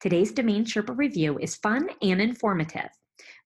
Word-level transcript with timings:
Today's 0.00 0.30
Domain 0.30 0.64
Sherpa 0.64 0.96
review 0.96 1.38
is 1.38 1.56
fun 1.56 1.88
and 2.02 2.20
informative. 2.20 2.88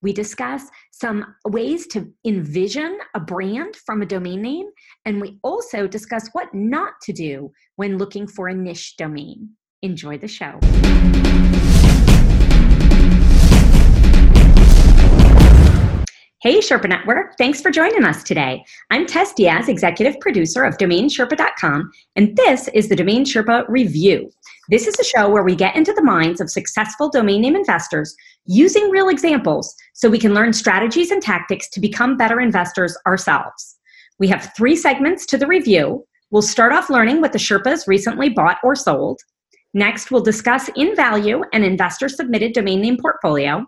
We 0.03 0.13
discuss 0.13 0.65
some 0.91 1.35
ways 1.47 1.87
to 1.89 2.13
envision 2.27 2.99
a 3.15 3.21
brand 3.21 3.75
from 3.75 4.03
a 4.03 4.07
domain 4.07 4.43
name, 4.43 4.67
and 5.07 5.19
we 5.19 5.39
also 5.43 5.87
discuss 5.87 6.29
what 6.33 6.53
not 6.53 6.93
to 7.05 7.15
do 7.15 7.53
when 7.77 7.97
looking 7.97 8.27
for 8.27 8.49
a 8.49 8.55
niche 8.55 8.97
domain. 8.99 9.53
Enjoy 9.81 10.19
the 10.19 10.29
show. 10.29 10.59
Hey, 16.43 16.59
Sherpa 16.59 16.89
Network. 16.89 17.39
Thanks 17.39 17.61
for 17.61 17.71
joining 17.71 18.05
us 18.05 18.25
today. 18.25 18.65
I'm 18.91 19.07
Tess 19.07 19.33
Diaz, 19.33 19.69
executive 19.69 20.19
producer 20.19 20.65
of 20.65 20.77
DomainSherpa.com, 20.77 21.93
and 22.17 22.37
this 22.37 22.67
is 22.75 22.89
the 22.89 22.97
Domain 22.97 23.25
Sherpa 23.25 23.65
Review. 23.69 24.29
This 24.69 24.89
is 24.89 24.99
a 24.99 25.05
show 25.05 25.31
where 25.31 25.45
we 25.45 25.55
get 25.55 25.77
into 25.77 25.93
the 25.93 26.03
minds 26.03 26.41
of 26.41 26.51
successful 26.51 27.09
domain 27.09 27.43
name 27.43 27.55
investors 27.55 28.13
using 28.45 28.91
real 28.91 29.09
examples 29.09 29.73
so 29.95 30.11
we 30.11 30.19
can 30.19 30.35
learn 30.35 30.53
strategies 30.53 31.13
and 31.13 31.23
tactics 31.23 31.71
to 31.71 31.81
become 31.81 32.17
better 32.17 32.41
investors 32.41 32.99
ourselves. 33.07 33.79
We 34.19 34.27
have 34.27 34.53
three 34.57 34.75
segments 34.75 35.27
to 35.27 35.39
the 35.39 35.47
review. 35.47 36.05
We'll 36.33 36.43
start 36.43 36.73
off 36.73 36.91
learning 36.91 37.21
what 37.21 37.31
the 37.31 37.39
Sherpas 37.39 37.87
recently 37.87 38.31
bought 38.31 38.59
or 38.65 38.75
sold. 38.75 39.21
Next, 39.75 40.11
we'll 40.11 40.23
discuss 40.23 40.69
in 40.75 40.97
value 40.97 41.45
an 41.53 41.63
investor 41.63 42.09
submitted 42.09 42.53
domain 42.53 42.81
name 42.81 42.99
portfolio. 43.01 43.65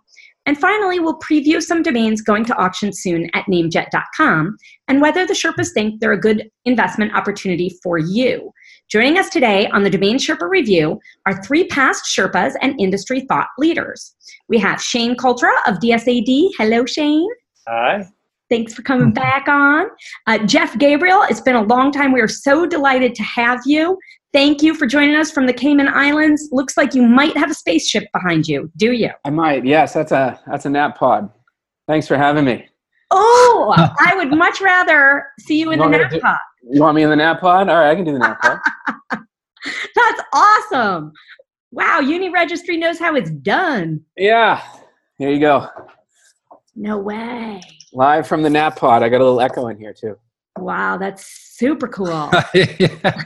And 0.47 0.59
finally, 0.59 1.01
we'll 1.01 1.19
preview 1.19 1.63
some 1.63 1.83
domains 1.83 2.21
going 2.21 2.45
to 2.47 2.57
auction 2.57 2.93
soon 2.93 3.31
at 3.35 3.47
namejet.com 3.47 4.57
and 4.89 5.01
whether 5.01 5.27
the 5.27 5.33
Sherpas 5.33 5.73
think 5.73 6.01
they're 6.01 6.13
a 6.13 6.21
good 6.21 6.51
investment 6.67 7.15
opportunity 7.15 7.75
for 7.83 7.99
you. 7.99 8.53
Joining 8.91 9.19
us 9.19 9.31
today 9.31 9.67
on 9.69 9.83
the 9.83 9.91
Domain 9.91 10.19
Sherpa 10.19 10.49
Review 10.49 11.01
are 11.27 11.43
three 11.43 11.67
past 11.69 12.05
Sherpas 12.05 12.53
and 12.61 12.79
industry 12.79 13.23
thought 13.23 13.49
leaders. 13.59 14.15
We 14.49 14.59
have 14.59 14.83
Shane 14.83 15.17
Cultra 15.17 15.51
of 15.67 15.79
DSAD. 15.79 16.51
Hello, 16.59 16.85
Shane. 16.85 17.31
Hi. 17.67 18.07
Thanks 18.51 18.75
for 18.75 18.83
coming 18.83 19.13
back 19.13 19.49
on. 19.49 19.87
Uh, 20.27 20.39
Jeff 20.47 20.79
Gabriel, 20.79 21.23
it's 21.31 21.41
been 21.41 21.57
a 21.57 21.63
long 21.63 21.91
time. 21.91 22.13
We 22.13 22.21
are 22.21 22.29
so 22.29 22.67
delighted 22.67 23.15
to 23.15 23.23
have 23.23 23.61
you. 23.65 23.99
Thank 24.35 24.63
you 24.63 24.75
for 24.75 24.85
joining 24.87 25.15
us 25.15 25.31
from 25.31 25.47
the 25.47 25.53
Cayman 25.53 25.87
Islands. 25.89 26.49
Looks 26.51 26.77
like 26.77 26.93
you 26.93 27.03
might 27.03 27.37
have 27.37 27.51
a 27.51 27.55
spaceship 27.55 28.05
behind 28.13 28.49
you. 28.49 28.69
Do 28.77 28.91
you? 28.93 29.11
I 29.25 29.31
might. 29.31 29.65
Yes, 29.65 29.95
that's 29.95 30.11
a 30.11 30.41
that's 30.49 30.67
a 30.67 30.71
nap 30.71 30.99
pod. 30.99 31.31
Thanks 31.87 32.09
for 32.09 32.17
having 32.17 32.45
me. 32.45 32.67
Oh, 33.13 33.73
I 34.01 34.17
would 34.17 34.37
much 34.37 34.61
rather 34.61 35.25
see 35.39 35.61
you 35.61 35.71
in 35.71 35.79
You 35.79 35.85
the 35.85 35.91
want 35.91 35.93
me 35.93 35.99
to 35.99 36.03
nap 36.05 36.11
do- 36.13 36.21
pod. 36.21 36.39
You 36.69 36.81
want 36.81 36.97
me 36.97 37.03
in 37.05 37.11
the 37.11 37.17
nap 37.17 37.41
pod? 37.41 37.69
All 37.69 37.77
right, 37.77 37.91
I 37.91 37.95
can 37.95 38.05
do 38.05 38.13
the 38.13 38.19
nap 38.19 38.41
pod. 38.43 38.59
That's 39.95 40.21
awesome. 40.33 41.13
Wow, 41.71 42.01
Uniregistry 42.03 42.77
knows 42.79 42.99
how 42.99 43.15
it's 43.15 43.31
done. 43.31 44.01
yeah. 44.17 44.63
Here 45.17 45.31
you 45.31 45.39
go. 45.39 45.69
No 46.75 46.99
way. 46.99 47.61
Live 47.93 48.27
from 48.27 48.43
the 48.43 48.51
nap 48.51 48.75
pod. 48.77 49.05
I 49.05 49.09
got 49.09 49.21
a 49.21 49.25
little 49.25 49.41
echo 49.41 49.69
in 49.69 49.79
here 49.79 49.95
too. 49.95 50.19
Wow, 50.59 50.97
that's 50.99 51.25
super 51.57 51.87
cool. 51.87 52.31
yeah. 52.55 53.23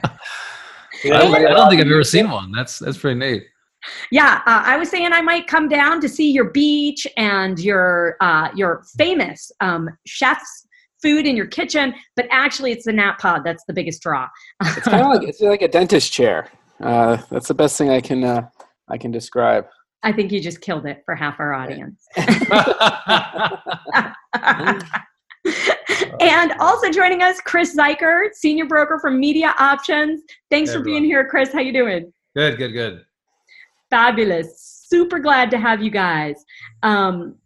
I, 1.04 1.08
don't, 1.08 1.34
I 1.34 1.41
don't 1.41 1.68
think 1.68 1.80
I've 1.80 1.86
ever 1.86 2.04
seen 2.04 2.30
one. 2.30 2.52
That's 2.52 2.78
that's 2.78 2.98
pretty 2.98 3.18
neat. 3.18 3.44
Yeah, 4.10 4.42
uh, 4.46 4.62
I 4.64 4.77
was 4.77 4.91
saying 4.91 5.12
I 5.12 5.22
might 5.22 5.46
come 5.46 5.68
down 5.68 6.00
to 6.00 6.08
see 6.08 6.30
your 6.30 6.50
beach 6.50 7.06
and 7.16 7.58
your 7.58 8.16
uh, 8.20 8.48
your 8.54 8.82
famous 8.96 9.50
um, 9.60 9.88
chef's 10.06 10.66
food 11.00 11.26
in 11.26 11.36
your 11.36 11.46
kitchen, 11.46 11.94
but 12.16 12.26
actually 12.30 12.72
it's 12.72 12.84
the 12.84 12.92
nap 12.92 13.20
pod 13.20 13.42
that's 13.44 13.64
the 13.66 13.72
biggest 13.72 14.02
draw. 14.02 14.28
It's 14.62 14.80
kind 14.80 15.02
of 15.02 15.08
like 15.08 15.28
it's 15.28 15.41
like 15.41 15.62
a 15.62 15.69
dentist 15.69 16.12
chair. 16.12 16.50
Uh, 16.80 17.19
that's 17.30 17.48
the 17.48 17.54
best 17.54 17.78
thing 17.78 17.91
I 17.91 18.00
can 18.00 18.24
uh, 18.24 18.48
I 18.88 18.98
can 18.98 19.10
describe. 19.10 19.66
I 20.02 20.12
think 20.12 20.30
you 20.30 20.41
just 20.41 20.60
killed 20.60 20.86
it 20.86 21.02
for 21.04 21.14
half 21.14 21.41
our 21.41 21.54
audience. 21.54 22.06
and 26.20 26.52
also 26.61 26.91
joining 26.91 27.22
us, 27.22 27.41
Chris 27.41 27.76
Zeiker, 27.76 28.32
senior 28.32 28.66
broker 28.66 28.98
from 28.98 29.19
Media 29.19 29.54
Options. 29.59 30.22
Thanks 30.50 30.70
Hey, 30.70 30.76
for 30.76 30.82
being 30.82 31.04
here, 31.04 31.26
Chris. 31.26 31.53
How 31.53 31.60
you 31.60 31.72
doing? 31.72 32.12
good, 32.37 32.56
good, 32.59 32.72
good. 32.72 33.04
Fabulous. 33.91 34.84
Super 34.88 35.19
glad 35.19 35.50
to 35.50 35.59
have 35.59 35.82
you 35.82 35.91
guys. 35.91 36.44
Um, 36.82 37.37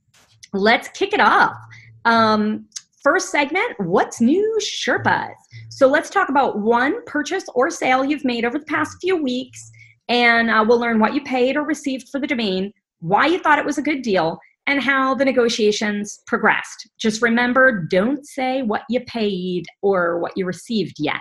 let's 0.53 0.89
kick 0.89 1.13
it 1.13 1.21
off. 1.21 1.57
Um, 2.05 2.67
first 3.03 3.31
segment 3.31 3.79
What's 3.79 4.21
new, 4.21 4.59
Sherpas? 4.61 5.35
So 5.71 5.87
let's 5.87 6.11
talk 6.11 6.29
about 6.29 6.59
one 6.59 7.05
purchase 7.05 7.45
or 7.55 7.71
sale 7.71 8.05
you've 8.05 8.25
made 8.25 8.45
over 8.45 8.59
the 8.59 8.67
past 8.67 8.99
few 9.01 9.23
weeks, 9.23 9.71
and 10.09 10.51
uh, 10.51 10.65
we'll 10.67 10.81
learn 10.81 10.99
what 10.99 11.15
you 11.15 11.23
paid 11.23 11.57
or 11.57 11.63
received 11.63 12.09
for 12.11 12.21
the 12.21 12.27
domain, 12.27 12.73
why 13.01 13.27
you 13.27 13.39
thought 13.39 13.59
it 13.59 13.65
was 13.65 13.79
a 13.79 13.83
good 13.83 14.03
deal, 14.03 14.39
and 14.67 14.83
how 14.83 15.15
the 15.15 15.25
negotiations 15.25 16.21
progressed. 16.27 16.89
Just 16.99 17.23
remember 17.23 17.87
don't 17.91 18.27
say 18.27 18.63
what 18.63 18.83
you 18.89 19.01
paid 19.01 19.67
or 19.83 20.19
what 20.21 20.33
you 20.37 20.47
received 20.47 20.97
yet. 20.99 21.21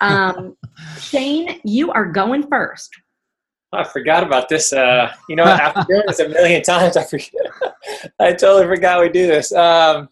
Um, 0.00 0.56
Shane, 0.98 1.60
you 1.64 1.92
are 1.92 2.06
going 2.06 2.46
first. 2.48 2.90
I 3.74 3.84
forgot 3.84 4.22
about 4.22 4.48
this. 4.48 4.72
Uh, 4.72 5.12
you 5.28 5.36
know, 5.36 5.44
after 5.44 5.84
doing 5.88 6.02
this 6.06 6.20
a 6.20 6.28
million 6.28 6.62
times, 6.62 6.96
I 6.96 7.04
forget. 7.04 7.32
I 8.20 8.32
totally 8.32 8.66
forgot 8.66 9.00
we 9.00 9.08
do 9.08 9.26
this. 9.26 9.52
Um, 9.52 10.08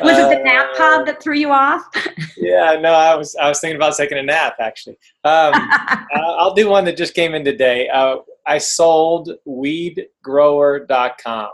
Was 0.00 0.18
it 0.18 0.28
the 0.38 0.42
nap 0.44 0.70
Uh, 0.74 0.76
pod 0.76 1.06
that 1.06 1.22
threw 1.22 1.34
you 1.34 1.50
off? 1.50 1.84
yeah, 2.36 2.76
no, 2.80 2.92
I 2.92 3.14
was 3.16 3.34
I 3.36 3.48
was 3.48 3.60
thinking 3.60 3.76
about 3.76 3.96
taking 3.96 4.18
a 4.18 4.22
nap 4.22 4.56
actually. 4.60 4.96
Um, 5.24 5.52
uh, 5.54 5.96
I'll 6.14 6.54
do 6.54 6.68
one 6.68 6.84
that 6.84 6.96
just 6.96 7.14
came 7.14 7.34
in 7.34 7.44
today. 7.44 7.88
Uh, 7.88 8.16
I 8.46 8.58
sold 8.58 9.30
weedgrower.com. 9.46 11.48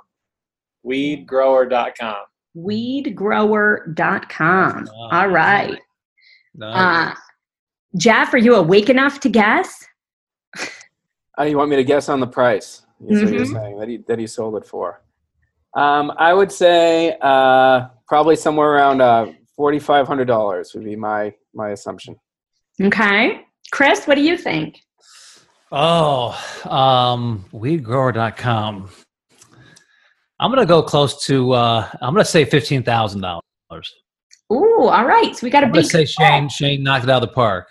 Weedgrower.com. 0.86 2.16
Weedgrower.com. 2.56 4.88
All 5.12 5.28
right. 5.28 5.78
Nice. 6.54 7.14
Uh, 7.14 7.18
Jeff, 7.96 8.34
are 8.34 8.38
you 8.38 8.54
awake 8.54 8.90
enough 8.90 9.20
to 9.20 9.28
guess? 9.28 9.84
Oh, 11.38 11.44
you 11.44 11.56
want 11.56 11.70
me 11.70 11.76
to 11.76 11.84
guess 11.84 12.08
on 12.08 12.20
the 12.20 12.26
price? 12.26 12.82
Is 13.06 13.22
what 13.22 13.32
you're 13.32 13.44
Mhm. 13.44 13.52
saying 13.52 13.78
that 13.78 13.88
he 13.88 13.96
that 14.08 14.18
he 14.18 14.26
sold 14.26 14.56
it 14.56 14.66
for? 14.66 15.00
Um, 15.74 16.12
I 16.16 16.34
would 16.34 16.50
say 16.50 17.16
uh, 17.20 17.86
probably 18.08 18.36
somewhere 18.36 18.74
around 18.74 19.00
uh, 19.00 19.32
forty 19.54 19.78
five 19.78 20.06
hundred 20.06 20.26
dollars 20.26 20.72
would 20.74 20.84
be 20.84 20.96
my 20.96 21.32
my 21.54 21.70
assumption. 21.70 22.16
Okay. 22.80 23.42
Chris, 23.70 24.06
what 24.06 24.14
do 24.14 24.22
you 24.22 24.36
think? 24.36 24.80
oh, 25.70 26.30
um, 26.64 27.44
weedgrower.com. 27.52 28.88
I'm 30.40 30.50
gonna 30.50 30.66
go 30.66 30.82
close 30.82 31.24
to. 31.26 31.52
Uh, 31.52 31.88
I'm 32.00 32.14
gonna 32.14 32.24
say 32.24 32.44
fifteen 32.44 32.82
thousand 32.82 33.20
dollars. 33.22 33.42
Ooh, 34.52 34.84
all 34.84 35.04
right. 35.04 35.36
So 35.36 35.46
we 35.46 35.50
got 35.50 35.62
a 35.62 35.66
I'm 35.66 35.72
gonna 35.72 35.82
big 35.82 35.90
say 35.90 36.04
Shane. 36.04 36.48
Shane 36.48 36.82
knocked 36.82 37.04
it 37.04 37.10
out 37.10 37.22
of 37.22 37.28
the 37.28 37.34
park. 37.34 37.68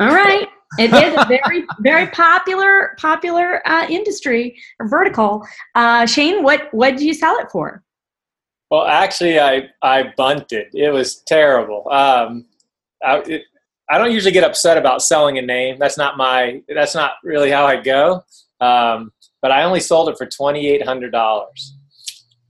All 0.00 0.08
right. 0.08 0.48
It 0.78 0.92
is 0.92 1.14
a 1.16 1.24
very, 1.26 1.64
very 1.80 2.06
popular, 2.08 2.94
popular 2.98 3.66
uh, 3.66 3.86
industry 3.88 4.56
or 4.78 4.88
vertical. 4.88 5.44
Uh, 5.74 6.06
Shane, 6.06 6.42
what 6.42 6.68
what 6.72 6.90
did 6.90 7.00
you 7.00 7.14
sell 7.14 7.36
it 7.38 7.50
for? 7.50 7.82
Well, 8.70 8.84
actually, 8.84 9.40
I 9.40 9.68
I 9.82 10.12
bunted. 10.16 10.68
It 10.74 10.90
was 10.90 11.22
terrible. 11.26 11.88
Um, 11.90 12.46
I, 13.02 13.18
it, 13.20 13.42
I 13.90 13.96
don't 13.96 14.12
usually 14.12 14.32
get 14.32 14.44
upset 14.44 14.76
about 14.76 15.02
selling 15.02 15.38
a 15.38 15.42
name. 15.42 15.78
That's 15.78 15.96
not 15.96 16.16
my. 16.16 16.62
That's 16.68 16.94
not 16.94 17.12
really 17.24 17.50
how 17.50 17.66
I 17.66 17.80
go. 17.80 18.24
Um, 18.60 19.12
but 19.40 19.52
I 19.52 19.62
only 19.62 19.80
sold 19.80 20.10
it 20.10 20.18
for 20.18 20.26
twenty 20.26 20.68
eight 20.68 20.84
hundred 20.84 21.12
dollars, 21.12 21.76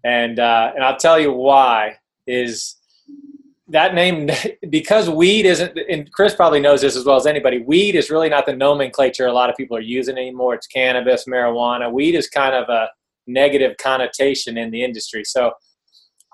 and 0.05 0.41
uh, 0.41 0.73
and 0.75 0.85
I'll 0.85 0.97
tell 0.97 1.21
you 1.21 1.33
why 1.33 1.99
is 2.27 2.77
that 3.69 3.95
name 3.95 4.29
because 4.71 5.09
weed 5.09 5.47
isn't 5.47 5.79
and 5.89 6.11
chris 6.13 6.35
probably 6.35 6.61
knows 6.61 6.81
this 6.81 6.97
as 6.97 7.05
well 7.05 7.17
as 7.17 7.27
anybody 7.27 7.59
weed 7.61 7.95
is 7.95 8.11
really 8.11 8.29
not 8.29 8.47
the 8.47 8.55
nomenclature 8.55 9.27
a 9.27 9.33
lot 9.33 9.51
of 9.51 9.57
people 9.57 9.77
are 9.77 9.81
using 9.81 10.17
anymore 10.17 10.55
it's 10.55 10.67
cannabis 10.67 11.25
marijuana 11.27 11.91
weed 11.91 12.15
is 12.15 12.29
kind 12.29 12.55
of 12.55 12.69
a 12.69 12.89
negative 13.27 13.77
connotation 13.77 14.57
in 14.57 14.71
the 14.71 14.83
industry 14.83 15.23
so 15.25 15.53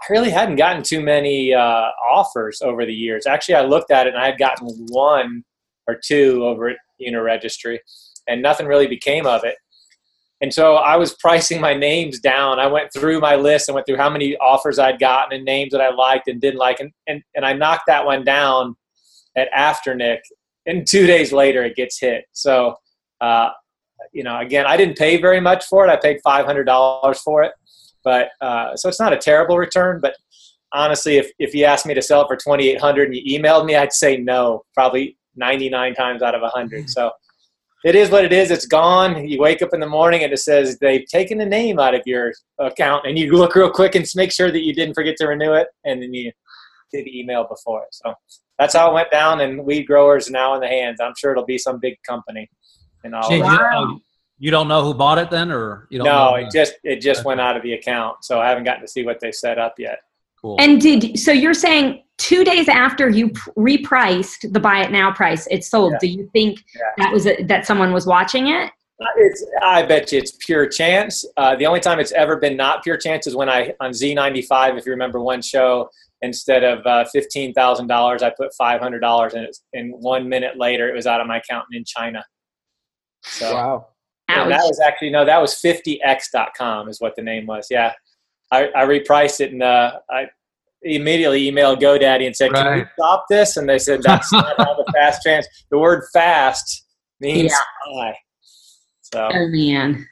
i 0.01 0.13
really 0.13 0.31
hadn't 0.31 0.57
gotten 0.57 0.83
too 0.83 1.01
many 1.01 1.53
uh, 1.53 1.89
offers 2.11 2.61
over 2.63 2.85
the 2.85 2.95
years 2.95 3.27
actually 3.27 3.55
i 3.55 3.63
looked 3.63 3.91
at 3.91 4.07
it 4.07 4.15
and 4.15 4.23
i 4.23 4.27
had 4.27 4.39
gotten 4.39 4.69
one 4.89 5.45
or 5.87 5.99
two 6.03 6.45
over 6.45 6.69
at 6.69 6.77
uniregistry 7.01 7.79
and 8.27 8.41
nothing 8.43 8.67
really 8.67 8.87
became 8.87 9.27
of 9.27 9.45
it 9.45 9.57
and 10.45 10.53
so 10.53 10.75
I 10.75 10.97
was 10.97 11.15
pricing 11.15 11.59
my 11.59 11.73
names 11.73 12.21
down. 12.21 12.59
I 12.59 12.67
went 12.67 12.93
through 12.93 13.19
my 13.19 13.35
list 13.35 13.69
and 13.69 13.75
went 13.75 13.87
through 13.87 13.97
how 13.97 14.11
many 14.11 14.37
offers 14.37 14.79
I'd 14.79 14.99
gotten 14.99 15.33
and 15.35 15.43
names 15.43 15.73
that 15.73 15.81
I 15.81 15.91
liked 15.91 16.29
and 16.29 16.39
didn't 16.39 16.59
like. 16.59 16.81
And, 16.81 16.93
and, 17.07 17.23
and 17.35 17.47
I 17.47 17.55
knocked 17.55 17.85
that 17.87 18.05
one 18.05 18.25
down 18.25 18.77
at 19.37 19.51
Afternic. 19.53 20.19
And 20.67 20.87
two 20.87 21.07
days 21.07 21.33
later, 21.33 21.65
it 21.65 21.77
gets 21.77 21.99
hit. 21.99 22.25
So, 22.33 22.77
uh, 23.23 23.51
you 24.13 24.23
know, 24.23 24.39
again, 24.39 24.67
I 24.67 24.77
didn't 24.77 24.99
pay 24.99 25.19
very 25.19 25.41
much 25.41 25.65
for 25.65 25.87
it. 25.87 25.91
I 25.91 25.97
paid 25.97 26.21
$500 26.27 27.17
for 27.21 27.43
it. 27.43 27.53
But 28.05 28.29
uh, 28.41 28.77
so 28.77 28.89
it's 28.89 29.01
not 29.01 29.13
a 29.13 29.19
terrible 29.19 29.57
return. 29.57 30.01
But 30.01 30.15
honestly, 30.73 31.17
if, 31.17 31.31
if 31.39 31.55
you 31.55 31.65
asked 31.65 31.87
me 31.87 31.95
to 31.95 32.03
sell 32.03 32.23
it 32.23 32.29
for 32.29 32.37
2800 32.37 33.09
and 33.09 33.17
you 33.17 33.41
emailed 33.41 33.65
me, 33.65 33.77
I'd 33.77 33.93
say 33.93 34.19
no, 34.19 34.65
probably 34.75 35.17
99 35.37 35.95
times 35.95 36.23
out 36.23 36.35
of 36.35 36.43
100. 36.43 36.91
So 36.91 37.11
it 37.85 37.95
is 37.95 38.11
what 38.11 38.25
it 38.25 38.33
is. 38.33 38.51
It's 38.51 38.67
gone. 38.67 39.29
You 39.29 39.39
wake 39.39 39.61
up 39.61 39.75
in 39.75 39.81
the 39.81 39.87
morning 39.87 40.25
and 40.25 40.33
it 40.33 40.39
says 40.39 40.79
they've 40.79 41.07
taken 41.07 41.37
the 41.39 41.47
name 41.47 41.79
out 41.79 41.95
of 41.95 42.01
your 42.07 42.33
account, 42.59 43.07
and 43.07 43.19
you 43.19 43.31
look 43.33 43.55
real 43.55 43.71
quick 43.71 43.95
and 43.95 44.07
make 44.17 44.33
sure 44.33 44.51
that 44.51 44.65
you 44.65 44.73
didn't 44.73 44.95
forget 44.95 45.17
to 45.19 45.27
renew 45.27 45.53
it, 45.53 45.69
and 45.85 46.03
then 46.03 46.15
you 46.15 46.33
did 46.93 47.07
email 47.07 47.47
before 47.47 47.83
it. 47.83 47.89
So 47.93 48.15
that's 48.59 48.75
how 48.75 48.91
it 48.91 48.95
went 48.95 49.11
down. 49.11 49.41
And 49.41 49.65
weed 49.65 49.85
growers 49.85 50.31
now 50.31 50.55
in 50.55 50.61
the 50.61 50.69
hands. 50.69 50.99
I'm 51.01 51.13
sure 51.19 51.33
it'll 51.33 51.45
be 51.45 51.59
some 51.59 51.79
big 51.79 51.97
company. 52.07 52.49
And 53.05 53.15
all. 53.15 53.29
Shane, 53.29 53.43
that. 53.43 54.01
You, 54.39 54.51
don't, 54.51 54.69
know 54.69 54.83
who 54.85 54.95
bought 54.95 55.19
it 55.19 55.31
then, 55.31 55.51
or 55.51 55.87
you 55.91 55.99
don't? 55.99 56.07
no, 56.07 56.31
know 56.31 56.35
it 56.37 56.49
just 56.53 56.75
it 56.83 57.01
just 57.01 57.25
went 57.25 57.41
out 57.41 57.57
of 57.57 57.63
the 57.63 57.73
account, 57.75 58.25
so 58.25 58.41
I 58.41 58.49
haven't 58.49 58.65
gotten 58.65 58.83
to 58.83 58.89
see 58.89 59.05
what 59.05 59.21
they 59.21 59.33
set 59.33 59.59
up 59.59 59.75
yet. 59.79 59.99
cool. 60.41 60.57
And 60.61 60.81
did 60.81 61.19
so? 61.19 61.33
You're 61.33 61.55
saying 61.55 62.03
two 62.19 62.45
days 62.45 62.69
after 62.69 63.09
you 63.09 63.29
repriced 63.57 64.53
the 64.53 64.61
buy 64.61 64.83
it 64.85 64.91
now 64.93 65.13
price, 65.13 65.47
it 65.51 65.65
sold. 65.65 65.93
Yeah. 65.93 65.99
Do 66.01 66.07
you 66.09 66.31
think 66.33 66.59
Yeah. 66.75 66.83
that 67.05 67.13
was 67.13 67.27
a, 67.27 67.43
that 67.45 67.67
someone 67.67 67.93
was 67.93 68.07
watching 68.07 68.49
it? 68.49 68.71
It's, 69.17 69.45
I 69.61 69.83
bet 69.85 70.13
you 70.13 70.19
it's 70.19 70.33
pure 70.39 70.69
chance. 70.69 71.25
Uh, 71.37 71.57
the 71.57 71.67
only 71.67 71.81
time 71.81 71.99
it's 71.99 72.13
ever 72.13 72.37
been 72.37 72.57
not 72.57 72.85
pure 72.85 72.97
chance 72.97 73.27
is 73.27 73.35
when 73.35 73.49
I 73.49 73.75
on 73.81 73.91
Z95. 73.91 74.79
If 74.79 74.87
you 74.87 74.93
remember 74.93 75.21
one 75.21 75.43
show, 75.43 75.91
instead 76.23 76.63
of 76.63 76.87
uh, 76.87 77.05
fifteen 77.13 77.53
thousand 77.55 77.89
dollars, 77.89 78.23
I 78.23 78.31
put 78.31 78.55
five 78.55 78.81
hundred 78.81 79.01
dollars, 79.01 79.35
and 79.35 79.45
it's, 79.45 79.63
and 79.73 79.93
one 80.01 80.29
minute 80.29 80.57
later, 80.59 80.89
it 80.89 80.95
was 80.95 81.07
out 81.09 81.21
of 81.21 81.27
my 81.27 81.39
account 81.39 81.67
in 81.73 81.85
China. 81.85 82.25
So 83.25 83.53
Wow. 83.55 83.87
And 84.43 84.51
that 84.53 84.63
was 84.63 84.81
actually 84.81 85.11
no, 85.11 85.25
that 85.25 85.41
was 85.41 85.55
50x.com 85.55 86.89
is 86.89 87.01
what 87.01 87.15
the 87.17 87.23
name 87.23 87.47
was. 87.47 87.67
Yeah, 87.71 87.93
I, 88.51 88.69
I 88.77 88.85
repriced 88.85 89.41
it 89.41 89.53
and 89.53 89.63
uh, 89.63 89.99
I 90.11 90.27
immediately 90.83 91.51
emailed 91.51 91.81
GoDaddy 91.81 92.27
and 92.27 92.37
said, 92.37 92.53
"Can 92.53 92.79
you 92.79 92.87
stop 92.99 93.27
this?" 93.29 93.57
And 93.57 93.69
they 93.69 93.79
said, 93.79 94.03
"That's 94.03 94.33
not 94.33 94.55
how 94.59 94.75
the 94.75 94.91
fast 94.95 95.23
trans. 95.23 95.47
The 95.71 95.79
word 95.79 96.05
fast 96.13 96.85
means 97.21 97.53
high." 97.87 98.17
So, 99.01 99.29
Oh 99.33 99.49
man. 99.49 100.07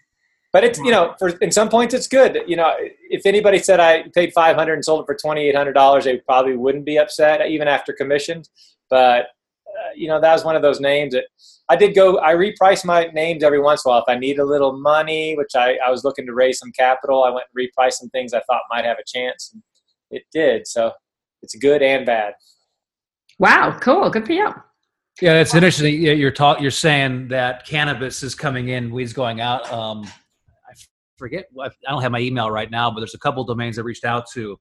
but 0.52 0.64
it's 0.64 0.78
you 0.78 0.90
know, 0.90 1.14
for 1.18 1.30
in 1.38 1.50
some 1.50 1.68
points 1.68 1.92
it's 1.94 2.06
good. 2.08 2.38
You 2.46 2.56
know, 2.56 2.74
if 2.78 3.26
anybody 3.26 3.58
said 3.58 3.80
I 3.80 4.04
paid 4.14 4.32
500 4.32 4.74
and 4.74 4.84
sold 4.84 5.02
it 5.02 5.06
for 5.06 5.14
2,800 5.14 5.72
dollars, 5.72 6.04
they 6.04 6.18
probably 6.18 6.56
wouldn't 6.56 6.84
be 6.84 6.98
upset 6.98 7.46
even 7.48 7.68
after 7.68 7.92
commissions. 7.92 8.50
But 8.90 9.26
you 9.96 10.08
know, 10.08 10.20
that 10.20 10.32
was 10.32 10.44
one 10.44 10.56
of 10.56 10.62
those 10.62 10.80
names 10.80 11.14
that 11.14 11.24
I 11.68 11.76
did 11.76 11.94
go. 11.94 12.18
I 12.20 12.34
reprice 12.34 12.84
my 12.84 13.06
names 13.14 13.42
every 13.42 13.60
once 13.60 13.84
in 13.84 13.88
a 13.88 13.92
while 13.92 14.02
if 14.02 14.14
I 14.14 14.18
need 14.18 14.38
a 14.38 14.44
little 14.44 14.78
money, 14.78 15.34
which 15.36 15.54
I, 15.54 15.78
I 15.84 15.90
was 15.90 16.04
looking 16.04 16.26
to 16.26 16.34
raise 16.34 16.58
some 16.58 16.72
capital. 16.72 17.24
I 17.24 17.30
went 17.30 17.46
and 17.54 17.68
repriced 17.68 17.94
some 17.94 18.08
things 18.10 18.34
I 18.34 18.40
thought 18.40 18.62
might 18.70 18.84
have 18.84 18.98
a 18.98 19.04
chance, 19.06 19.50
and 19.52 19.62
it 20.10 20.24
did. 20.32 20.66
So 20.66 20.92
it's 21.42 21.54
good 21.56 21.82
and 21.82 22.06
bad. 22.06 22.34
Wow. 23.38 23.78
Cool. 23.80 24.08
Good 24.10 24.26
for 24.26 24.32
you. 24.32 24.54
Yeah, 25.20 25.40
it's 25.40 25.54
interesting. 25.54 26.00
You're 26.00 26.30
talk. 26.30 26.60
You're 26.60 26.70
saying 26.70 27.28
that 27.28 27.66
cannabis 27.66 28.22
is 28.22 28.34
coming 28.34 28.68
in, 28.68 28.90
weeds 28.90 29.12
going 29.12 29.40
out. 29.40 29.70
Um, 29.70 30.04
I 30.04 30.72
forget. 31.18 31.44
I 31.60 31.68
don't 31.88 32.02
have 32.02 32.12
my 32.12 32.20
email 32.20 32.50
right 32.50 32.70
now, 32.70 32.90
but 32.90 33.00
there's 33.00 33.14
a 33.14 33.18
couple 33.18 33.44
domains 33.44 33.78
I 33.78 33.82
reached 33.82 34.04
out 34.04 34.24
to, 34.32 34.58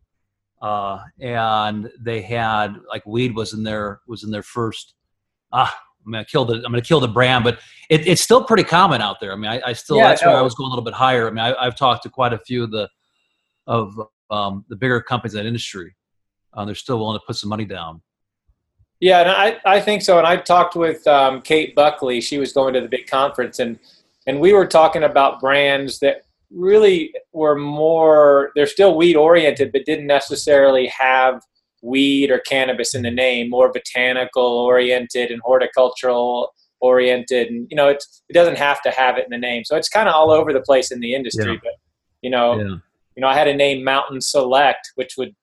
uh, 0.61 0.99
and 1.19 1.89
they 1.99 2.21
had 2.21 2.75
like 2.89 3.05
weed 3.05 3.33
was 3.33 3.53
in 3.53 3.63
their 3.63 4.01
was 4.07 4.23
in 4.23 4.31
their 4.31 4.43
first. 4.43 4.93
Ah, 5.51 5.75
I'm 6.05 6.11
gonna 6.11 6.25
kill 6.25 6.45
the 6.45 6.55
I'm 6.55 6.71
gonna 6.71 6.81
kill 6.81 6.99
the 6.99 7.07
brand, 7.07 7.43
but 7.43 7.59
it, 7.89 8.07
it's 8.07 8.21
still 8.21 8.43
pretty 8.43 8.63
common 8.63 9.01
out 9.01 9.19
there. 9.19 9.33
I 9.33 9.35
mean, 9.35 9.51
I, 9.51 9.61
I 9.67 9.73
still 9.73 9.97
Yeah, 9.97 10.09
that's 10.09 10.23
where 10.23 10.35
I 10.35 10.41
was 10.41 10.55
going 10.55 10.67
a 10.67 10.69
little 10.69 10.85
bit 10.85 10.93
higher. 10.93 11.27
I 11.27 11.31
mean, 11.31 11.39
I, 11.39 11.53
I've 11.55 11.75
talked 11.75 12.03
to 12.03 12.09
quite 12.09 12.33
a 12.33 12.39
few 12.39 12.63
of 12.63 12.71
the 12.71 12.89
of 13.67 13.93
um, 14.29 14.65
the 14.69 14.75
bigger 14.75 15.01
companies 15.01 15.35
in 15.35 15.39
that 15.43 15.47
industry. 15.47 15.95
Uh, 16.53 16.65
they're 16.65 16.75
still 16.75 16.97
willing 16.99 17.19
to 17.19 17.23
put 17.25 17.35
some 17.35 17.49
money 17.49 17.65
down. 17.65 18.01
Yeah, 18.99 19.21
and 19.21 19.29
I, 19.29 19.59
I 19.65 19.81
think 19.81 20.03
so. 20.03 20.19
And 20.19 20.27
I 20.27 20.37
talked 20.37 20.75
with 20.75 21.05
um, 21.07 21.41
Kate 21.41 21.75
Buckley. 21.75 22.21
She 22.21 22.37
was 22.37 22.53
going 22.53 22.73
to 22.75 22.81
the 22.81 22.87
big 22.87 23.07
conference, 23.07 23.59
and 23.59 23.79
and 24.27 24.39
we 24.39 24.53
were 24.53 24.67
talking 24.67 25.03
about 25.03 25.39
brands 25.39 25.99
that 25.99 26.23
really 26.51 27.13
were 27.33 27.55
more. 27.55 28.51
They're 28.55 28.67
still 28.67 28.95
weed 28.95 29.15
oriented, 29.15 29.71
but 29.71 29.85
didn't 29.85 30.07
necessarily 30.07 30.87
have 30.87 31.41
weed 31.81 32.31
or 32.31 32.39
cannabis 32.39 32.93
in 32.93 33.01
the 33.03 33.11
name. 33.11 33.49
More 33.49 33.71
botanical 33.71 34.43
oriented 34.43 35.31
and 35.31 35.41
horticultural 35.43 36.53
oriented, 36.79 37.47
and 37.49 37.67
you 37.69 37.75
know, 37.77 37.89
it 37.89 38.03
doesn't 38.33 38.57
have 38.57 38.81
to 38.83 38.91
have 38.91 39.17
it 39.17 39.25
in 39.25 39.31
the 39.31 39.37
name. 39.37 39.63
So 39.63 39.75
it's 39.75 39.89
kind 39.89 40.09
of 40.09 40.15
all 40.15 40.31
over 40.31 40.51
the 40.53 40.61
place 40.61 40.91
in 40.91 40.99
the 40.99 41.13
industry. 41.13 41.53
Yeah. 41.53 41.59
But 41.63 41.73
you 42.21 42.29
know, 42.29 42.59
Yeah. 42.59 42.75
you 43.15 43.21
know, 43.21 43.27
I 43.27 43.33
had 43.35 43.47
a 43.47 43.53
name 43.55 43.83
Mountain 43.83 44.21
Select, 44.21 44.91
which 44.95 45.15
would, 45.17 45.35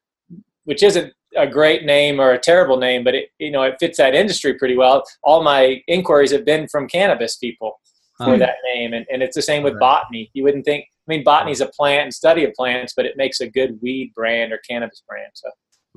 which 0.65 0.83
isn't 0.83 1.13
a 1.37 1.47
great 1.47 1.85
name 1.85 2.19
or 2.21 2.33
a 2.33 2.39
terrible 2.39 2.79
name, 2.79 3.05
but 3.05 3.15
it, 3.15 3.29
you 3.39 3.51
know, 3.51 3.63
it 3.63 3.77
fits 3.79 3.99
that 3.99 4.15
industry 4.15 4.55
pretty 4.55 4.77
well. 4.77 5.05
All 5.23 5.43
my 5.43 5.83
inquiries 5.87 6.33
have 6.33 6.45
been 6.45 6.67
from 6.69 6.89
cannabis 6.89 7.37
people 7.37 7.79
for 8.17 8.33
Um, 8.35 8.39
that 8.41 8.57
name, 8.75 8.95
and, 8.95 9.07
and 9.13 9.23
it's 9.23 9.37
the 9.37 9.43
same 9.43 9.63
with 9.63 9.75
Right. 9.75 9.81
botany. 9.81 10.31
You 10.33 10.43
wouldn't 10.45 10.65
think. 10.65 10.87
I 11.07 11.13
mean, 11.15 11.23
botany 11.25 11.53
is 11.53 11.61
a 11.61 11.67
plant 11.67 12.03
and 12.05 12.15
study 12.15 12.45
of 12.45 12.53
plants, 12.55 12.93
but 12.97 13.07
it 13.07 13.17
makes 13.17 13.41
a 13.41 13.49
good 13.49 13.79
weed 13.81 14.13
brand 14.15 14.53
or 14.53 14.59
cannabis 14.69 15.03
brand. 15.09 15.31
So 15.35 15.49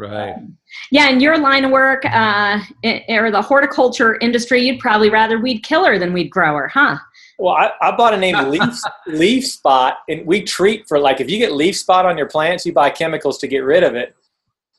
right. 0.02 0.36
Yeah, 0.92 1.10
in 1.10 1.20
your 1.20 1.38
line 1.38 1.66
of 1.66 1.72
work, 1.72 2.04
uh, 2.06 2.60
or 3.10 3.32
the 3.32 3.42
horticulture 3.42 4.16
industry, 4.16 4.62
you'd 4.62 4.80
probably 4.80 5.10
rather 5.10 5.40
weed 5.40 5.60
killer 5.60 6.00
than 6.00 6.14
weed 6.14 6.30
grower, 6.30 6.68
huh? 6.68 6.98
Well, 7.40 7.56
I, 7.56 7.72
I 7.82 7.96
bought 7.96 8.14
a 8.14 8.18
name 8.18 8.38
leaf 8.50 8.62
leaf 9.08 9.48
spot, 9.48 9.98
and 10.10 10.26
we 10.26 10.44
treat 10.44 10.88
for 10.88 11.00
like 11.00 11.20
if 11.22 11.30
you 11.30 11.38
get 11.38 11.54
leaf 11.54 11.76
spot 11.78 12.06
on 12.06 12.18
your 12.18 12.28
plants, 12.28 12.66
you 12.66 12.74
buy 12.74 12.90
chemicals 12.90 13.38
to 13.40 13.48
get 13.48 13.60
rid 13.60 13.84
of 13.84 13.96
it. 13.96 14.16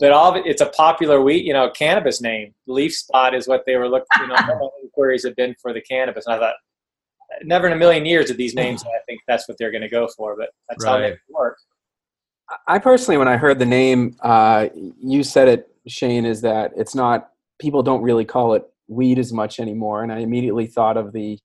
But 0.00 0.12
all 0.12 0.30
of 0.30 0.36
it, 0.36 0.46
it's 0.46 0.60
a 0.60 0.66
popular 0.66 1.20
wheat, 1.22 1.44
you 1.44 1.52
know, 1.52 1.70
cannabis 1.70 2.20
name. 2.20 2.54
Leaf 2.66 2.92
spot 2.94 3.34
is 3.34 3.46
what 3.46 3.64
they 3.66 3.76
were 3.76 3.88
looking. 3.88 4.06
You 4.20 4.28
know, 4.28 4.34
all 4.60 4.72
the 4.80 4.86
inquiries 4.86 5.24
have 5.24 5.36
been 5.36 5.54
for 5.60 5.72
the 5.72 5.80
cannabis, 5.80 6.26
and 6.26 6.34
I 6.34 6.38
thought, 6.38 6.54
never 7.44 7.66
in 7.66 7.72
a 7.72 7.76
million 7.76 8.04
years 8.04 8.26
did 8.26 8.36
these 8.36 8.54
names. 8.54 8.82
I 8.86 8.98
think 9.06 9.20
that's 9.28 9.48
what 9.48 9.58
they're 9.58 9.70
going 9.70 9.82
to 9.82 9.88
go 9.88 10.08
for, 10.16 10.36
but 10.36 10.50
that's 10.68 10.84
how 10.84 10.94
Right. 10.94 11.12
they 11.12 11.18
work. 11.30 11.58
I 12.66 12.78
personally, 12.78 13.18
when 13.18 13.28
I 13.28 13.36
heard 13.36 13.58
the 13.58 13.66
name, 13.66 14.16
uh, 14.20 14.68
you 15.00 15.22
said 15.22 15.48
it, 15.48 15.68
Shane, 15.86 16.24
is 16.24 16.40
that 16.42 16.72
it's 16.76 16.94
not 16.94 17.30
people 17.58 17.82
don't 17.82 18.02
really 18.02 18.24
call 18.24 18.54
it 18.54 18.64
weed 18.88 19.18
as 19.18 19.32
much 19.32 19.60
anymore, 19.60 20.02
and 20.02 20.12
I 20.12 20.18
immediately 20.18 20.66
thought 20.66 20.96
of 20.96 21.12
the 21.12 21.38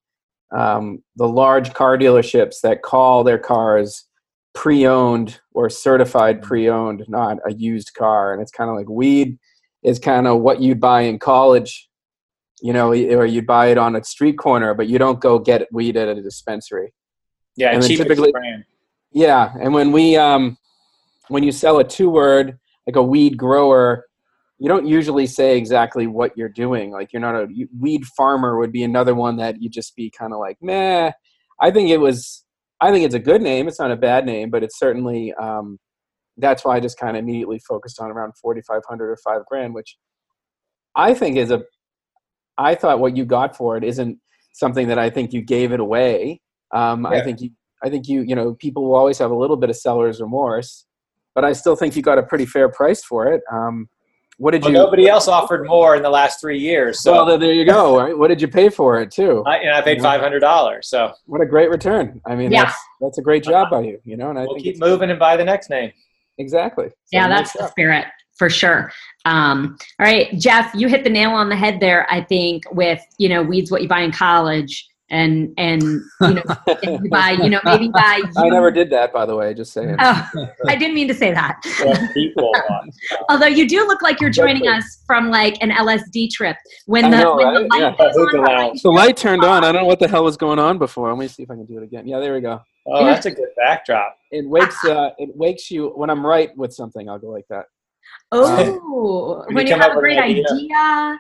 um, 0.56 1.04
the 1.18 1.27
large 1.27 1.74
car 1.74 1.98
dealerships 1.98 2.62
that 2.63 2.81
call 2.81 3.24
their 3.24 3.38
cars 3.38 4.06
pre-owned 4.54 5.39
or 5.54 5.69
certified 5.69 6.42
pre-owned, 6.42 7.04
not 7.07 7.38
a 7.45 7.53
used 7.53 7.94
car, 7.94 8.33
and 8.33 8.42
it's 8.42 8.51
kind 8.51 8.69
of 8.69 8.75
like 8.75 8.88
weed 8.89 9.38
is 9.83 10.00
kind 10.00 10.25
of 10.25 10.39
what 10.39 10.62
you'd 10.62 10.80
buy 10.80 11.01
in 11.01 11.19
college, 11.19 11.89
you 12.62 12.74
know, 12.74 12.89
or 12.92 13.25
you'd 13.25 13.45
buy 13.45 13.68
it 13.68 13.77
on 13.77 13.95
a 13.95 14.03
street 14.03 14.38
corner, 14.38 14.74
but 14.74 14.88
you 14.88 14.98
don't 14.98 15.19
go 15.19 15.38
get 15.38 15.68
weed 15.71 15.95
at 15.95 16.07
a 16.07 16.21
dispensary. 16.21 16.94
Yeah, 17.56 17.71
And 17.74 17.81
cheapest 17.83 18.03
typically- 18.07 18.31
brand. 18.31 18.63
Yeah, 19.12 19.53
and 19.62 19.74
when 19.74 19.91
we 19.91 20.15
um, 20.17 20.58
when 21.29 21.43
you 21.43 21.51
sell 21.51 21.79
a 21.79 21.84
two 21.84 22.10
word 22.10 22.57
like 22.86 22.96
a 22.96 23.03
weed 23.03 23.38
grower, 23.38 24.05
you 24.60 24.67
don't 24.67 24.88
usually 24.88 25.27
say 25.27 25.57
exactly 25.57 26.07
what 26.07 26.36
you're 26.38 26.50
doing. 26.50 26.91
Like 26.91 27.13
you're 27.13 27.22
not 27.22 27.36
a 27.36 27.48
weed 27.77 28.05
farmer 28.05 28.57
would 28.57 28.72
be 28.72 28.84
another 28.84 29.13
one 29.13 29.38
that 29.38 29.62
you 29.62 29.69
just 29.69 29.96
be 29.96 30.10
kind 30.10 30.34
of 30.34 30.39
like, 30.39 30.57
meh. 30.62 31.12
I 31.62 31.72
think 31.72 31.89
it 31.89 31.98
was. 31.98 32.43
I 32.79 32.91
think 32.91 33.05
it's 33.05 33.15
a 33.15 33.19
good 33.19 33.41
name. 33.41 33.67
It's 33.67 33.79
not 33.79 33.91
a 33.91 33.96
bad 33.96 34.25
name, 34.25 34.50
but 34.50 34.63
it's 34.63 34.77
certainly. 34.77 35.34
Um, 35.34 35.79
that's 36.39 36.63
why 36.63 36.75
I 36.75 36.79
just 36.79 37.00
kind 37.00 37.17
of 37.17 37.24
immediately 37.24 37.60
focused 37.60 38.00
on 38.00 38.12
around 38.12 38.34
forty 38.38 38.62
five 38.62 38.84
hundred 38.88 39.10
or 39.10 39.17
five 39.17 39.46
grand, 39.46 39.74
which 39.74 39.98
I 40.96 41.13
think 41.13 41.38
is 41.38 41.51
a. 41.51 41.63
I 42.57 42.75
thought 42.75 43.00
what 43.00 43.17
you 43.17 43.25
got 43.25 43.55
for 43.55 43.77
it 43.77 43.84
isn't 43.84 44.19
something 44.53 44.88
that 44.88 45.00
I 45.00 45.10
think 45.10 45.34
you 45.34 45.41
gave 45.41 45.72
it 45.72 45.79
away. 45.79 46.41
Um, 46.74 47.05
I 47.05 47.22
think 47.22 47.41
you 47.41 47.51
I 47.84 47.89
think 47.89 48.07
you, 48.07 48.22
you 48.22 48.36
know, 48.36 48.55
people 48.55 48.84
will 48.86 48.96
always 48.96 49.19
have 49.19 49.31
a 49.31 49.36
little 49.36 49.57
bit 49.57 49.69
of 49.69 49.75
seller's 49.75 50.19
remorse, 50.19 50.86
but 51.38 51.46
I 51.46 51.53
still 51.53 51.75
think 51.75 51.96
you 51.96 52.01
got 52.01 52.17
a 52.17 52.24
pretty 52.24 52.48
fair 52.48 52.67
price 52.67 53.03
for 53.03 53.27
it. 53.32 53.44
Um, 53.51 53.88
what 54.39 54.51
did 54.53 54.63
Well, 54.63 54.72
you? 54.72 54.77
nobody 54.79 55.08
else 55.08 55.27
offered 55.27 55.67
more 55.67 55.96
in 55.96 56.01
the 56.01 56.10
last 56.10 56.41
three 56.41 56.58
years, 56.58 57.00
so 57.03 57.12
well, 57.12 57.25
there- 57.27 57.38
there 57.38 57.53
you 57.53 57.63
go. 57.63 57.96
Right? 58.03 58.17
What 58.17 58.29
did 58.29 58.41
you 58.41 58.48
pay 58.48 58.70
for 58.70 59.00
it 59.00 59.12
too? 59.12 59.44
I, 59.46 59.58
and 59.58 59.70
I 59.70 59.82
paid 59.82 60.01
five 60.01 60.20
hundred 60.20 60.39
dollars. 60.39 60.89
So 60.89 61.13
What 61.27 61.39
a 61.41 61.46
great 61.46 61.70
return! 61.70 62.20
I 62.25 62.34
mean, 62.36 62.51
Yeah. 62.51 62.63
that's 62.65 62.77
that's 63.01 63.17
a 63.20 63.22
great 63.22 63.44
job 63.44 63.70
by 63.70 63.82
you. 63.82 64.00
You 64.03 64.17
know, 64.17 64.32
and 64.32 64.39
I 64.39 64.46
we'll 64.46 64.56
think 64.56 64.63
keep 64.65 64.79
moving 64.79 65.12
and 65.12 65.20
buy 65.20 65.38
the 65.38 65.46
next 65.46 65.70
name. 65.70 65.91
exactly. 66.39 66.88
So 66.88 66.94
Yeah, 67.12 67.27
that's 67.27 67.53
the 67.53 67.67
spirit 67.67 68.06
for 68.36 68.50
sure. 68.50 68.91
Um, 69.25 69.77
all 70.00 70.08
right, 70.08 70.36
Jeff, 70.39 70.74
you 70.74 70.88
hit 70.88 71.03
the 71.03 71.10
nail 71.12 71.32
on 71.32 71.50
the 71.50 71.56
head 71.56 71.79
there. 71.79 72.12
I 72.12 72.22
think 72.24 72.63
with 72.72 73.00
you 73.20 73.29
know 73.29 73.44
weeds, 73.44 73.70
what 73.70 73.84
you 73.84 73.88
buy 73.88 74.01
in 74.01 74.12
college, 74.12 74.88
and 75.09 75.53
and 75.57 75.81
you 75.81 76.33
know 76.33 76.43
by 77.09 77.31
you 77.31 77.49
know 77.49 77.59
maybe 77.63 77.89
buy. 77.89 78.21
I 78.37 78.49
never 78.49 78.71
did 78.71 78.89
that, 78.91 79.13
by 79.13 79.25
the 79.25 79.35
way. 79.35 79.53
Just 79.53 79.73
saying. 79.73 79.95
Oh, 79.99 80.29
I 80.67 80.75
didn't 80.75 80.95
mean 80.95 81.07
to 81.07 81.13
say 81.13 81.31
that. 81.33 81.59
Well, 81.83 82.09
people 82.13 82.51
want. 82.69 82.93
Although 83.29 83.47
you 83.47 83.67
do 83.67 83.85
look 83.87 84.01
like 84.01 84.19
you're 84.19 84.29
joining 84.29 84.67
us 84.67 85.03
from 85.05 85.29
like 85.29 85.57
an 85.61 85.71
LSD 85.71 86.29
trip 86.31 86.57
when 86.85 87.09
the 87.09 87.17
know, 87.17 87.35
when 87.35 87.53
the 87.53 87.59
light 87.61 87.79
Yeah. 87.99 88.05
on, 88.05 88.49
I'm 88.49 88.77
the 88.83 88.91
light 88.91 89.17
turned 89.17 89.43
on. 89.43 89.63
I 89.63 89.71
don't 89.71 89.81
know 89.83 89.87
what 89.87 89.99
the 89.99 90.07
hell 90.07 90.23
was 90.23 90.37
going 90.37 90.59
on 90.59 90.77
before. 90.77 91.09
Let 91.09 91.19
me 91.19 91.27
see 91.27 91.43
if 91.43 91.51
I 91.51 91.55
can 91.55 91.65
do 91.65 91.77
it 91.77 91.83
again. 91.83 92.07
Yeah, 92.07 92.19
there 92.19 92.33
we 92.33 92.41
go. 92.41 92.61
Oh, 92.85 93.05
that's 93.05 93.25
a 93.25 93.31
good 93.31 93.49
backdrop. 93.57 94.17
It 94.31 94.47
wakes. 94.47 94.83
Uh, 94.83 95.09
it 95.17 95.29
wakes 95.35 95.69
you 95.71 95.89
when 95.89 96.09
I'm 96.09 96.25
right 96.25 96.55
with 96.57 96.73
something. 96.73 97.09
I'll 97.09 97.19
go 97.19 97.27
like 97.29 97.45
that. 97.49 97.65
Oh, 98.31 99.43
When 99.47 99.55
when 99.55 99.67
you 99.67 99.75
you 99.75 99.79
have 99.81 99.91
a 99.95 99.99
great 99.99 100.17
idea. 100.17 100.43
idea. 100.51 101.19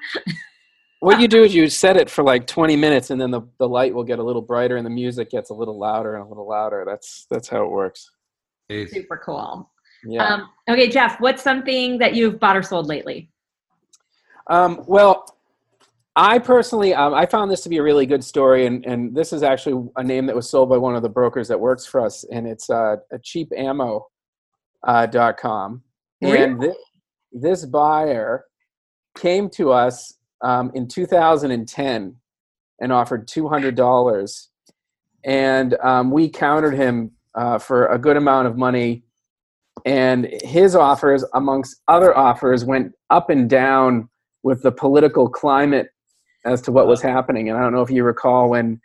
What 0.99 1.19
you 1.19 1.27
do 1.27 1.43
is 1.43 1.53
you 1.53 1.69
set 1.69 1.97
it 1.97 2.09
for 2.09 2.23
like 2.23 2.47
20 2.47 2.75
minutes 2.75 3.09
and 3.11 3.21
then 3.21 3.31
the, 3.31 3.41
the 3.59 3.67
light 3.67 3.93
will 3.93 4.03
get 4.03 4.19
a 4.19 4.23
little 4.23 4.41
brighter 4.41 4.77
and 4.77 4.85
the 4.85 4.89
music 4.89 5.29
gets 5.29 5.49
a 5.49 5.53
little 5.53 5.77
louder 5.77 6.15
and 6.15 6.25
a 6.25 6.27
little 6.27 6.47
louder 6.47 6.83
that's 6.87 7.27
that's 7.29 7.47
how 7.47 7.63
it 7.63 7.69
works 7.69 8.09
Jeez. 8.69 8.89
Super 8.89 9.17
cool. 9.23 9.69
yeah 10.05 10.25
Um, 10.25 10.49
okay, 10.69 10.89
Jeff, 10.89 11.19
what's 11.19 11.41
something 11.43 11.97
that 11.99 12.15
you've 12.15 12.39
bought 12.39 12.57
or 12.57 12.63
sold 12.63 12.87
lately? 12.87 13.31
Um, 14.49 14.83
well, 14.87 15.37
I 16.15 16.39
personally, 16.39 16.95
um, 16.95 17.13
I 17.13 17.25
found 17.27 17.51
this 17.51 17.61
to 17.61 17.69
be 17.69 17.77
a 17.77 17.83
really 17.83 18.07
good 18.07 18.23
story, 18.23 18.65
and, 18.65 18.83
and 18.87 19.13
this 19.15 19.31
is 19.31 19.43
actually 19.43 19.87
a 19.97 20.03
name 20.03 20.25
that 20.25 20.35
was 20.35 20.49
sold 20.49 20.67
by 20.67 20.77
one 20.77 20.95
of 20.95 21.03
the 21.03 21.09
brokers 21.09 21.47
that 21.49 21.59
works 21.59 21.85
for 21.85 22.01
us, 22.01 22.23
and 22.31 22.47
it's 22.47 22.69
uh, 22.71 22.95
a 23.11 23.19
cheapammo 23.19 24.01
uh, 24.83 25.05
dot 25.05 25.37
com. 25.37 25.83
And 26.21 26.59
this, 26.59 26.75
this 27.31 27.65
buyer 27.65 28.45
came 29.15 29.47
to 29.51 29.71
us 29.71 30.16
um, 30.41 30.71
in 30.73 30.87
2010 30.87 32.15
and 32.79 32.91
offered 32.91 33.27
$200, 33.27 34.47
and 35.23 35.73
um, 35.81 36.11
we 36.11 36.29
countered 36.29 36.75
him 36.75 37.11
uh, 37.35 37.57
for 37.57 37.87
a 37.87 37.97
good 37.97 38.17
amount 38.17 38.47
of 38.47 38.57
money. 38.57 39.03
And 39.85 40.27
his 40.43 40.75
offers, 40.75 41.23
amongst 41.33 41.81
other 41.87 42.15
offers, 42.17 42.65
went 42.65 42.93
up 43.09 43.29
and 43.29 43.49
down 43.49 44.09
with 44.43 44.63
the 44.63 44.71
political 44.71 45.29
climate 45.29 45.89
as 46.45 46.61
to 46.61 46.71
what 46.71 46.87
was 46.87 47.01
happening. 47.01 47.49
And 47.49 47.57
I 47.57 47.61
don't 47.61 47.73
know 47.73 47.81
if 47.81 47.91
you 47.91 48.03
recall 48.03 48.49
when 48.49 48.79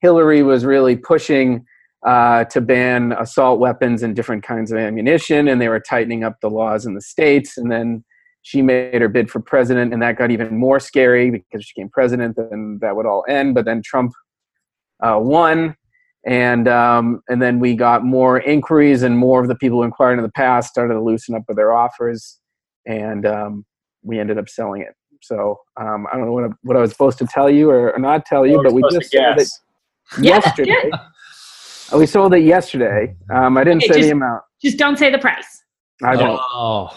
Hillary 0.00 0.42
was 0.42 0.64
really 0.64 0.96
pushing 0.96 1.64
uh, 2.04 2.44
to 2.44 2.60
ban 2.60 3.12
assault 3.12 3.58
weapons 3.58 4.02
and 4.02 4.14
different 4.14 4.44
kinds 4.44 4.70
of 4.70 4.78
ammunition, 4.78 5.48
and 5.48 5.60
they 5.60 5.68
were 5.68 5.80
tightening 5.80 6.22
up 6.22 6.40
the 6.40 6.50
laws 6.50 6.86
in 6.86 6.94
the 6.94 7.00
states. 7.00 7.56
And 7.56 7.70
then 7.70 8.04
she 8.46 8.62
made 8.62 9.02
her 9.02 9.08
bid 9.08 9.28
for 9.28 9.40
president, 9.40 9.92
and 9.92 10.00
that 10.02 10.16
got 10.16 10.30
even 10.30 10.56
more 10.56 10.78
scary 10.78 11.32
because 11.32 11.64
she 11.64 11.72
became 11.74 11.88
president, 11.88 12.38
and 12.38 12.80
that 12.80 12.94
would 12.94 13.04
all 13.04 13.24
end. 13.28 13.56
But 13.56 13.64
then 13.64 13.82
Trump 13.84 14.12
uh, 15.02 15.18
won, 15.20 15.74
and 16.24 16.68
um, 16.68 17.22
and 17.28 17.42
then 17.42 17.58
we 17.58 17.74
got 17.74 18.04
more 18.04 18.38
inquiries, 18.38 19.02
and 19.02 19.18
more 19.18 19.42
of 19.42 19.48
the 19.48 19.56
people 19.56 19.78
who 19.78 19.82
inquired 19.82 20.20
in 20.20 20.22
the 20.22 20.30
past 20.30 20.70
started 20.70 20.94
to 20.94 21.02
loosen 21.02 21.34
up 21.34 21.42
with 21.48 21.56
their 21.56 21.72
offers, 21.72 22.38
and 22.86 23.26
um, 23.26 23.66
we 24.04 24.20
ended 24.20 24.38
up 24.38 24.48
selling 24.48 24.82
it. 24.82 24.94
So 25.22 25.58
um, 25.76 26.06
I 26.12 26.16
don't 26.16 26.26
know 26.26 26.32
what 26.32 26.44
I, 26.44 26.48
what 26.62 26.76
I 26.76 26.80
was 26.80 26.92
supposed 26.92 27.18
to 27.18 27.26
tell 27.26 27.50
you 27.50 27.68
or, 27.68 27.92
or 27.94 27.98
not 27.98 28.26
tell 28.26 28.46
you, 28.46 28.62
but 28.62 28.72
we 28.72 28.80
just 28.92 29.10
sold 29.10 29.24
it 29.24 29.38
guess. 29.38 29.60
Yeah, 30.20 30.34
yesterday. 30.36 30.90
Uh, 30.92 31.98
We 31.98 32.06
sold 32.06 32.32
it 32.32 32.44
yesterday. 32.44 33.16
Um, 33.34 33.56
I 33.56 33.64
didn't 33.64 33.82
Okay, 33.82 33.88
say 33.88 33.98
just- 33.98 34.06
the 34.08 34.12
amount. 34.12 34.42
Just 34.62 34.78
don't 34.78 34.96
say 34.98 35.10
the 35.10 35.18
price. 35.18 35.62
I 36.04 36.14
don't. 36.14 36.40
Oh. 36.40 36.96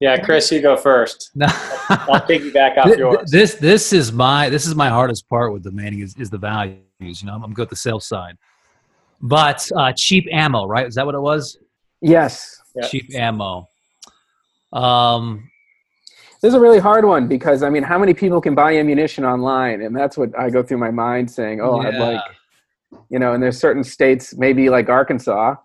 Yeah, 0.00 0.16
Chris, 0.16 0.50
you 0.50 0.62
go 0.62 0.76
first. 0.76 1.30
No. 1.34 1.46
I'll 1.46 2.22
piggyback 2.22 2.78
off 2.78 2.86
Th- 2.86 2.98
yours. 2.98 3.30
This 3.30 3.54
this 3.56 3.92
is 3.92 4.12
my 4.12 4.48
this 4.48 4.66
is 4.66 4.74
my 4.74 4.88
hardest 4.88 5.28
part 5.28 5.52
with 5.52 5.62
domaining 5.62 6.02
is, 6.02 6.16
is 6.16 6.30
the 6.30 6.38
values. 6.38 6.80
You 7.00 7.26
know, 7.26 7.34
I'm, 7.34 7.44
I'm 7.44 7.52
good 7.52 7.64
at 7.64 7.70
the 7.70 7.76
sales 7.76 8.06
side, 8.06 8.36
but 9.20 9.70
uh, 9.76 9.92
cheap 9.94 10.26
ammo, 10.32 10.64
right? 10.66 10.86
Is 10.86 10.94
that 10.94 11.04
what 11.04 11.14
it 11.14 11.20
was? 11.20 11.58
Yes. 12.00 12.60
Yeah. 12.74 12.88
Cheap 12.88 13.14
ammo. 13.14 13.68
Um, 14.72 15.50
This 16.40 16.50
is 16.50 16.54
a 16.54 16.60
really 16.60 16.78
hard 16.78 17.04
one 17.04 17.28
because 17.28 17.62
I 17.62 17.68
mean, 17.68 17.82
how 17.82 17.98
many 17.98 18.14
people 18.14 18.40
can 18.40 18.54
buy 18.54 18.76
ammunition 18.78 19.24
online? 19.26 19.82
And 19.82 19.94
that's 19.94 20.16
what 20.16 20.30
I 20.38 20.48
go 20.48 20.62
through 20.62 20.78
my 20.78 20.90
mind 20.90 21.30
saying, 21.30 21.60
"Oh, 21.60 21.80
I'd 21.80 21.96
like," 21.96 22.22
you 23.10 23.18
know. 23.18 23.34
And 23.34 23.42
there's 23.42 23.58
certain 23.58 23.84
states, 23.84 24.34
maybe 24.36 24.70
like 24.70 24.88
Arkansas, 24.88 25.56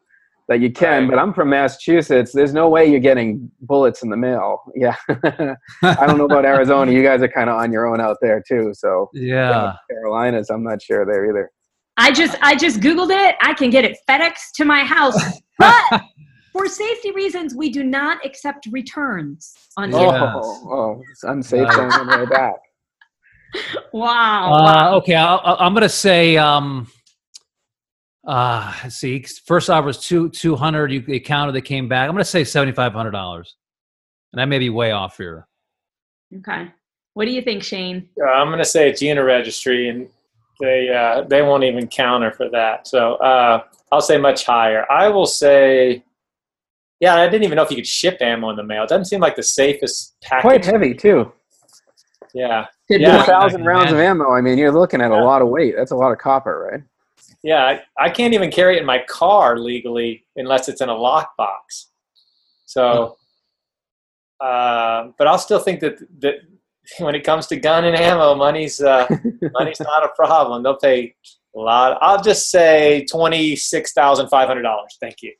that 0.47 0.59
you 0.59 0.71
can. 0.71 1.03
Right. 1.03 1.11
But 1.11 1.19
I'm 1.19 1.33
from 1.33 1.49
Massachusetts. 1.49 2.31
There's 2.31 2.53
no 2.53 2.69
way 2.69 2.85
you're 2.85 2.99
getting 2.99 3.49
bullets 3.61 4.03
in 4.03 4.09
the 4.09 4.17
mail. 4.17 4.61
Yeah. 4.75 4.95
I 5.81 6.05
don't 6.05 6.17
know 6.17 6.25
about 6.25 6.45
Arizona. 6.45 6.91
You 6.91 7.01
guys 7.01 7.21
are 7.21 7.27
kind 7.27 7.49
of 7.49 7.55
on 7.57 7.71
your 7.71 7.87
own 7.87 7.99
out 8.01 8.17
there 8.21 8.43
too. 8.47 8.71
So 8.75 9.09
yeah. 9.13 9.73
Carolinas, 9.89 10.49
I'm 10.49 10.63
not 10.63 10.81
sure 10.81 11.05
there 11.05 11.29
either. 11.29 11.49
I 11.97 12.11
just 12.11 12.37
I 12.41 12.55
just 12.55 12.79
googled 12.81 13.09
it. 13.11 13.35
I 13.41 13.53
can 13.53 13.69
get 13.69 13.85
it 13.85 13.97
FedEx 14.07 14.51
to 14.55 14.65
my 14.65 14.83
house, 14.83 15.17
but 15.57 16.01
for 16.51 16.67
safety 16.67 17.11
reasons, 17.11 17.55
we 17.55 17.69
do 17.69 17.83
not 17.83 18.23
accept 18.25 18.67
returns 18.71 19.53
on. 19.77 19.91
Yeah. 19.91 20.33
Oh, 20.35 20.69
oh, 20.69 21.01
it's 21.11 21.23
unsafe 21.23 21.63
Right. 21.69 21.75
going 21.75 21.91
on 21.93 22.07
the 22.07 22.17
way 22.17 22.25
back. 22.25 22.55
Wow! 23.93 24.51
Uh, 24.51 24.63
wow. 24.63 24.95
okay, 24.97 25.15
I'll, 25.15 25.39
I'll- 25.41 25.57
I'm 25.61 25.73
gonna 25.73 25.87
say. 25.87 26.35
Um, 26.35 26.87
uh, 28.25 28.71
see. 28.89 29.23
First 29.45 29.69
offer 29.69 29.87
was 29.87 29.99
two 29.99 30.29
two 30.29 30.55
hundred. 30.55 30.91
You 30.91 31.01
they 31.01 31.19
counted. 31.19 31.53
They 31.53 31.61
came 31.61 31.87
back. 31.87 32.07
I'm 32.07 32.13
gonna 32.15 32.25
say 32.25 32.43
seventy 32.43 32.71
five 32.73 32.93
hundred 32.93 33.11
dollars, 33.11 33.55
and 34.33 34.41
I 34.41 34.45
may 34.45 34.59
be 34.59 34.69
way 34.69 34.91
off 34.91 35.17
here. 35.17 35.47
Okay. 36.37 36.71
What 37.13 37.25
do 37.25 37.31
you 37.31 37.41
think, 37.41 37.63
Shane? 37.63 38.09
Uh, 38.21 38.29
I'm 38.29 38.47
going 38.47 38.59
to 38.59 38.65
say 38.65 38.89
it's 38.89 39.01
Uniregistry, 39.01 39.89
and 39.89 40.09
they 40.59 40.89
uh, 40.89 41.21
they 41.29 41.41
won't 41.41 41.63
even 41.63 41.87
counter 41.87 42.31
for 42.31 42.49
that. 42.49 42.87
So 42.87 43.15
uh, 43.15 43.63
I'll 43.91 44.01
say 44.01 44.17
much 44.17 44.45
higher. 44.45 44.85
I 44.91 45.07
will 45.07 45.25
say, 45.25 46.03
yeah, 46.99 47.15
I 47.15 47.25
didn't 47.27 47.43
even 47.43 47.55
know 47.55 47.63
if 47.63 47.69
you 47.69 47.77
could 47.77 47.87
ship 47.87 48.17
ammo 48.19 48.49
in 48.49 48.57
the 48.57 48.63
mail. 48.63 48.83
It 48.83 48.89
doesn't 48.89 49.05
seem 49.05 49.21
like 49.21 49.37
the 49.37 49.43
safest 49.43 50.15
package. 50.21 50.41
Quite 50.41 50.65
heavy 50.65 50.93
too. 50.93 51.31
Yeah, 52.33 52.65
Good 52.89 52.99
Yeah. 52.99 53.21
a 53.21 53.25
thousand 53.25 53.63
rounds 53.63 53.93
of 53.93 53.99
ammo. 53.99 54.33
I 54.33 54.41
mean, 54.41 54.57
you're 54.57 54.73
looking 54.73 54.99
at 54.99 55.11
a 55.11 55.23
lot 55.23 55.41
of 55.41 55.47
weight. 55.47 55.75
That's 55.77 55.91
a 55.91 55.95
lot 55.95 56.11
of 56.11 56.17
copper, 56.17 56.69
right? 56.69 56.83
Yeah. 57.45 57.63
I, 57.63 58.05
I 58.05 58.09
can't 58.09 58.33
even 58.33 58.51
carry 58.51 58.77
it 58.77 58.79
in 58.79 58.85
my 58.85 59.03
car 59.07 59.57
legally 59.59 60.25
unless 60.35 60.67
it's 60.67 60.81
in 60.81 60.89
a 60.89 60.93
lockbox. 60.93 61.85
So, 62.65 63.17
uh, 64.41 65.09
but 65.17 65.27
I'll 65.27 65.37
still 65.37 65.59
think 65.59 65.79
that 65.81 65.99
that 66.19 66.35
when 66.99 67.15
it 67.15 67.23
comes 67.23 67.47
to 67.47 67.55
gun 67.57 67.85
and 67.85 67.95
ammo, 67.95 68.35
money's 68.35 68.81
uh, 68.81 69.07
money's 69.53 69.79
not 69.79 70.03
a 70.03 70.09
problem. 70.15 70.63
They'll 70.63 70.77
pay 70.77 71.15
a 71.55 71.59
lot. 71.59 71.97
I'll 72.01 72.21
just 72.21 72.49
say 72.49 73.05
twenty 73.09 73.55
six 73.55 73.93
thousand 73.93 74.29
five 74.29 74.47
hundred 74.47 74.63
dollars. 74.63 74.97
Thank 74.99 75.17
you. 75.21 75.33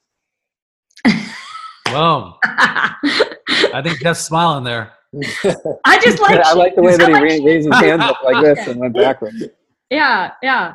Whoa! 1.89 2.35
I 2.43 3.81
think 3.83 3.99
Jeff's 3.99 4.21
smiling 4.21 4.63
there. 4.63 4.93
I 5.85 5.99
just 5.99 6.19
like. 6.21 6.39
I 6.39 6.53
like 6.53 6.75
the 6.75 6.81
way 6.81 6.97
that 6.97 7.07
he 7.07 7.13
like- 7.13 7.23
raised 7.23 7.45
his 7.45 7.67
hands 7.75 8.03
up 8.03 8.23
like 8.23 8.43
this 8.43 8.67
and 8.67 8.79
went 8.79 8.93
backwards. 8.93 9.43
Yeah, 9.89 10.31
yeah. 10.41 10.73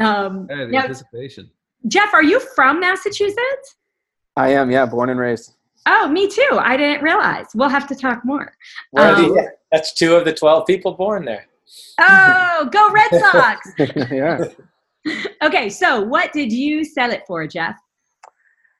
Um, 0.00 0.46
Hey, 0.48 0.66
the 0.66 0.72
now, 0.72 0.82
anticipation. 0.82 1.50
Jeff, 1.86 2.12
are 2.14 2.22
you 2.22 2.40
from 2.54 2.80
Massachusetts? 2.80 3.76
I 4.36 4.50
am, 4.50 4.70
yeah, 4.70 4.86
born 4.86 5.10
and 5.10 5.18
raised. 5.18 5.54
Oh, 5.86 6.08
me 6.08 6.28
too. 6.28 6.58
I 6.60 6.76
didn't 6.76 7.02
realize. 7.02 7.46
We'll 7.54 7.68
have 7.68 7.86
to 7.88 7.94
talk 7.94 8.24
more. 8.24 8.52
Um, 8.96 9.34
yeah, 9.34 9.46
that's 9.72 9.94
two 9.94 10.14
of 10.14 10.24
the 10.24 10.34
twelve 10.34 10.66
people 10.66 10.92
born 10.92 11.24
there. 11.24 11.46
Oh, 11.98 12.68
go 12.70 12.90
Red 12.90 13.10
Sox! 13.32 13.72
yeah. 14.10 14.44
okay, 15.42 15.70
so 15.70 16.02
what 16.02 16.32
did 16.32 16.52
you 16.52 16.84
sell 16.84 17.10
it 17.10 17.22
for, 17.26 17.46
Jeff? 17.46 17.76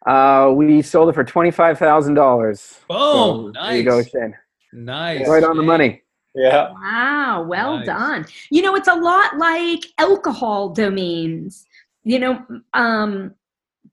Uh, 0.06 0.52
we 0.54 0.82
sold 0.82 1.08
it 1.08 1.14
for 1.14 1.24
twenty 1.24 1.50
five 1.50 1.78
thousand 1.78 2.14
dollars. 2.14 2.78
Boom! 2.88 3.52
There 3.52 3.76
you 3.76 3.84
go. 3.84 4.02
Shane. 4.02 4.36
Nice. 4.72 5.26
Right 5.28 5.44
on 5.44 5.56
the 5.56 5.62
money. 5.62 6.02
Yeah, 6.38 6.70
Wow, 6.72 7.44
well 7.48 7.78
Nice. 7.78 7.86
done. 7.86 8.26
You 8.50 8.62
know, 8.62 8.76
it's 8.76 8.88
a 8.88 8.94
lot 8.94 9.36
like 9.38 9.80
alcohol 9.98 10.68
domains. 10.70 11.66
You 12.04 12.18
know, 12.20 12.46
um, 12.74 13.34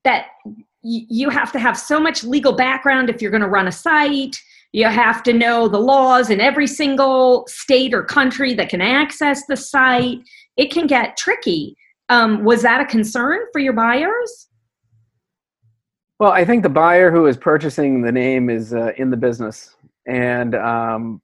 that 0.04 0.26
y- 0.44 0.60
you 0.82 1.28
have 1.28 1.50
to 1.52 1.58
have 1.58 1.76
so 1.76 1.98
much 1.98 2.22
legal 2.22 2.52
background 2.52 3.10
if 3.10 3.20
you're 3.20 3.32
going 3.32 3.42
to 3.42 3.48
run 3.48 3.66
a 3.66 3.72
site. 3.72 4.36
You 4.72 4.86
have 4.86 5.22
to 5.24 5.32
know 5.32 5.68
the 5.68 5.80
laws 5.80 6.30
in 6.30 6.40
every 6.40 6.66
single 6.66 7.46
state 7.48 7.92
or 7.92 8.02
country 8.04 8.54
that 8.54 8.68
can 8.68 8.80
access 8.80 9.44
the 9.46 9.56
site. 9.56 10.18
It 10.56 10.70
can 10.70 10.86
get 10.86 11.16
tricky. 11.16 11.76
Um, 12.08 12.44
was 12.44 12.62
that 12.62 12.80
a 12.80 12.84
concern 12.84 13.40
for 13.52 13.58
your 13.58 13.72
buyers? 13.72 14.48
Well, 16.18 16.30
I 16.32 16.44
think 16.44 16.62
the 16.62 16.68
buyer 16.68 17.10
who 17.10 17.26
is 17.26 17.36
purchasing 17.36 18.02
the 18.02 18.12
name 18.12 18.48
is 18.48 18.72
uh, 18.72 18.92
in 18.96 19.10
the 19.10 19.16
business, 19.16 19.76
and 20.06 20.54
um, 20.54 21.20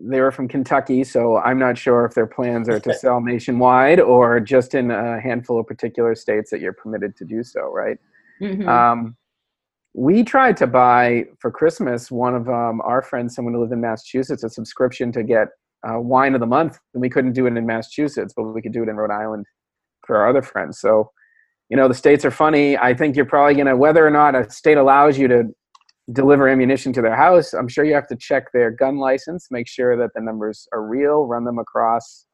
they 0.00 0.20
were 0.20 0.30
from 0.30 0.48
Kentucky, 0.48 1.04
so 1.04 1.36
I'm 1.38 1.58
not 1.58 1.76
sure 1.76 2.04
if 2.04 2.14
their 2.14 2.26
plans 2.26 2.68
are 2.68 2.80
to 2.80 2.94
sell 2.98 3.20
nationwide 3.20 4.00
or 4.00 4.40
just 4.40 4.74
in 4.74 4.90
a 4.90 5.20
handful 5.20 5.58
of 5.58 5.66
particular 5.66 6.14
states 6.14 6.50
that 6.50 6.60
you're 6.60 6.72
permitted 6.72 7.16
to 7.16 7.24
do 7.24 7.42
so, 7.42 7.72
right? 7.72 7.98
Mhm. 8.40 8.66
Um, 8.66 9.16
we 9.94 10.22
tried 10.24 10.56
to 10.58 10.66
buy 10.66 11.26
for 11.38 11.50
Christmas 11.50 12.10
one 12.10 12.34
of 12.34 12.48
um, 12.48 12.80
our 12.82 13.02
friends, 13.02 13.34
someone 13.34 13.54
who 13.54 13.60
lived 13.60 13.72
in 13.72 13.80
Massachusetts, 13.80 14.42
a 14.42 14.48
subscription 14.48 15.12
to 15.12 15.22
get 15.22 15.48
uh, 15.88 16.00
wine 16.00 16.34
of 16.34 16.40
the 16.40 16.46
month, 16.46 16.78
and 16.94 17.00
we 17.00 17.10
couldn't 17.10 17.32
do 17.32 17.46
it 17.46 17.56
in 17.56 17.66
Massachusetts, 17.66 18.32
but 18.34 18.44
we 18.44 18.62
could 18.62 18.72
do 18.72 18.82
it 18.82 18.88
in 18.88 18.96
Rhode 18.96 19.10
Island 19.10 19.46
for 20.06 20.16
our 20.16 20.28
other 20.28 20.42
friends. 20.42 20.80
So, 20.80 21.10
you 21.68 21.76
know, 21.76 21.88
the 21.88 21.94
states 21.94 22.24
are 22.24 22.30
funny. 22.30 22.76
I 22.78 22.94
think 22.94 23.16
you're 23.16 23.26
probably 23.26 23.54
going 23.54 23.66
to, 23.66 23.76
whether 23.76 24.06
or 24.06 24.10
not 24.10 24.34
a 24.34 24.48
state 24.50 24.78
allows 24.78 25.18
you 25.18 25.28
to 25.28 25.44
deliver 26.10 26.48
ammunition 26.48 26.92
to 26.94 27.02
their 27.02 27.14
house, 27.14 27.52
I'm 27.52 27.68
sure 27.68 27.84
you 27.84 27.94
have 27.94 28.08
to 28.08 28.16
check 28.16 28.50
their 28.52 28.70
gun 28.70 28.96
license, 28.96 29.48
make 29.50 29.68
sure 29.68 29.96
that 29.96 30.10
the 30.14 30.20
numbers 30.20 30.66
are 30.72 30.84
real, 30.84 31.26
run 31.26 31.44
them 31.44 31.58
across 31.58 32.26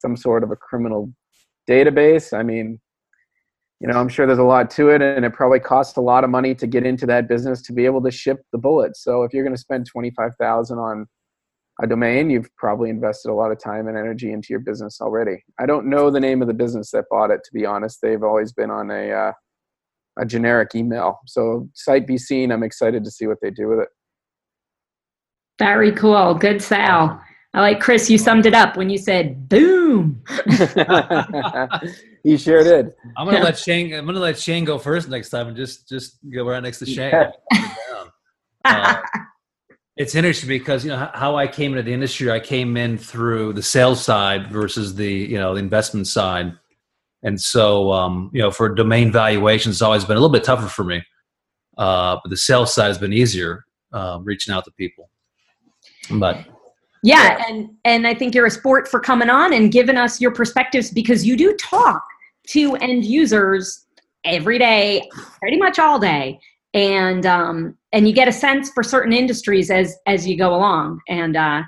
some 0.00 0.16
sort 0.16 0.44
of 0.44 0.50
a 0.52 0.56
criminal 0.56 1.12
database. 1.68 2.36
I 2.36 2.42
mean, 2.44 2.80
you 3.80 3.88
know, 3.88 3.98
I'm 3.98 4.08
sure 4.08 4.26
there's 4.26 4.38
a 4.38 4.44
lot 4.44 4.70
to 4.72 4.90
it, 4.90 5.02
and 5.02 5.24
it 5.24 5.32
probably 5.32 5.60
costs 5.60 5.96
a 5.96 6.00
lot 6.00 6.24
of 6.24 6.30
money 6.30 6.54
to 6.54 6.66
get 6.66 6.84
into 6.84 7.06
that 7.06 7.28
business 7.28 7.62
to 7.62 7.72
be 7.72 7.86
able 7.86 8.02
to 8.02 8.10
ship 8.10 8.42
the 8.52 8.58
bullets. 8.58 9.02
So 9.02 9.22
if 9.22 9.32
you're 9.32 9.44
going 9.44 9.54
to 9.54 9.60
spend 9.60 9.86
twenty 9.86 10.10
five 10.10 10.32
thousand 10.38 10.78
on 10.78 11.06
a 11.80 11.86
domain, 11.86 12.28
you've 12.28 12.54
probably 12.56 12.90
invested 12.90 13.30
a 13.30 13.34
lot 13.34 13.52
of 13.52 13.60
time 13.60 13.86
and 13.86 13.96
energy 13.96 14.32
into 14.32 14.48
your 14.50 14.58
business 14.58 15.00
already. 15.00 15.44
I 15.60 15.66
don't 15.66 15.86
know 15.86 16.10
the 16.10 16.18
name 16.18 16.42
of 16.42 16.48
the 16.48 16.54
business 16.54 16.90
that 16.90 17.04
bought 17.08 17.30
it. 17.30 17.40
To 17.44 17.50
be 17.52 17.64
honest, 17.66 18.00
they've 18.02 18.22
always 18.22 18.52
been 18.52 18.70
on 18.70 18.90
a 18.90 19.12
uh, 19.12 19.32
a 20.18 20.26
generic 20.26 20.74
email. 20.74 21.18
So 21.26 21.68
sight 21.74 22.06
be 22.06 22.18
seen. 22.18 22.50
I'm 22.52 22.62
excited 22.62 23.04
to 23.04 23.10
see 23.10 23.26
what 23.26 23.38
they 23.40 23.50
do 23.50 23.68
with 23.68 23.80
it. 23.80 23.88
Very 25.58 25.92
cool. 25.92 26.34
Good 26.34 26.62
sell. 26.62 27.20
I 27.54 27.60
like 27.60 27.80
Chris. 27.80 28.10
You 28.10 28.18
summed 28.18 28.46
it 28.46 28.54
up 28.54 28.76
when 28.76 28.90
you 28.90 28.98
said 28.98 29.48
"boom." 29.48 30.22
he 32.22 32.36
sure 32.36 32.62
did. 32.62 32.92
I'm 33.16 33.26
gonna 33.26 33.40
let 33.40 33.58
Shane. 33.58 33.92
I'm 33.94 34.06
gonna 34.06 34.20
let 34.20 34.38
Shane 34.38 34.64
go 34.64 34.78
first 34.78 35.08
next 35.08 35.30
time, 35.30 35.48
and 35.48 35.56
just 35.56 35.88
just 35.88 36.18
go 36.30 36.46
right 36.46 36.62
next 36.62 36.78
to 36.80 36.86
Shane. 36.86 37.12
uh, 38.64 38.96
it's 39.96 40.14
interesting 40.14 40.48
because 40.48 40.84
you 40.84 40.90
know 40.90 41.10
how 41.14 41.36
I 41.36 41.46
came 41.46 41.72
into 41.72 41.82
the 41.82 41.92
industry. 41.92 42.30
I 42.30 42.38
came 42.38 42.76
in 42.76 42.98
through 42.98 43.54
the 43.54 43.62
sales 43.62 44.04
side 44.04 44.52
versus 44.52 44.94
the 44.94 45.10
you 45.10 45.38
know 45.38 45.54
the 45.54 45.60
investment 45.60 46.06
side, 46.06 46.52
and 47.22 47.40
so 47.40 47.92
um, 47.92 48.30
you 48.32 48.40
know 48.40 48.50
for 48.50 48.68
domain 48.68 49.10
valuations, 49.10 49.76
it's 49.76 49.82
always 49.82 50.04
been 50.04 50.16
a 50.16 50.20
little 50.20 50.32
bit 50.32 50.44
tougher 50.44 50.68
for 50.68 50.84
me. 50.84 51.02
Uh, 51.76 52.18
but 52.22 52.30
the 52.30 52.36
sales 52.36 52.74
side 52.74 52.88
has 52.88 52.98
been 52.98 53.12
easier, 53.12 53.64
uh, 53.92 54.18
reaching 54.22 54.52
out 54.52 54.64
to 54.64 54.70
people. 54.72 55.10
But 56.10 56.44
yeah, 57.02 57.42
and 57.48 57.70
and 57.84 58.06
I 58.06 58.14
think 58.14 58.34
you're 58.34 58.46
a 58.46 58.50
sport 58.50 58.88
for 58.88 59.00
coming 59.00 59.30
on 59.30 59.52
and 59.52 59.70
giving 59.70 59.96
us 59.96 60.20
your 60.20 60.32
perspectives 60.32 60.90
because 60.90 61.26
you 61.26 61.36
do 61.36 61.54
talk 61.56 62.02
to 62.48 62.74
end 62.76 63.04
users 63.04 63.86
every 64.24 64.58
day, 64.58 65.08
pretty 65.38 65.58
much 65.58 65.78
all 65.78 65.98
day, 65.98 66.40
and 66.74 67.24
um, 67.26 67.76
and 67.92 68.08
you 68.08 68.14
get 68.14 68.28
a 68.28 68.32
sense 68.32 68.70
for 68.70 68.82
certain 68.82 69.12
industries 69.12 69.70
as 69.70 69.96
as 70.06 70.26
you 70.26 70.36
go 70.36 70.54
along. 70.54 71.00
And 71.08 71.36
uh, 71.36 71.62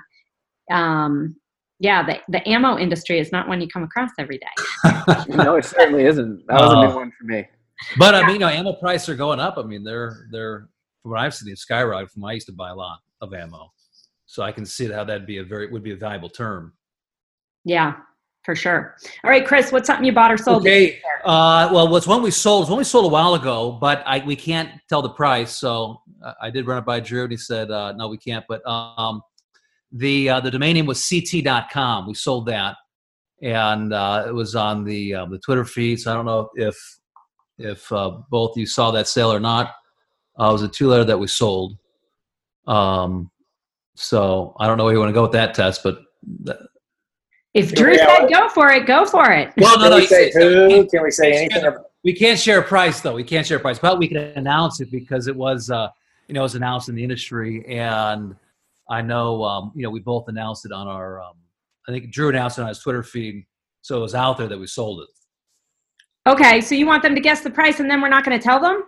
um, 0.69 1.35
yeah, 1.81 2.05
the 2.05 2.19
the 2.29 2.47
ammo 2.47 2.77
industry 2.77 3.19
is 3.19 3.31
not 3.31 3.47
one 3.47 3.59
you 3.59 3.67
come 3.67 3.83
across 3.83 4.11
every 4.19 4.37
day. 4.37 4.85
no, 5.29 5.55
it 5.55 5.65
certainly 5.65 6.05
isn't. 6.05 6.45
That 6.47 6.61
was 6.61 6.73
uh, 6.73 6.77
a 6.77 6.87
new 6.87 6.95
one 6.95 7.11
for 7.19 7.25
me. 7.25 7.47
But 7.97 8.13
I 8.13 8.21
mean, 8.21 8.35
you 8.35 8.39
know, 8.39 8.49
ammo 8.49 8.73
prices 8.73 9.09
are 9.09 9.15
going 9.15 9.39
up. 9.39 9.57
I 9.57 9.63
mean, 9.63 9.83
they're 9.83 10.27
they're 10.31 10.69
from 11.01 11.11
what 11.11 11.19
I've 11.19 11.33
seen, 11.33 11.51
it's 11.51 11.65
skyrocketed 11.65 12.11
from 12.11 12.23
I 12.23 12.33
used 12.33 12.45
to 12.47 12.53
buy 12.53 12.69
a 12.69 12.75
lot 12.75 12.99
of 13.21 13.33
ammo. 13.33 13.71
So 14.27 14.43
I 14.43 14.51
can 14.51 14.63
see 14.63 14.89
how 14.91 15.03
that'd 15.03 15.25
be 15.25 15.39
a 15.39 15.43
very 15.43 15.71
would 15.71 15.81
be 15.81 15.91
a 15.91 15.95
valuable 15.95 16.29
term. 16.29 16.73
Yeah, 17.65 17.95
for 18.43 18.55
sure. 18.55 18.95
All 19.23 19.31
right, 19.31 19.45
Chris, 19.45 19.71
what's 19.71 19.87
something 19.87 20.05
you 20.05 20.13
bought 20.13 20.31
or 20.31 20.37
sold? 20.37 20.61
Okay. 20.61 20.99
Uh, 21.25 21.69
well, 21.73 21.89
what's 21.89 22.05
one 22.05 22.21
we 22.21 22.29
sold? 22.29 22.63
It's 22.63 22.69
one 22.69 22.77
we 22.77 22.83
sold 22.83 23.05
a 23.05 23.09
while 23.09 23.33
ago, 23.33 23.71
but 23.71 24.03
I 24.05 24.23
we 24.23 24.35
can't 24.35 24.69
tell 24.87 25.01
the 25.01 25.09
price. 25.09 25.55
So 25.55 26.01
I 26.39 26.51
did 26.51 26.67
run 26.67 26.77
it 26.77 26.85
by 26.85 26.99
Drew, 26.99 27.23
and 27.23 27.31
he 27.31 27.37
said, 27.37 27.71
uh, 27.71 27.93
"No, 27.93 28.07
we 28.07 28.17
can't." 28.17 28.45
But 28.47 28.65
um, 28.67 29.23
the 29.91 30.29
uh, 30.29 30.39
the 30.39 30.51
domain 30.51 30.75
name 30.75 30.85
was 30.85 31.05
ct.com. 31.05 32.07
We 32.07 32.13
sold 32.13 32.45
that, 32.47 32.77
and 33.41 33.93
uh, 33.93 34.25
it 34.27 34.33
was 34.33 34.55
on 34.55 34.83
the 34.83 35.15
uh, 35.15 35.25
the 35.25 35.39
Twitter 35.39 35.65
feed. 35.65 35.99
So 35.99 36.11
I 36.11 36.15
don't 36.15 36.25
know 36.25 36.49
if 36.55 36.77
if 37.57 37.91
uh, 37.91 38.19
both 38.29 38.57
you 38.57 38.65
saw 38.65 38.91
that 38.91 39.07
sale 39.07 39.31
or 39.31 39.39
not. 39.39 39.73
Uh, 40.39 40.49
it 40.49 40.53
was 40.53 40.63
a 40.63 40.67
two 40.67 40.87
letter 40.87 41.03
that 41.05 41.17
we 41.17 41.27
sold. 41.27 41.77
Um, 42.67 43.29
so 43.95 44.55
I 44.59 44.67
don't 44.67 44.77
know 44.77 44.85
where 44.85 44.93
you 44.93 44.99
want 44.99 45.09
to 45.09 45.13
go 45.13 45.23
with 45.23 45.33
that 45.33 45.53
test, 45.53 45.83
but 45.83 45.99
if 47.53 47.73
Drew 47.73 47.95
said 47.95 48.27
go 48.27 48.47
for 48.49 48.71
it, 48.71 48.85
go 48.85 49.05
for 49.05 49.31
it. 49.31 49.51
Well, 49.57 49.77
no, 49.77 49.89
no. 49.89 49.95
Can 49.95 49.99
we 49.99 50.07
say 50.07 50.31
who? 50.33 50.87
Can 50.87 51.03
we 51.03 51.11
say 51.11 51.33
anything? 51.33 51.73
We 52.03 52.13
can't 52.13 52.39
share 52.39 52.59
a 52.59 52.63
price 52.63 53.01
though. 53.01 53.13
We 53.13 53.23
can't 53.23 53.45
share 53.45 53.57
a 53.57 53.59
price, 53.59 53.77
but 53.77 53.99
we 53.99 54.07
can 54.07 54.17
announce 54.17 54.79
it 54.79 54.89
because 54.89 55.27
it 55.27 55.35
was, 55.35 55.69
uh, 55.69 55.89
you 56.27 56.33
know, 56.33 56.41
it 56.41 56.43
was 56.43 56.55
announced 56.55 56.89
in 56.89 56.95
the 56.95 57.03
industry, 57.03 57.65
and 57.67 58.35
I 58.91 59.01
know, 59.01 59.43
um, 59.43 59.71
you 59.73 59.83
know, 59.83 59.89
we 59.89 60.01
both 60.01 60.27
announced 60.27 60.65
it 60.65 60.73
on 60.73 60.87
our. 60.87 61.21
Um, 61.21 61.35
I 61.87 61.91
think 61.91 62.11
Drew 62.11 62.29
announced 62.29 62.59
it 62.59 62.63
on 62.63 62.67
his 62.67 62.79
Twitter 62.79 63.01
feed, 63.01 63.45
so 63.81 63.97
it 63.97 64.01
was 64.01 64.13
out 64.13 64.37
there 64.37 64.47
that 64.47 64.59
we 64.59 64.67
sold 64.67 65.01
it. 65.01 66.29
Okay, 66.29 66.61
so 66.61 66.75
you 66.75 66.85
want 66.85 67.01
them 67.01 67.15
to 67.15 67.21
guess 67.21 67.41
the 67.41 67.49
price, 67.49 67.79
and 67.79 67.89
then 67.89 68.01
we're 68.01 68.09
not 68.09 68.25
going 68.25 68.37
to 68.37 68.43
tell 68.43 68.59
them? 68.59 68.83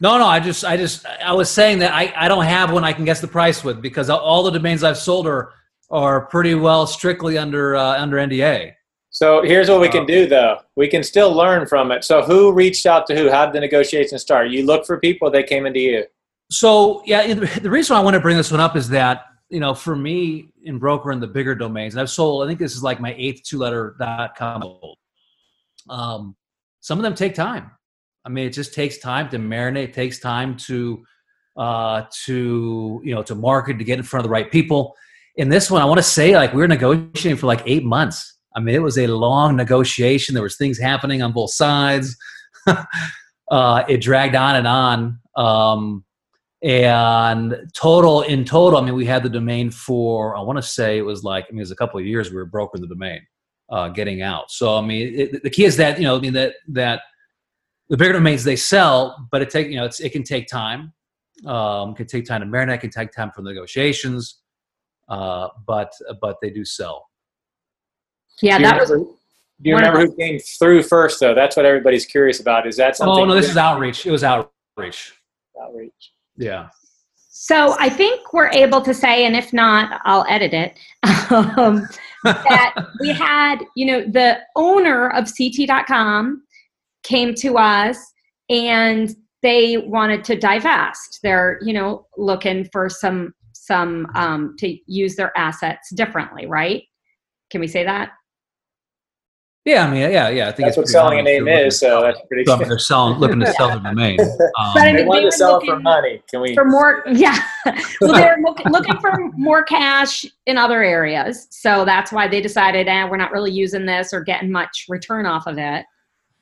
No, 0.00 0.18
no. 0.18 0.26
I 0.26 0.40
just, 0.40 0.64
I 0.64 0.76
just, 0.76 1.06
I 1.06 1.32
was 1.32 1.48
saying 1.48 1.78
that 1.78 1.92
I, 1.92 2.12
I 2.16 2.28
don't 2.28 2.44
have 2.44 2.72
one 2.72 2.84
I 2.84 2.92
can 2.92 3.04
guess 3.04 3.20
the 3.20 3.28
price 3.28 3.62
with 3.62 3.80
because 3.80 4.10
all 4.10 4.42
the 4.42 4.50
domains 4.50 4.82
I've 4.82 4.98
sold 4.98 5.26
are 5.26 5.52
are 5.90 6.26
pretty 6.26 6.54
well 6.54 6.86
strictly 6.86 7.38
under 7.38 7.76
uh, 7.76 7.96
under 7.96 8.16
NDA. 8.16 8.72
So 9.10 9.42
here's 9.44 9.70
what 9.70 9.80
we 9.80 9.88
can 9.88 10.04
do, 10.04 10.26
though. 10.26 10.58
We 10.74 10.88
can 10.88 11.04
still 11.04 11.32
learn 11.32 11.68
from 11.68 11.92
it. 11.92 12.02
So 12.02 12.22
who 12.22 12.52
reached 12.52 12.84
out 12.86 13.06
to 13.06 13.16
who? 13.16 13.30
How 13.30 13.46
did 13.46 13.54
the 13.54 13.60
negotiation 13.60 14.18
start? 14.18 14.50
You 14.50 14.66
look 14.66 14.84
for 14.84 14.98
people; 14.98 15.30
they 15.30 15.44
came 15.44 15.64
into 15.64 15.78
you. 15.78 16.04
So 16.50 17.02
yeah, 17.06 17.32
the 17.34 17.70
reason 17.70 17.96
I 17.96 18.00
want 18.00 18.14
to 18.14 18.20
bring 18.20 18.36
this 18.36 18.50
one 18.50 18.60
up 18.60 18.74
is 18.74 18.88
that 18.88 19.26
you 19.54 19.60
know, 19.60 19.72
for 19.72 19.94
me 19.94 20.48
in 20.64 20.80
broker 20.80 21.12
in 21.12 21.20
the 21.20 21.28
bigger 21.28 21.54
domains, 21.54 21.94
and 21.94 22.00
I've 22.00 22.10
sold. 22.10 22.42
I 22.42 22.48
think 22.48 22.58
this 22.58 22.74
is 22.74 22.82
like 22.82 22.98
my 23.00 23.14
eighth 23.16 23.44
two-letter 23.44 23.94
dot 24.00 24.34
com. 24.34 24.80
Um, 25.88 26.34
some 26.80 26.98
of 26.98 27.04
them 27.04 27.14
take 27.14 27.34
time. 27.34 27.70
I 28.24 28.30
mean, 28.30 28.48
it 28.48 28.50
just 28.50 28.74
takes 28.74 28.98
time 28.98 29.28
to 29.28 29.38
marinate. 29.38 29.84
It 29.84 29.94
takes 29.94 30.18
time 30.18 30.56
to 30.56 31.04
uh, 31.56 32.02
to 32.24 33.00
you 33.04 33.14
know 33.14 33.22
to 33.22 33.36
market 33.36 33.78
to 33.78 33.84
get 33.84 33.96
in 33.98 34.04
front 34.04 34.24
of 34.24 34.28
the 34.28 34.32
right 34.32 34.50
people. 34.50 34.96
In 35.36 35.50
this 35.50 35.70
one, 35.70 35.80
I 35.80 35.84
want 35.84 35.98
to 35.98 36.02
say 36.02 36.34
like 36.34 36.52
we 36.52 36.60
were 36.60 36.66
negotiating 36.66 37.36
for 37.36 37.46
like 37.46 37.62
eight 37.64 37.84
months. 37.84 38.36
I 38.56 38.60
mean, 38.60 38.74
it 38.74 38.82
was 38.82 38.98
a 38.98 39.06
long 39.06 39.54
negotiation. 39.54 40.34
There 40.34 40.42
was 40.42 40.56
things 40.56 40.80
happening 40.80 41.22
on 41.22 41.30
both 41.30 41.52
sides. 41.54 42.16
uh, 43.50 43.84
it 43.88 44.00
dragged 44.00 44.34
on 44.34 44.56
and 44.56 44.66
on. 44.66 45.20
Um, 45.36 46.03
and 46.64 47.70
total 47.74 48.22
in 48.22 48.42
total, 48.42 48.78
I 48.78 48.82
mean, 48.82 48.94
we 48.94 49.04
had 49.04 49.22
the 49.22 49.28
domain 49.28 49.70
for 49.70 50.34
I 50.34 50.40
want 50.40 50.56
to 50.56 50.62
say 50.62 50.96
it 50.96 51.02
was 51.02 51.22
like 51.22 51.44
I 51.44 51.52
mean, 51.52 51.58
it 51.58 51.62
was 51.62 51.70
a 51.70 51.76
couple 51.76 52.00
of 52.00 52.06
years 52.06 52.30
we 52.30 52.36
were 52.36 52.46
brokering 52.46 52.80
the 52.80 52.88
domain, 52.88 53.20
uh, 53.68 53.90
getting 53.90 54.22
out. 54.22 54.50
So 54.50 54.78
I 54.78 54.80
mean, 54.80 55.14
it, 55.14 55.42
the 55.42 55.50
key 55.50 55.64
is 55.64 55.76
that 55.76 55.98
you 55.98 56.04
know, 56.04 56.16
I 56.16 56.20
mean 56.20 56.32
that 56.32 56.54
that 56.68 57.02
the 57.90 57.98
bigger 57.98 58.14
domains 58.14 58.44
they 58.44 58.56
sell, 58.56 59.28
but 59.30 59.42
it 59.42 59.50
take 59.50 59.68
you 59.68 59.76
know 59.76 59.84
it's, 59.84 60.00
it 60.00 60.10
can 60.10 60.22
take 60.22 60.48
time. 60.48 60.94
Um, 61.44 61.94
can 61.94 62.06
take 62.06 62.24
time 62.24 62.40
to 62.40 62.46
marinate. 62.46 62.76
It 62.76 62.80
can 62.80 62.90
take 62.90 63.12
time 63.12 63.30
for 63.34 63.42
negotiations, 63.42 64.40
uh, 65.08 65.48
but 65.66 65.92
but 66.22 66.38
they 66.40 66.48
do 66.48 66.64
sell. 66.64 67.10
Yeah, 68.40 68.58
that 68.58 68.80
was. 68.80 68.88
Do 68.88 69.70
you 69.70 69.76
remember 69.76 70.00
who 70.00 70.16
came 70.16 70.38
through 70.38 70.82
first, 70.82 71.20
though? 71.20 71.34
That's 71.34 71.56
what 71.56 71.66
everybody's 71.66 72.06
curious 72.06 72.40
about. 72.40 72.66
Is 72.66 72.76
that 72.78 72.96
something? 72.96 73.22
Oh 73.22 73.26
no, 73.26 73.34
this 73.34 73.50
is 73.50 73.58
outreach. 73.58 74.06
It 74.06 74.10
was 74.10 74.24
outreach. 74.24 75.12
Outreach. 75.60 76.13
Yeah. 76.36 76.68
So 77.30 77.76
I 77.78 77.88
think 77.88 78.32
we're 78.32 78.50
able 78.50 78.80
to 78.82 78.94
say, 78.94 79.26
and 79.26 79.36
if 79.36 79.52
not, 79.52 80.00
I'll 80.04 80.24
edit 80.28 80.54
it. 80.54 80.78
Um, 81.30 81.86
that 82.24 82.74
we 83.00 83.12
had, 83.12 83.64
you 83.74 83.86
know, 83.86 84.02
the 84.02 84.38
owner 84.56 85.08
of 85.10 85.30
CT.com 85.36 86.42
came 87.02 87.34
to 87.36 87.56
us 87.56 87.98
and 88.50 89.14
they 89.42 89.78
wanted 89.78 90.22
to 90.24 90.36
divest. 90.36 91.20
They're, 91.22 91.58
you 91.62 91.72
know, 91.72 92.06
looking 92.16 92.68
for 92.72 92.88
some 92.88 93.32
some 93.52 94.06
um, 94.14 94.54
to 94.58 94.76
use 94.86 95.16
their 95.16 95.32
assets 95.36 95.90
differently, 95.94 96.46
right? 96.46 96.82
Can 97.50 97.60
we 97.60 97.68
say 97.68 97.84
that? 97.84 98.10
Yeah, 99.64 99.86
I 99.86 99.90
mean, 99.90 100.00
yeah, 100.02 100.28
yeah. 100.28 100.48
I 100.48 100.52
think 100.52 100.66
that's 100.66 100.76
what 100.76 100.88
selling 100.88 101.20
a 101.20 101.22
name 101.22 101.48
is. 101.48 101.80
So 101.80 102.02
that's 102.02 102.20
pretty. 102.28 102.44
So 102.44 102.56
they're 102.58 102.78
selling, 102.78 103.18
looking 103.18 103.40
to 103.40 103.52
sell 103.54 103.70
the 103.70 103.80
domain. 103.80 104.18
Um, 104.58 104.70
but 104.74 104.82
I 104.82 104.86
mean, 104.86 104.96
they 104.96 105.04
want 105.04 105.24
to 105.24 105.32
sell 105.32 105.60
for 105.60 105.80
money. 105.80 106.22
Can 106.28 106.40
we? 106.40 106.54
For 106.54 106.64
more, 106.64 107.02
yeah. 107.12 107.42
well, 108.00 108.12
they're 108.12 108.36
look, 108.42 108.58
looking 108.66 108.98
for 109.00 109.30
more 109.36 109.64
cash 109.64 110.26
in 110.46 110.58
other 110.58 110.82
areas, 110.82 111.48
so 111.50 111.84
that's 111.84 112.12
why 112.12 112.28
they 112.28 112.40
decided, 112.40 112.86
eh, 112.88 113.08
we're 113.08 113.16
not 113.16 113.32
really 113.32 113.50
using 113.50 113.86
this 113.86 114.12
or 114.12 114.20
getting 114.20 114.52
much 114.52 114.84
return 114.88 115.26
off 115.26 115.46
of 115.46 115.58
it 115.58 115.86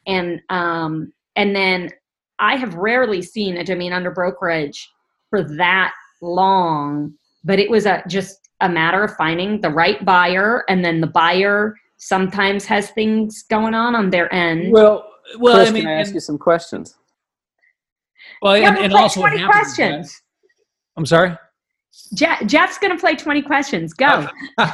and 0.06 0.40
um, 0.48 1.12
and 1.36 1.54
then 1.54 1.90
I 2.38 2.56
have 2.56 2.74
rarely 2.74 3.22
seen 3.22 3.56
a 3.56 3.64
domain 3.64 3.92
under 3.92 4.10
brokerage 4.10 4.90
for 5.30 5.42
that 5.56 5.92
long, 6.20 7.14
but 7.44 7.58
it 7.58 7.70
was 7.70 7.86
a 7.86 8.02
just 8.08 8.48
a 8.60 8.68
matter 8.68 9.02
of 9.02 9.14
finding 9.16 9.60
the 9.60 9.70
right 9.70 10.04
buyer, 10.04 10.64
and 10.68 10.84
then 10.84 11.00
the 11.00 11.06
buyer 11.06 11.76
sometimes 12.02 12.64
has 12.64 12.90
things 12.90 13.44
going 13.44 13.74
on 13.74 13.94
on 13.94 14.10
their 14.10 14.32
end. 14.34 14.72
Well, 14.72 15.08
well, 15.38 15.54
Chris, 15.54 15.68
I 15.68 15.72
mean, 15.72 15.82
can 15.84 15.92
I 15.92 16.00
ask 16.00 16.08
and, 16.08 16.14
you 16.14 16.20
some 16.20 16.36
questions? 16.36 16.98
Well, 18.42 18.58
yeah, 18.58 18.68
and, 18.68 18.76
we'll 18.76 18.84
and 18.86 18.94
also 18.94 19.20
twenty 19.20 19.44
questions. 19.44 20.20
I'm 20.96 21.06
sorry. 21.06 21.36
Jeff, 22.14 22.44
Jeff's 22.46 22.78
going 22.78 22.94
to 22.94 22.98
play 22.98 23.14
20 23.14 23.42
questions. 23.42 23.92
Go. 23.92 24.26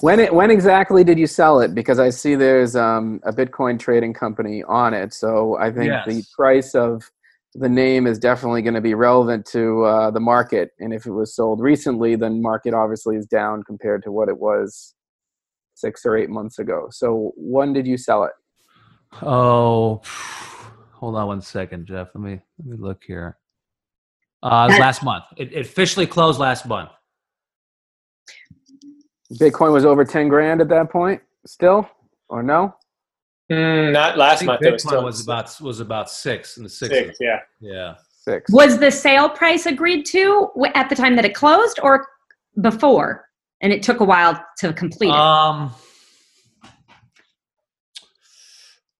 When 0.00 0.18
it, 0.18 0.34
when 0.34 0.50
exactly 0.50 1.04
did 1.04 1.16
you 1.16 1.28
sell 1.28 1.60
it? 1.60 1.76
Because 1.76 2.00
I 2.00 2.10
see 2.10 2.34
there's 2.34 2.74
um, 2.74 3.20
a 3.22 3.32
Bitcoin 3.32 3.78
trading 3.78 4.12
company 4.12 4.64
on 4.64 4.94
it, 4.94 5.14
so 5.14 5.56
I 5.60 5.70
think 5.70 5.92
yes. 5.92 6.04
the 6.04 6.24
price 6.34 6.74
of 6.74 7.08
the 7.54 7.68
name 7.68 8.08
is 8.08 8.18
definitely 8.18 8.62
going 8.62 8.74
to 8.74 8.80
be 8.80 8.94
relevant 8.94 9.46
to 9.52 9.84
uh, 9.84 10.10
the 10.10 10.18
market. 10.18 10.70
And 10.80 10.92
if 10.92 11.06
it 11.06 11.12
was 11.12 11.36
sold 11.36 11.60
recently, 11.60 12.16
then 12.16 12.42
market 12.42 12.74
obviously 12.74 13.14
is 13.14 13.26
down 13.26 13.62
compared 13.62 14.02
to 14.02 14.10
what 14.10 14.28
it 14.28 14.36
was 14.36 14.92
six 15.82 16.06
or 16.06 16.16
eight 16.16 16.30
months 16.30 16.58
ago. 16.58 16.86
So 16.90 17.32
when 17.36 17.72
did 17.72 17.86
you 17.86 17.98
sell 17.98 18.24
it? 18.24 18.32
Oh, 19.20 20.00
hold 20.92 21.16
on 21.16 21.26
one 21.26 21.42
second, 21.42 21.86
Jeff. 21.86 22.08
Let 22.14 22.22
me 22.22 22.40
let 22.58 22.66
me 22.66 22.76
look 22.78 23.02
here. 23.06 23.36
Uh, 24.42 24.68
last 24.80 25.04
month. 25.04 25.24
It, 25.36 25.52
it 25.52 25.66
officially 25.66 26.06
closed 26.06 26.40
last 26.40 26.66
month. 26.66 26.90
Bitcoin 29.34 29.72
was 29.72 29.84
over 29.84 30.04
10 30.04 30.28
grand 30.28 30.60
at 30.60 30.68
that 30.68 30.90
point 30.90 31.20
still, 31.46 31.88
or 32.28 32.42
no? 32.42 32.74
Mm, 33.50 33.92
not 33.92 34.14
I 34.14 34.16
last 34.16 34.38
think 34.40 34.48
month. 34.48 34.62
It 34.62 34.72
was, 34.72 34.82
Bitcoin 34.82 34.88
still 34.88 35.04
was 35.04 35.22
about 35.22 35.60
was 35.60 35.80
about 35.80 36.10
six 36.10 36.56
in 36.56 36.62
the 36.62 36.68
sixes. 36.68 37.06
six. 37.06 37.18
Yeah. 37.20 37.38
Yeah. 37.60 37.94
Six. 38.24 38.50
Was 38.52 38.78
the 38.78 38.90
sale 38.90 39.28
price 39.28 39.66
agreed 39.66 40.06
to 40.06 40.48
at 40.74 40.88
the 40.88 40.94
time 40.94 41.16
that 41.16 41.24
it 41.24 41.34
closed 41.34 41.78
or 41.82 42.06
before? 42.60 43.28
And 43.62 43.72
it 43.72 43.82
took 43.82 44.00
a 44.00 44.04
while 44.04 44.44
to 44.58 44.72
complete 44.72 45.08
it. 45.08 45.14
Um, 45.14 45.72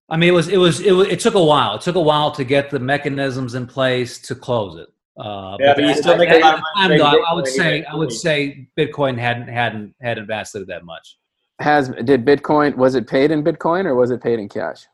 I 0.09 0.17
mean, 0.17 0.29
it 0.29 0.33
was 0.33 0.49
it 0.49 0.59
was 0.59 0.81
it, 0.81 0.93
was, 0.93 1.09
it 1.09 1.21
took 1.21 1.35
a 1.35 1.43
while. 1.43 1.77
It 1.77 1.81
took 1.81 1.97
a 1.97 2.01
while 2.01 2.31
to 2.33 2.45
get 2.45 2.71
the 2.71 2.79
mechanisms 2.79 3.55
in 3.55 3.67
place 3.67 4.19
to 4.23 4.35
close 4.35 4.79
it. 4.79 4.89
Uh, 5.19 5.57
Yeah, 5.59 5.75
but 5.75 5.85
you 5.85 5.95
still 5.95 6.17
make 6.17 6.31
a 6.31 6.39
lot 6.39 6.55
of 6.55 6.61
money 6.77 6.99
though, 6.99 7.11
trading 7.11 7.25
I 7.29 7.35
would 7.35 7.47
say 7.47 7.85
I 7.85 7.95
would 7.95 8.13
say 8.13 8.69
Bitcoin 8.79 9.19
hadn't 9.19 9.49
hadn't 9.49 9.95
had 10.01 10.19
invested 10.19 10.67
that 10.69 10.85
much. 10.85 11.19
Has 11.61 11.89
did 12.05 12.25
Bitcoin 12.25 12.77
was 12.77 12.95
it 12.95 13.07
paid 13.07 13.31
in 13.31 13.43
Bitcoin 13.43 13.85
or 13.85 13.95
was 13.95 14.11
it 14.11 14.23
paid 14.23 14.39
in 14.39 14.49
cash? 14.49 14.87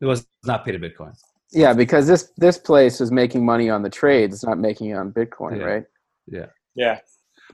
It 0.00 0.06
was 0.06 0.26
not 0.44 0.64
paid 0.64 0.74
in 0.74 0.80
Bitcoin. 0.80 1.14
Yeah, 1.52 1.72
because 1.72 2.06
this 2.06 2.32
this 2.36 2.58
place 2.58 3.00
is 3.00 3.12
making 3.12 3.44
money 3.44 3.70
on 3.70 3.82
the 3.82 3.90
trades, 3.90 4.34
it's 4.34 4.44
not 4.44 4.58
making 4.58 4.90
it 4.90 4.94
on 4.94 5.12
Bitcoin, 5.12 5.58
Yeah. 5.58 5.64
right? 5.64 5.84
Yeah. 6.26 6.46
Yeah. 6.74 6.98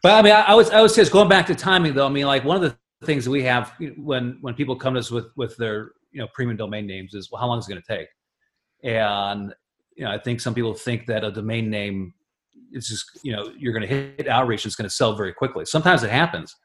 But 0.02 0.12
I 0.12 0.22
mean, 0.22 0.32
I, 0.32 0.42
I 0.42 0.54
would 0.54 0.70
I 0.70 0.86
say 0.86 1.02
it's 1.02 1.10
going 1.10 1.28
back 1.28 1.46
to 1.46 1.54
timing 1.54 1.94
though. 1.94 2.06
I 2.06 2.10
mean, 2.10 2.26
like 2.26 2.44
one 2.44 2.56
of 2.56 2.62
the 2.62 3.06
things 3.06 3.28
we 3.28 3.42
have 3.44 3.72
when 3.96 4.38
when 4.40 4.54
people 4.54 4.76
come 4.76 4.94
to 4.94 5.00
us 5.00 5.10
with 5.10 5.26
with 5.36 5.56
their 5.56 5.92
you 6.12 6.20
know 6.20 6.28
premium 6.34 6.56
domain 6.56 6.86
names 6.86 7.14
is 7.14 7.30
well, 7.30 7.40
how 7.40 7.46
long 7.46 7.58
is 7.58 7.66
it 7.66 7.70
going 7.70 7.82
to 7.82 7.96
take? 7.96 8.08
And 8.82 9.54
you 9.96 10.04
know, 10.04 10.10
I 10.10 10.18
think 10.18 10.40
some 10.40 10.54
people 10.54 10.74
think 10.74 11.06
that 11.06 11.24
a 11.24 11.30
domain 11.30 11.68
name 11.70 12.14
is 12.72 12.88
just 12.88 13.20
you 13.22 13.32
know 13.32 13.52
you're 13.58 13.72
going 13.72 13.86
to 13.86 13.88
hit 13.88 14.28
outreach, 14.28 14.64
it's 14.64 14.76
going 14.76 14.88
to 14.88 14.94
sell 14.94 15.14
very 15.14 15.32
quickly. 15.32 15.64
Sometimes 15.64 16.02
it 16.02 16.10
happens, 16.10 16.56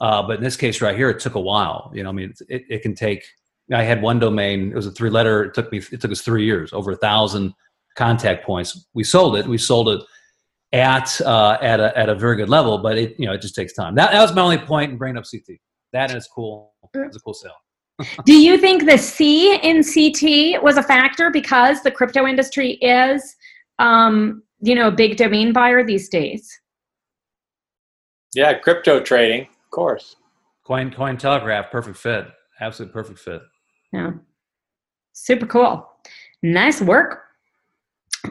uh, 0.00 0.22
but 0.22 0.38
in 0.38 0.42
this 0.42 0.56
case 0.56 0.80
right 0.80 0.96
here, 0.96 1.10
it 1.10 1.20
took 1.20 1.34
a 1.34 1.40
while. 1.40 1.90
You 1.94 2.02
know, 2.02 2.08
I 2.08 2.12
mean, 2.12 2.32
it, 2.48 2.64
it 2.68 2.82
can 2.82 2.94
take. 2.94 3.24
I 3.72 3.82
had 3.82 4.02
one 4.02 4.18
domain; 4.18 4.70
it 4.70 4.74
was 4.74 4.86
a 4.86 4.90
three 4.90 5.10
letter. 5.10 5.44
It 5.44 5.54
took 5.54 5.70
me. 5.70 5.82
It 5.92 6.00
took 6.00 6.10
us 6.10 6.22
three 6.22 6.44
years, 6.44 6.72
over 6.72 6.92
a 6.92 6.96
thousand 6.96 7.52
contact 7.96 8.46
points. 8.46 8.86
We 8.94 9.04
sold 9.04 9.36
it. 9.36 9.46
We 9.46 9.58
sold 9.58 9.88
it 9.90 10.00
at 10.72 11.20
uh, 11.22 11.58
at 11.60 11.80
a 11.80 11.96
at 11.98 12.08
a 12.08 12.14
very 12.14 12.36
good 12.36 12.48
level, 12.48 12.78
but 12.78 12.96
it 12.96 13.16
you 13.18 13.26
know 13.26 13.32
it 13.32 13.42
just 13.42 13.54
takes 13.54 13.72
time. 13.72 13.94
That, 13.94 14.12
that 14.12 14.20
was 14.20 14.34
my 14.34 14.42
only 14.42 14.58
point 14.58 14.92
in 14.92 14.98
bringing 14.98 15.16
up 15.16 15.24
CT. 15.30 15.58
That 15.92 16.14
is 16.14 16.28
cool. 16.32 16.72
It's 16.94 17.16
a 17.16 17.20
cool 17.20 17.34
sale. 17.34 17.52
Do 18.24 18.32
you 18.32 18.56
think 18.56 18.86
the 18.86 18.96
C 18.96 19.56
in 19.56 19.82
CT 19.82 20.62
was 20.62 20.76
a 20.76 20.82
factor 20.82 21.30
because 21.30 21.82
the 21.82 21.90
crypto 21.90 22.26
industry 22.26 22.72
is, 22.74 23.36
um, 23.78 24.42
you 24.60 24.74
know, 24.74 24.88
a 24.88 24.92
big 24.92 25.16
domain 25.16 25.52
buyer 25.52 25.84
these 25.84 26.08
days? 26.08 26.48
Yeah. 28.34 28.54
Crypto 28.54 29.00
trading, 29.00 29.42
of 29.42 29.70
course. 29.70 30.16
Coin 30.64 30.92
Coin 30.92 31.16
Telegraph, 31.16 31.70
perfect 31.70 31.96
fit. 31.96 32.26
Absolute 32.60 32.92
perfect 32.92 33.18
fit. 33.18 33.42
Yeah. 33.92 34.12
Super 35.12 35.46
cool. 35.46 35.86
Nice 36.42 36.80
work. 36.80 37.24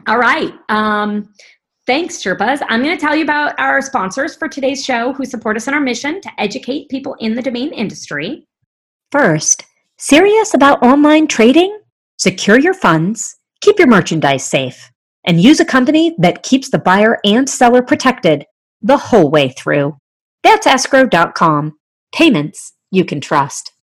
All 0.07 0.17
right. 0.17 0.53
Um, 0.69 1.33
thanks, 1.89 2.17
Sherpas. 2.17 2.61
I'm 2.69 2.83
going 2.83 2.95
to 2.95 3.01
tell 3.03 3.15
you 3.15 3.23
about 3.23 3.59
our 3.59 3.81
sponsors 3.81 4.35
for 4.35 4.47
today's 4.47 4.85
show 4.85 5.11
who 5.11 5.25
support 5.25 5.57
us 5.57 5.67
in 5.67 5.73
our 5.73 5.79
mission 5.79 6.21
to 6.21 6.29
educate 6.37 6.87
people 6.87 7.15
in 7.19 7.33
the 7.33 7.41
domain 7.41 7.73
industry. 7.73 8.45
First, 9.11 9.65
serious 9.97 10.53
about 10.53 10.83
online 10.83 11.25
trading? 11.25 11.79
Secure 12.19 12.59
your 12.59 12.75
funds, 12.75 13.35
keep 13.61 13.79
your 13.79 13.87
merchandise 13.87 14.43
safe, 14.43 14.91
and 15.25 15.41
use 15.41 15.59
a 15.59 15.65
company 15.65 16.15
that 16.19 16.43
keeps 16.43 16.69
the 16.69 16.77
buyer 16.77 17.17
and 17.25 17.49
seller 17.49 17.81
protected 17.81 18.45
the 18.83 18.97
whole 18.97 19.31
way 19.31 19.49
through. 19.49 19.97
That's 20.43 20.67
escrow.com. 20.67 21.75
Payments 22.13 22.73
you 22.91 23.03
can 23.03 23.19
trust. 23.19 23.73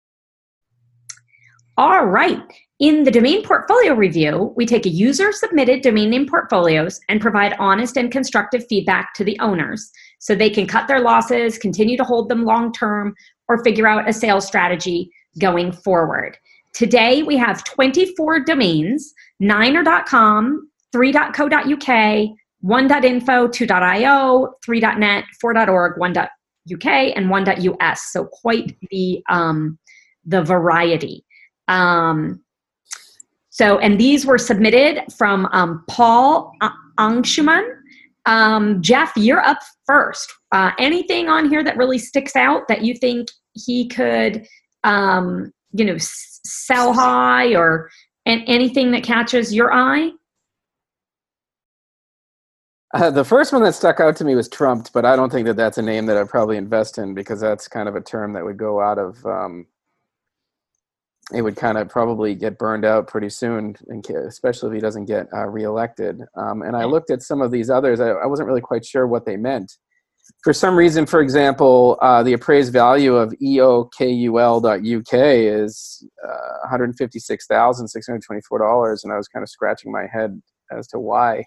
All 1.76 2.06
right. 2.06 2.40
In 2.78 3.04
the 3.04 3.10
domain 3.10 3.42
portfolio 3.42 3.94
review, 3.94 4.52
we 4.54 4.66
take 4.66 4.84
a 4.84 4.90
user 4.90 5.32
submitted 5.32 5.80
domain 5.80 6.10
name 6.10 6.26
portfolios 6.26 7.00
and 7.08 7.22
provide 7.22 7.56
honest 7.58 7.96
and 7.96 8.12
constructive 8.12 8.66
feedback 8.68 9.14
to 9.14 9.24
the 9.24 9.38
owners 9.40 9.90
so 10.18 10.34
they 10.34 10.50
can 10.50 10.66
cut 10.66 10.86
their 10.86 11.00
losses, 11.00 11.56
continue 11.56 11.96
to 11.96 12.04
hold 12.04 12.28
them 12.28 12.44
long 12.44 12.70
term, 12.72 13.14
or 13.48 13.64
figure 13.64 13.86
out 13.86 14.06
a 14.06 14.12
sales 14.12 14.46
strategy 14.46 15.10
going 15.38 15.72
forward. 15.72 16.36
Today, 16.74 17.22
we 17.22 17.38
have 17.38 17.64
24 17.64 18.40
domains 18.40 19.14
niner.com, 19.40 20.68
3.co.uk, 20.94 22.36
1.info, 22.62 23.48
2.io, 23.48 24.54
3.net, 24.66 25.24
4.org, 25.42 25.98
1.uk, 25.98 26.86
and 26.86 27.26
1.us. 27.26 28.02
So, 28.12 28.26
quite 28.26 28.76
the, 28.90 29.22
um, 29.30 29.78
the 30.26 30.42
variety. 30.42 31.24
Um, 31.68 32.42
so, 33.56 33.78
and 33.78 33.98
these 33.98 34.26
were 34.26 34.36
submitted 34.36 35.10
from 35.16 35.48
um, 35.52 35.82
Paul 35.88 36.52
Angshuman. 36.98 37.66
Um, 38.26 38.82
Jeff, 38.82 39.14
you're 39.16 39.40
up 39.40 39.60
first. 39.86 40.30
Uh, 40.52 40.72
anything 40.78 41.30
on 41.30 41.48
here 41.48 41.64
that 41.64 41.78
really 41.78 41.96
sticks 41.96 42.36
out 42.36 42.68
that 42.68 42.82
you 42.82 42.94
think 42.94 43.28
he 43.54 43.88
could, 43.88 44.46
um, 44.84 45.50
you 45.72 45.86
know, 45.86 45.94
s- 45.94 46.38
sell 46.44 46.92
high 46.92 47.54
or 47.54 47.88
and 48.26 48.42
anything 48.46 48.90
that 48.90 49.02
catches 49.02 49.54
your 49.54 49.72
eye? 49.72 50.10
Uh, 52.92 53.10
the 53.10 53.24
first 53.24 53.54
one 53.54 53.62
that 53.62 53.74
stuck 53.74 54.00
out 54.00 54.16
to 54.16 54.24
me 54.24 54.34
was 54.34 54.50
trumped, 54.50 54.92
but 54.92 55.06
I 55.06 55.16
don't 55.16 55.32
think 55.32 55.46
that 55.46 55.56
that's 55.56 55.78
a 55.78 55.82
name 55.82 56.04
that 56.06 56.18
I'd 56.18 56.28
probably 56.28 56.58
invest 56.58 56.98
in 56.98 57.14
because 57.14 57.40
that's 57.40 57.68
kind 57.68 57.88
of 57.88 57.96
a 57.96 58.02
term 58.02 58.34
that 58.34 58.44
would 58.44 58.58
go 58.58 58.82
out 58.82 58.98
of. 58.98 59.24
Um, 59.24 59.66
it 61.34 61.42
would 61.42 61.56
kind 61.56 61.76
of 61.76 61.88
probably 61.88 62.34
get 62.34 62.58
burned 62.58 62.84
out 62.84 63.08
pretty 63.08 63.30
soon, 63.30 63.74
especially 64.28 64.68
if 64.68 64.74
he 64.74 64.80
doesn't 64.80 65.06
get 65.06 65.26
uh, 65.34 65.46
reelected. 65.46 66.20
Um, 66.36 66.62
and 66.62 66.76
I 66.76 66.84
looked 66.84 67.10
at 67.10 67.22
some 67.22 67.42
of 67.42 67.50
these 67.50 67.68
others. 67.68 67.98
I, 68.00 68.10
I 68.10 68.26
wasn't 68.26 68.46
really 68.46 68.60
quite 68.60 68.84
sure 68.84 69.08
what 69.08 69.26
they 69.26 69.36
meant. 69.36 69.72
For 70.42 70.52
some 70.52 70.76
reason, 70.76 71.06
for 71.06 71.20
example, 71.20 71.98
uh, 72.00 72.22
the 72.22 72.32
appraised 72.32 72.72
value 72.72 73.16
of 73.16 73.34
eokul.uk 73.42 75.12
is 75.12 76.08
uh, 76.26 76.68
$156,624, 76.72 79.04
and 79.04 79.12
I 79.12 79.16
was 79.16 79.28
kind 79.28 79.42
of 79.42 79.48
scratching 79.48 79.92
my 79.92 80.06
head 80.12 80.40
as 80.72 80.88
to 80.88 80.98
why 80.98 81.44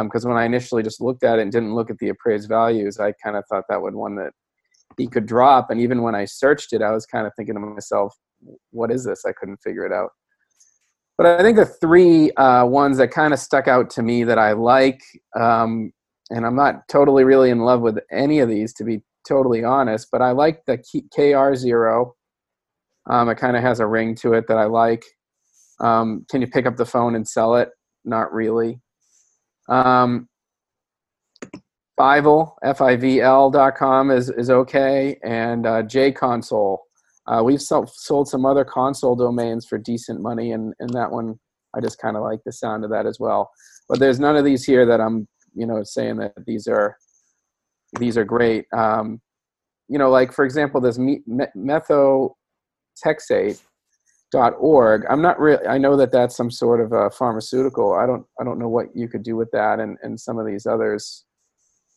because 0.00 0.24
when 0.24 0.36
I 0.36 0.44
initially 0.44 0.82
just 0.82 1.00
looked 1.00 1.24
at 1.24 1.38
it 1.38 1.42
and 1.42 1.52
didn't 1.52 1.74
look 1.74 1.90
at 1.90 1.98
the 1.98 2.08
appraised 2.08 2.48
values, 2.48 2.98
I 2.98 3.12
kind 3.22 3.36
of 3.36 3.44
thought 3.46 3.64
that 3.68 3.82
would 3.82 3.94
one 3.94 4.16
that 4.16 4.32
he 4.96 5.06
could 5.06 5.26
drop. 5.26 5.70
And 5.70 5.80
even 5.80 6.02
when 6.02 6.14
I 6.14 6.24
searched 6.24 6.72
it, 6.72 6.82
I 6.82 6.92
was 6.92 7.04
kind 7.04 7.26
of 7.26 7.32
thinking 7.36 7.54
to 7.54 7.60
myself, 7.60 8.16
"What 8.70 8.90
is 8.90 9.04
this?" 9.04 9.24
I 9.24 9.32
couldn't 9.32 9.58
figure 9.62 9.86
it 9.86 9.92
out. 9.92 10.10
But 11.18 11.26
I 11.26 11.42
think 11.42 11.56
the 11.56 11.66
three 11.66 12.32
uh, 12.32 12.64
ones 12.66 12.96
that 12.98 13.10
kind 13.10 13.32
of 13.32 13.38
stuck 13.38 13.68
out 13.68 13.90
to 13.90 14.02
me 14.02 14.24
that 14.24 14.38
I 14.38 14.52
like, 14.52 15.00
um, 15.38 15.92
and 16.30 16.46
I'm 16.46 16.56
not 16.56 16.88
totally 16.88 17.24
really 17.24 17.50
in 17.50 17.60
love 17.60 17.80
with 17.80 17.98
any 18.10 18.40
of 18.40 18.48
these 18.48 18.72
to 18.74 18.84
be 18.84 19.02
totally 19.28 19.62
honest, 19.62 20.08
but 20.10 20.22
I 20.22 20.32
like 20.32 20.62
the 20.66 20.78
KR 21.14 21.54
zero. 21.54 22.14
Um, 23.08 23.28
it 23.28 23.36
kind 23.36 23.56
of 23.56 23.62
has 23.62 23.80
a 23.80 23.86
ring 23.86 24.14
to 24.16 24.34
it 24.34 24.46
that 24.48 24.58
I 24.58 24.64
like. 24.64 25.04
Um, 25.80 26.24
can 26.30 26.40
you 26.40 26.46
pick 26.46 26.66
up 26.66 26.76
the 26.76 26.86
phone 26.86 27.14
and 27.14 27.26
sell 27.26 27.56
it? 27.56 27.70
Not 28.04 28.32
really. 28.32 28.80
Um, 29.68 30.28
Fivel, 31.98 32.56
F-I-V-L 32.64 33.50
dot 33.50 33.76
com 33.76 34.10
is, 34.10 34.30
is 34.30 34.50
okay. 34.50 35.18
And 35.24 35.66
uh, 35.66 35.82
JConsole. 35.82 36.78
Uh, 37.26 37.42
we've 37.44 37.62
sold, 37.62 37.90
sold 37.90 38.28
some 38.28 38.44
other 38.44 38.64
console 38.64 39.14
domains 39.14 39.66
for 39.66 39.78
decent 39.78 40.20
money, 40.20 40.52
and, 40.52 40.74
and 40.80 40.90
that 40.90 41.10
one, 41.10 41.38
I 41.74 41.80
just 41.80 42.00
kind 42.00 42.16
of 42.16 42.22
like 42.22 42.40
the 42.44 42.52
sound 42.52 42.84
of 42.84 42.90
that 42.90 43.06
as 43.06 43.18
well. 43.20 43.50
But 43.88 44.00
there's 44.00 44.20
none 44.20 44.36
of 44.36 44.44
these 44.44 44.64
here 44.64 44.84
that 44.86 45.00
I'm, 45.00 45.28
you 45.54 45.66
know, 45.66 45.82
saying 45.84 46.16
that 46.18 46.32
these 46.46 46.66
are 46.66 46.96
these 47.98 48.16
are 48.16 48.24
great. 48.24 48.64
Um, 48.74 49.20
you 49.88 49.98
know, 49.98 50.10
like 50.10 50.32
for 50.32 50.44
example, 50.44 50.80
this 50.80 50.98
me- 50.98 51.22
me- 51.26 51.46
methotrexate 51.56 52.34
dot 54.32 54.54
org 54.58 55.04
i'm 55.10 55.20
not 55.20 55.38
really 55.38 55.64
i 55.66 55.76
know 55.76 55.94
that 55.94 56.10
that's 56.10 56.34
some 56.34 56.50
sort 56.50 56.80
of 56.80 56.92
a 56.92 57.10
pharmaceutical 57.10 57.92
i 57.92 58.06
don't 58.06 58.24
i 58.40 58.44
don't 58.44 58.58
know 58.58 58.68
what 58.68 58.86
you 58.94 59.06
could 59.06 59.22
do 59.22 59.36
with 59.36 59.50
that 59.50 59.78
and 59.78 59.98
and 60.02 60.18
some 60.18 60.38
of 60.38 60.46
these 60.46 60.66
others 60.66 61.26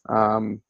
um 0.10 0.62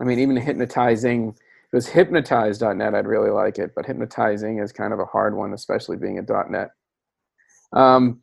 i 0.00 0.04
mean 0.04 0.18
even 0.18 0.36
hypnotizing 0.36 1.32
it 1.72 1.76
was 1.76 1.88
hypnotize.net 1.88 2.94
i'd 2.94 3.06
really 3.06 3.30
like 3.30 3.58
it 3.58 3.72
but 3.74 3.86
hypnotizing 3.86 4.58
is 4.58 4.72
kind 4.72 4.92
of 4.92 5.00
a 5.00 5.04
hard 5.04 5.36
one 5.36 5.52
especially 5.52 5.96
being 5.96 6.18
a 6.18 6.50
net 6.50 6.70
um 7.74 8.20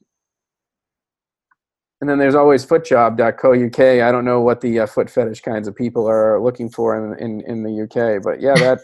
and 2.02 2.10
then 2.10 2.18
there's 2.18 2.36
always 2.36 2.66
footjob.co.uk 2.66 3.80
i 3.80 4.12
don't 4.12 4.26
know 4.26 4.42
what 4.42 4.62
the 4.62 4.80
uh, 4.80 4.86
foot 4.86 5.10
fetish 5.10 5.42
kinds 5.42 5.68
of 5.68 5.76
people 5.76 6.08
are 6.08 6.42
looking 6.42 6.70
for 6.70 7.14
in 7.14 7.20
in, 7.20 7.42
in 7.42 7.64
the 7.64 7.84
uk 7.84 8.24
but 8.24 8.42
yeah 8.42 8.56
that 8.56 8.82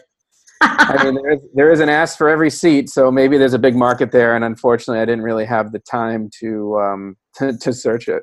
I 0.62 1.04
mean, 1.04 1.14
there 1.14 1.32
is, 1.32 1.40
there 1.54 1.72
is 1.72 1.80
an 1.80 1.88
ask 1.88 2.16
for 2.16 2.28
every 2.28 2.50
seat, 2.50 2.88
so 2.88 3.10
maybe 3.10 3.36
there's 3.36 3.54
a 3.54 3.58
big 3.58 3.74
market 3.74 4.12
there. 4.12 4.36
And 4.36 4.44
unfortunately, 4.44 5.00
I 5.00 5.04
didn't 5.04 5.24
really 5.24 5.44
have 5.44 5.72
the 5.72 5.80
time 5.80 6.30
to 6.40 6.78
um, 6.80 7.16
to, 7.36 7.56
to 7.60 7.72
search 7.72 8.08
it. 8.08 8.22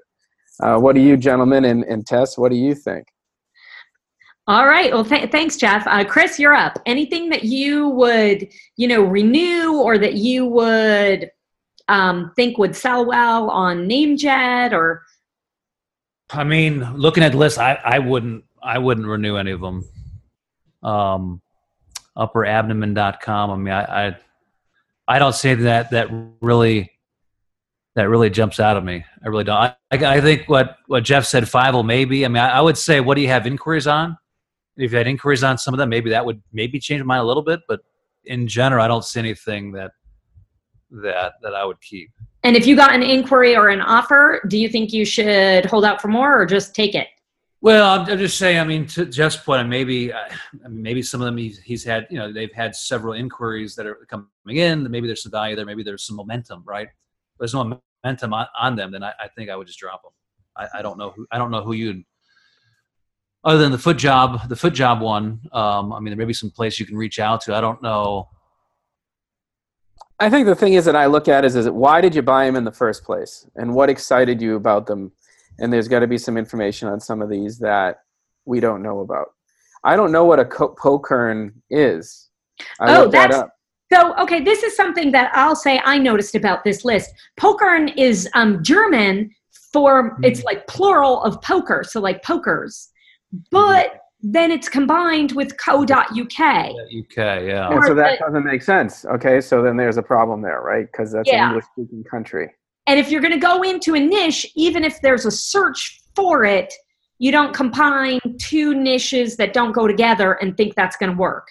Uh, 0.61 0.77
what 0.77 0.95
do 0.95 1.01
you, 1.01 1.15
gentlemen, 1.15 1.65
and, 1.65 1.83
and 1.85 2.05
Tess? 2.05 2.37
What 2.37 2.51
do 2.51 2.57
you 2.57 2.75
think? 2.75 3.07
All 4.49 4.65
right. 4.65 4.91
Well, 4.91 5.05
th- 5.05 5.29
thanks, 5.29 5.57
Jeff. 5.57 5.85
Uh, 5.85 6.03
Chris, 6.03 6.39
you're 6.39 6.55
up. 6.55 6.79
Anything 6.87 7.29
that 7.29 7.43
you 7.43 7.87
would, 7.89 8.47
you 8.77 8.87
know, 8.87 9.03
renew 9.03 9.73
or 9.73 9.99
that 9.99 10.15
you 10.15 10.47
would 10.47 11.29
um, 11.87 12.31
think 12.35 12.57
would 12.57 12.75
sell 12.75 13.05
well 13.05 13.51
on 13.51 13.87
NameJet 13.87 14.73
or? 14.73 15.03
I 16.31 16.43
mean, 16.43 16.95
looking 16.95 17.21
at 17.21 17.33
the 17.33 17.37
list, 17.37 17.59
I, 17.59 17.75
I 17.85 17.99
wouldn't 17.99 18.43
I 18.63 18.79
wouldn't 18.79 19.05
renew 19.05 19.35
any 19.35 19.51
of 19.51 19.61
them. 19.61 19.87
Um, 20.81 21.41
upperabdomen.com. 22.17 23.51
I 23.51 23.55
mean, 23.55 23.73
I, 23.73 24.07
I 24.07 24.17
I 25.07 25.19
don't 25.19 25.35
see 25.35 25.53
that 25.53 25.91
that 25.91 26.07
really 26.41 26.91
that 27.95 28.09
really 28.09 28.31
jumps 28.31 28.59
out 28.59 28.77
of 28.77 28.83
me. 28.83 29.05
I 29.23 29.27
really 29.27 29.43
don't. 29.43 29.57
I, 29.57 29.75
I 29.91 30.21
think 30.21 30.49
what 30.49 30.77
what 30.87 31.03
Jeff 31.03 31.25
said, 31.27 31.47
Fivel 31.47 31.83
maybe. 31.83 32.25
I 32.25 32.29
mean, 32.29 32.41
I, 32.41 32.57
I 32.57 32.61
would 32.61 32.79
say, 32.79 32.99
what 32.99 33.13
do 33.13 33.21
you 33.21 33.27
have 33.27 33.45
inquiries 33.45 33.85
on? 33.85 34.17
If 34.79 34.91
you 34.91 34.97
had 34.97 35.07
inquiries 35.07 35.43
on 35.43 35.57
some 35.57 35.73
of 35.73 35.77
them, 35.77 35.89
maybe 35.89 36.09
that 36.09 36.25
would 36.25 36.41
maybe 36.53 36.79
change 36.79 37.01
my 37.01 37.15
mind 37.15 37.23
a 37.23 37.27
little 37.27 37.43
bit. 37.43 37.59
But 37.67 37.81
in 38.25 38.47
general, 38.47 38.83
I 38.83 38.87
don't 38.87 39.03
see 39.03 39.19
anything 39.19 39.71
that 39.73 39.91
that 41.03 41.33
that 41.41 41.53
I 41.53 41.65
would 41.65 41.81
keep. 41.81 42.11
And 42.43 42.55
if 42.55 42.65
you 42.65 42.75
got 42.75 42.95
an 42.95 43.03
inquiry 43.03 43.55
or 43.55 43.69
an 43.69 43.81
offer, 43.81 44.41
do 44.47 44.57
you 44.57 44.69
think 44.69 44.93
you 44.93 45.05
should 45.05 45.65
hold 45.65 45.85
out 45.85 46.01
for 46.01 46.07
more 46.07 46.41
or 46.41 46.45
just 46.45 46.73
take 46.73 46.95
it? 46.95 47.07
Well, 47.61 47.99
I'm, 47.99 48.09
I'm 48.09 48.17
just 48.17 48.37
saying. 48.37 48.57
I 48.57 48.63
mean, 48.63 48.87
to 48.87 49.05
Jeff's 49.05 49.35
point, 49.35 49.67
maybe 49.67 50.13
uh, 50.13 50.29
maybe 50.69 51.01
some 51.01 51.19
of 51.19 51.25
them 51.25 51.35
he's, 51.35 51.59
he's 51.59 51.83
had. 51.83 52.07
You 52.09 52.17
know, 52.17 52.31
they've 52.31 52.53
had 52.53 52.73
several 52.73 53.13
inquiries 53.13 53.75
that 53.75 53.85
are 53.85 54.07
coming 54.07 54.27
in. 54.47 54.89
Maybe 54.89 55.07
there's 55.07 55.23
some 55.23 55.31
value 55.31 55.57
there. 55.57 55.65
Maybe 55.65 55.83
there's 55.83 56.05
some 56.05 56.15
momentum, 56.15 56.63
right? 56.65 56.87
If 56.87 57.37
there's 57.37 57.53
no 57.53 57.79
momentum 58.03 58.33
on, 58.33 58.47
on 58.57 58.75
them, 58.77 58.91
then 58.91 59.03
I, 59.03 59.13
I, 59.19 59.27
think 59.27 59.49
I 59.49 59.57
would 59.57 59.67
just 59.67 59.79
drop 59.79 60.03
them. 60.03 60.11
I, 60.55 60.79
I 60.79 60.81
don't 60.81 60.97
know 60.97 61.11
who 61.11 61.27
I 61.31 61.37
don't 61.37 61.51
know 61.51 61.61
who 61.61 61.73
you'd 61.73 62.03
other 63.43 63.59
than 63.59 63.71
the 63.71 63.77
foot 63.77 63.97
job, 63.97 64.49
the 64.49 64.55
foot 64.55 64.73
job 64.73 65.01
one, 65.01 65.39
um, 65.53 65.93
I 65.93 65.99
mean, 65.99 66.11
there 66.11 66.17
may 66.17 66.25
be 66.25 66.33
some 66.33 66.51
place 66.51 66.79
you 66.79 66.85
can 66.85 66.97
reach 66.97 67.19
out 67.19 67.41
to. 67.41 67.55
I 67.55 67.61
don't 67.61 67.81
know. 67.81 68.27
I 70.19 70.29
think 70.29 70.47
the 70.47 70.55
thing 70.55 70.73
is 70.73 70.83
that 70.85 70.97
I 70.97 71.05
look 71.05 71.29
at 71.29 71.45
is, 71.45 71.55
is 71.55 71.69
why 71.69 72.01
did 72.01 72.13
you 72.13 72.21
buy 72.21 72.45
them 72.45 72.57
in 72.57 72.65
the 72.65 72.71
first 72.71 73.03
place, 73.03 73.47
and 73.55 73.73
what 73.73 73.89
excited 73.89 74.41
you 74.41 74.55
about 74.55 74.85
them? 74.85 75.11
And 75.59 75.71
there's 75.71 75.87
got 75.87 75.99
to 75.99 76.07
be 76.07 76.17
some 76.17 76.37
information 76.37 76.87
on 76.89 76.99
some 76.99 77.21
of 77.21 77.29
these 77.29 77.57
that 77.59 78.01
we 78.45 78.59
don't 78.59 78.81
know 78.81 78.99
about. 78.99 79.27
I 79.83 79.95
don't 79.95 80.11
know 80.11 80.25
what 80.25 80.39
a 80.39 80.45
co- 80.45 80.75
pokern 80.75 81.53
is. 81.69 82.29
I 82.81 82.95
oh, 82.95 83.07
that's 83.07 83.37
that 83.37 83.49
so 83.91 84.13
okay. 84.19 84.43
This 84.43 84.63
is 84.63 84.75
something 84.75 85.11
that 85.13 85.31
I'll 85.33 85.55
say 85.55 85.81
I 85.83 85.97
noticed 85.97 86.35
about 86.35 86.65
this 86.65 86.83
list. 86.83 87.11
Pokern 87.39 87.93
is 87.97 88.27
um, 88.33 88.61
German 88.61 89.31
for 89.71 90.17
it's 90.23 90.43
like 90.43 90.67
plural 90.67 91.23
of 91.23 91.41
poker, 91.41 91.83
so 91.87 92.01
like 92.01 92.21
pokers 92.23 92.89
but 93.51 94.01
then 94.21 94.51
it's 94.51 94.67
combined 94.67 95.31
with 95.31 95.55
co.uk. 95.57 95.89
UK, 95.89 96.37
yeah. 97.17 97.69
And 97.69 97.83
so 97.85 97.93
that 97.95 98.19
doesn't 98.19 98.43
make 98.43 98.61
sense. 98.61 99.05
Okay, 99.05 99.39
so 99.39 99.61
then 99.61 99.77
there's 99.77 99.97
a 99.97 100.03
problem 100.03 100.41
there, 100.41 100.61
right? 100.61 100.85
Because 100.91 101.13
that's 101.13 101.29
yeah. 101.29 101.45
an 101.45 101.49
English 101.49 101.65
speaking 101.71 102.03
country. 102.03 102.49
And 102.87 102.99
if 102.99 103.09
you're 103.09 103.21
going 103.21 103.33
to 103.33 103.39
go 103.39 103.61
into 103.61 103.95
a 103.95 103.99
niche, 103.99 104.47
even 104.55 104.83
if 104.83 104.99
there's 105.01 105.25
a 105.25 105.31
search 105.31 106.01
for 106.15 106.43
it, 106.43 106.73
you 107.19 107.31
don't 107.31 107.53
combine 107.53 108.19
two 108.39 108.73
niches 108.73 109.37
that 109.37 109.53
don't 109.53 109.71
go 109.71 109.87
together 109.87 110.33
and 110.33 110.55
think 110.57 110.75
that's 110.75 110.97
going 110.97 111.11
to 111.11 111.17
work. 111.17 111.47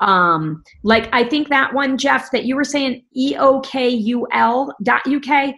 Um, 0.00 0.62
like 0.84 1.08
I 1.12 1.24
think 1.24 1.48
that 1.48 1.74
one, 1.74 1.98
Jeff, 1.98 2.30
that 2.30 2.44
you 2.44 2.56
were 2.56 2.64
saying 2.64 3.04
E 3.14 3.36
O 3.38 3.60
K 3.60 3.88
U 3.88 4.26
L 4.32 4.74
dot 4.82 5.02
UK, 5.06 5.54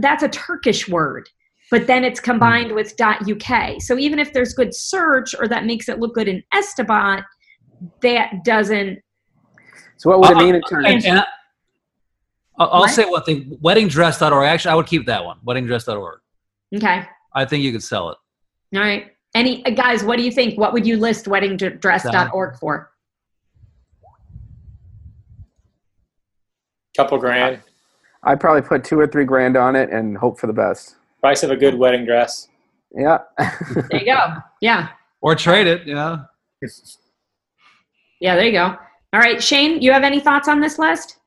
that's 0.00 0.22
a 0.22 0.28
Turkish 0.28 0.88
word 0.88 1.28
but 1.70 1.86
then 1.86 2.04
it's 2.04 2.20
combined 2.20 2.72
with 2.72 2.94
.uk. 3.00 3.82
So 3.82 3.98
even 3.98 4.18
if 4.18 4.32
there's 4.32 4.54
good 4.54 4.74
search 4.74 5.34
or 5.38 5.48
that 5.48 5.64
makes 5.66 5.88
it 5.88 5.98
look 5.98 6.14
good 6.14 6.28
in 6.28 6.42
Estibot, 6.54 7.22
that 8.02 8.44
doesn't. 8.44 9.00
So 9.96 10.10
what 10.10 10.20
would 10.20 10.30
it 10.30 10.44
mean 10.44 10.54
in 10.54 10.62
terms? 10.62 11.04
And, 11.04 11.24
I'll 12.58 12.80
what? 12.80 12.90
say 12.90 13.04
one 13.04 13.22
thing: 13.24 13.58
weddingdress.org. 13.62 14.46
Actually, 14.46 14.72
I 14.72 14.74
would 14.74 14.86
keep 14.86 15.06
that 15.06 15.24
one. 15.24 15.38
Weddingdress.org. 15.46 16.20
Okay. 16.74 17.06
I 17.34 17.44
think 17.44 17.62
you 17.62 17.72
could 17.72 17.82
sell 17.82 18.10
it. 18.10 18.18
All 18.76 18.82
right. 18.82 19.12
Any 19.34 19.64
uh, 19.64 19.70
guys? 19.70 20.02
What 20.02 20.16
do 20.16 20.22
you 20.22 20.32
think? 20.32 20.58
What 20.58 20.72
would 20.72 20.86
you 20.86 20.96
list 20.96 21.26
weddingdress.org 21.26 22.58
for? 22.58 22.90
Couple 26.96 27.18
grand. 27.18 27.60
I'd 28.24 28.40
probably 28.40 28.62
put 28.62 28.82
two 28.82 28.98
or 28.98 29.06
three 29.06 29.24
grand 29.24 29.56
on 29.56 29.76
it 29.76 29.90
and 29.90 30.18
hope 30.18 30.40
for 30.40 30.48
the 30.48 30.52
best. 30.52 30.96
Price 31.20 31.42
of 31.42 31.50
a 31.50 31.56
good 31.56 31.74
wedding 31.74 32.04
dress. 32.04 32.48
Yeah. 32.96 33.18
there 33.38 34.00
you 34.00 34.04
go. 34.06 34.34
Yeah. 34.60 34.88
Or 35.20 35.34
trade 35.34 35.66
it. 35.66 35.86
Yeah. 35.86 36.18
Yeah, 38.20 38.36
there 38.36 38.46
you 38.46 38.52
go. 38.52 38.76
All 39.12 39.20
right, 39.20 39.42
Shane, 39.42 39.80
you 39.80 39.92
have 39.92 40.02
any 40.02 40.20
thoughts 40.20 40.48
on 40.48 40.60
this 40.60 40.78
list? 40.78 41.18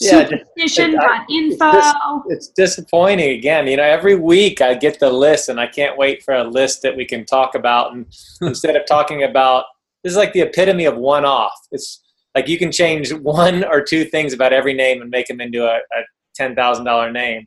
Yeah, 0.00 0.24
Superstition.info. 0.28 1.72
It's, 1.74 2.26
it's 2.28 2.48
disappointing 2.48 3.36
again. 3.36 3.66
You 3.66 3.76
know, 3.76 3.82
every 3.82 4.14
week 4.14 4.60
I 4.62 4.74
get 4.74 4.98
the 4.98 5.10
list 5.10 5.48
and 5.48 5.60
I 5.60 5.66
can't 5.66 5.98
wait 5.98 6.22
for 6.22 6.34
a 6.34 6.44
list 6.44 6.82
that 6.82 6.96
we 6.96 7.04
can 7.04 7.26
talk 7.26 7.54
about. 7.54 7.92
And 7.92 8.06
instead 8.40 8.76
of 8.76 8.82
talking 8.86 9.24
about, 9.24 9.64
this 10.02 10.12
is 10.12 10.16
like 10.16 10.32
the 10.32 10.40
epitome 10.40 10.86
of 10.86 10.96
one 10.96 11.24
off. 11.24 11.52
It's 11.70 12.00
like 12.34 12.48
you 12.48 12.58
can 12.58 12.72
change 12.72 13.12
one 13.12 13.64
or 13.64 13.82
two 13.82 14.04
things 14.04 14.32
about 14.32 14.52
every 14.52 14.72
name 14.72 15.02
and 15.02 15.10
make 15.10 15.26
them 15.26 15.40
into 15.40 15.64
a, 15.64 15.76
a 15.76 16.02
$10,000 16.40 17.12
name 17.12 17.46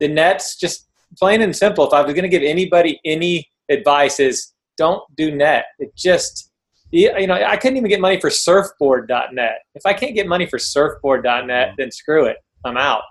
the 0.00 0.08
Nets, 0.08 0.56
just 0.56 0.88
plain 1.18 1.42
and 1.42 1.54
simple, 1.54 1.86
if 1.86 1.92
I 1.92 2.02
was 2.02 2.12
going 2.14 2.24
to 2.24 2.28
give 2.28 2.42
anybody 2.42 3.00
any 3.04 3.48
advice, 3.70 4.20
is 4.20 4.52
don't 4.76 5.02
do 5.16 5.34
net. 5.34 5.66
It 5.78 5.94
just, 5.96 6.50
you 6.90 7.26
know, 7.26 7.34
I 7.34 7.56
couldn't 7.56 7.76
even 7.76 7.88
get 7.88 8.00
money 8.00 8.20
for 8.20 8.30
surfboard.net. 8.30 9.58
If 9.74 9.86
I 9.86 9.92
can't 9.92 10.14
get 10.14 10.26
money 10.26 10.46
for 10.46 10.58
surfboard.net, 10.58 11.74
then 11.78 11.90
screw 11.90 12.26
it. 12.26 12.36
I'm 12.64 12.76
out. 12.76 13.02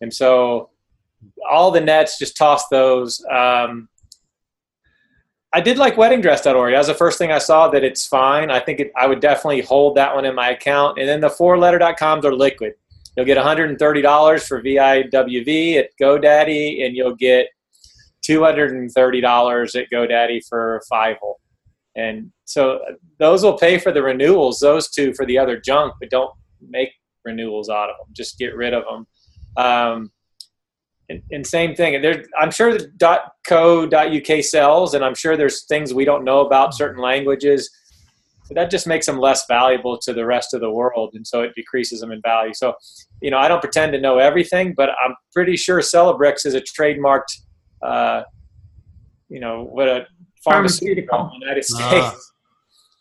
And 0.00 0.12
so 0.12 0.70
all 1.48 1.70
the 1.70 1.80
nets, 1.80 2.18
just 2.18 2.36
toss 2.36 2.68
those. 2.68 3.24
Um, 3.30 3.88
I 5.52 5.60
did 5.60 5.78
like 5.78 5.96
weddingdress.org. 5.96 6.72
That 6.72 6.78
was 6.78 6.86
the 6.86 6.94
first 6.94 7.18
thing 7.18 7.32
I 7.32 7.38
saw 7.38 7.68
that 7.68 7.82
it's 7.82 8.06
fine. 8.06 8.50
I 8.50 8.60
think 8.60 8.80
it, 8.80 8.92
I 8.96 9.06
would 9.06 9.20
definitely 9.20 9.62
hold 9.62 9.96
that 9.96 10.14
one 10.14 10.24
in 10.24 10.34
my 10.34 10.50
account. 10.50 10.98
And 10.98 11.08
then 11.08 11.20
the 11.20 11.30
four 11.30 11.58
letter.coms 11.58 12.24
are 12.24 12.34
liquid. 12.34 12.74
You'll 13.16 13.26
get 13.26 13.38
$130 13.38 14.46
for 14.46 14.62
VIWV 14.62 15.76
at 15.76 15.90
GoDaddy, 16.00 16.84
and 16.84 16.96
you'll 16.96 17.16
get 17.16 17.48
$230 18.28 19.80
at 19.80 19.90
GoDaddy 19.92 20.40
for 20.48 20.80
Fivel. 20.88 21.40
And 21.96 22.30
so 22.44 22.80
those 23.18 23.42
will 23.42 23.58
pay 23.58 23.78
for 23.78 23.92
the 23.92 24.02
renewals, 24.02 24.60
those 24.60 24.90
two 24.90 25.12
for 25.14 25.26
the 25.26 25.38
other 25.38 25.58
junk, 25.58 25.94
but 26.00 26.10
don't 26.10 26.32
make 26.68 26.90
renewals 27.24 27.68
out 27.68 27.90
of 27.90 27.96
them. 27.98 28.06
Just 28.12 28.38
get 28.38 28.54
rid 28.54 28.74
of 28.74 28.84
them. 28.84 29.06
Um, 29.56 30.12
and, 31.08 31.22
and, 31.32 31.44
same 31.44 31.74
thing. 31.74 32.00
There, 32.00 32.24
I'm 32.38 32.52
sure 32.52 32.78
.co.uk 33.48 34.44
sells, 34.44 34.94
and 34.94 35.04
I'm 35.04 35.16
sure 35.16 35.36
there's 35.36 35.66
things 35.66 35.92
we 35.92 36.04
don't 36.04 36.24
know 36.24 36.46
about 36.46 36.72
certain 36.72 37.02
languages 37.02 37.68
that 38.54 38.70
just 38.70 38.86
makes 38.86 39.06
them 39.06 39.18
less 39.18 39.46
valuable 39.46 39.98
to 39.98 40.12
the 40.12 40.24
rest 40.26 40.54
of 40.54 40.60
the 40.60 40.70
world 40.70 41.10
and 41.14 41.26
so 41.26 41.42
it 41.42 41.54
decreases 41.54 42.00
them 42.00 42.12
in 42.12 42.20
value. 42.22 42.54
So 42.54 42.74
you 43.20 43.30
know 43.30 43.38
i 43.38 43.48
don't 43.48 43.60
pretend 43.60 43.92
to 43.92 44.00
know 44.00 44.18
everything 44.18 44.74
but 44.76 44.90
i'm 45.04 45.14
pretty 45.32 45.56
sure 45.56 45.80
celebrex 45.80 46.46
is 46.46 46.54
a 46.54 46.60
trademarked 46.60 47.40
uh, 47.82 48.22
you 49.28 49.40
know 49.40 49.64
what 49.64 49.88
a 49.88 50.06
pharmaceutical 50.44 51.30
in 51.34 51.40
the 51.40 51.46
united 51.46 51.64
ah. 51.74 52.10
states. 52.10 52.32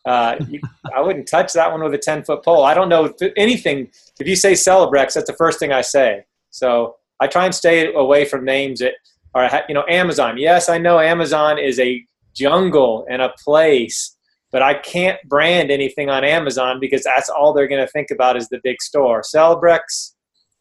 Uh, 0.06 0.36
you, 0.48 0.60
i 0.96 1.02
wouldn't 1.02 1.28
touch 1.28 1.54
that 1.54 1.70
one 1.70 1.84
with 1.84 1.94
a 1.94 1.98
10 1.98 2.24
foot 2.24 2.44
pole. 2.44 2.64
I 2.64 2.74
don't 2.74 2.88
know 2.88 3.14
anything. 3.36 3.90
If 4.20 4.28
you 4.28 4.36
say 4.36 4.54
celebrex 4.54 5.14
that's 5.14 5.28
the 5.28 5.36
first 5.38 5.60
thing 5.60 5.72
i 5.72 5.82
say. 5.82 6.26
So 6.52 6.96
i 7.20 7.28
try 7.28 7.46
and 7.46 7.54
stay 7.54 7.94
away 7.94 8.26
from 8.26 8.46
names 8.46 8.80
that 8.80 8.94
are 9.36 9.64
you 9.68 9.76
know 9.76 9.86
amazon. 9.90 10.38
Yes 10.38 10.70
i 10.70 10.78
know 10.78 11.00
amazon 11.00 11.60
is 11.60 11.80
a 11.80 12.04
jungle 12.34 13.06
and 13.10 13.22
a 13.22 13.34
place 13.44 14.16
but 14.52 14.62
I 14.62 14.74
can't 14.74 15.20
brand 15.28 15.72
anything 15.72 16.10
on 16.10 16.24
Amazon 16.24 16.80
because 16.80 17.04
that's 17.04 17.30
all 17.30 17.54
they're 17.54 17.68
going 17.68 17.86
to 17.86 17.92
think 17.92 18.12
about 18.12 18.36
is 18.36 18.50
the 18.50 18.60
big 18.64 18.82
store. 18.82 19.22
Celebrex, 19.22 20.14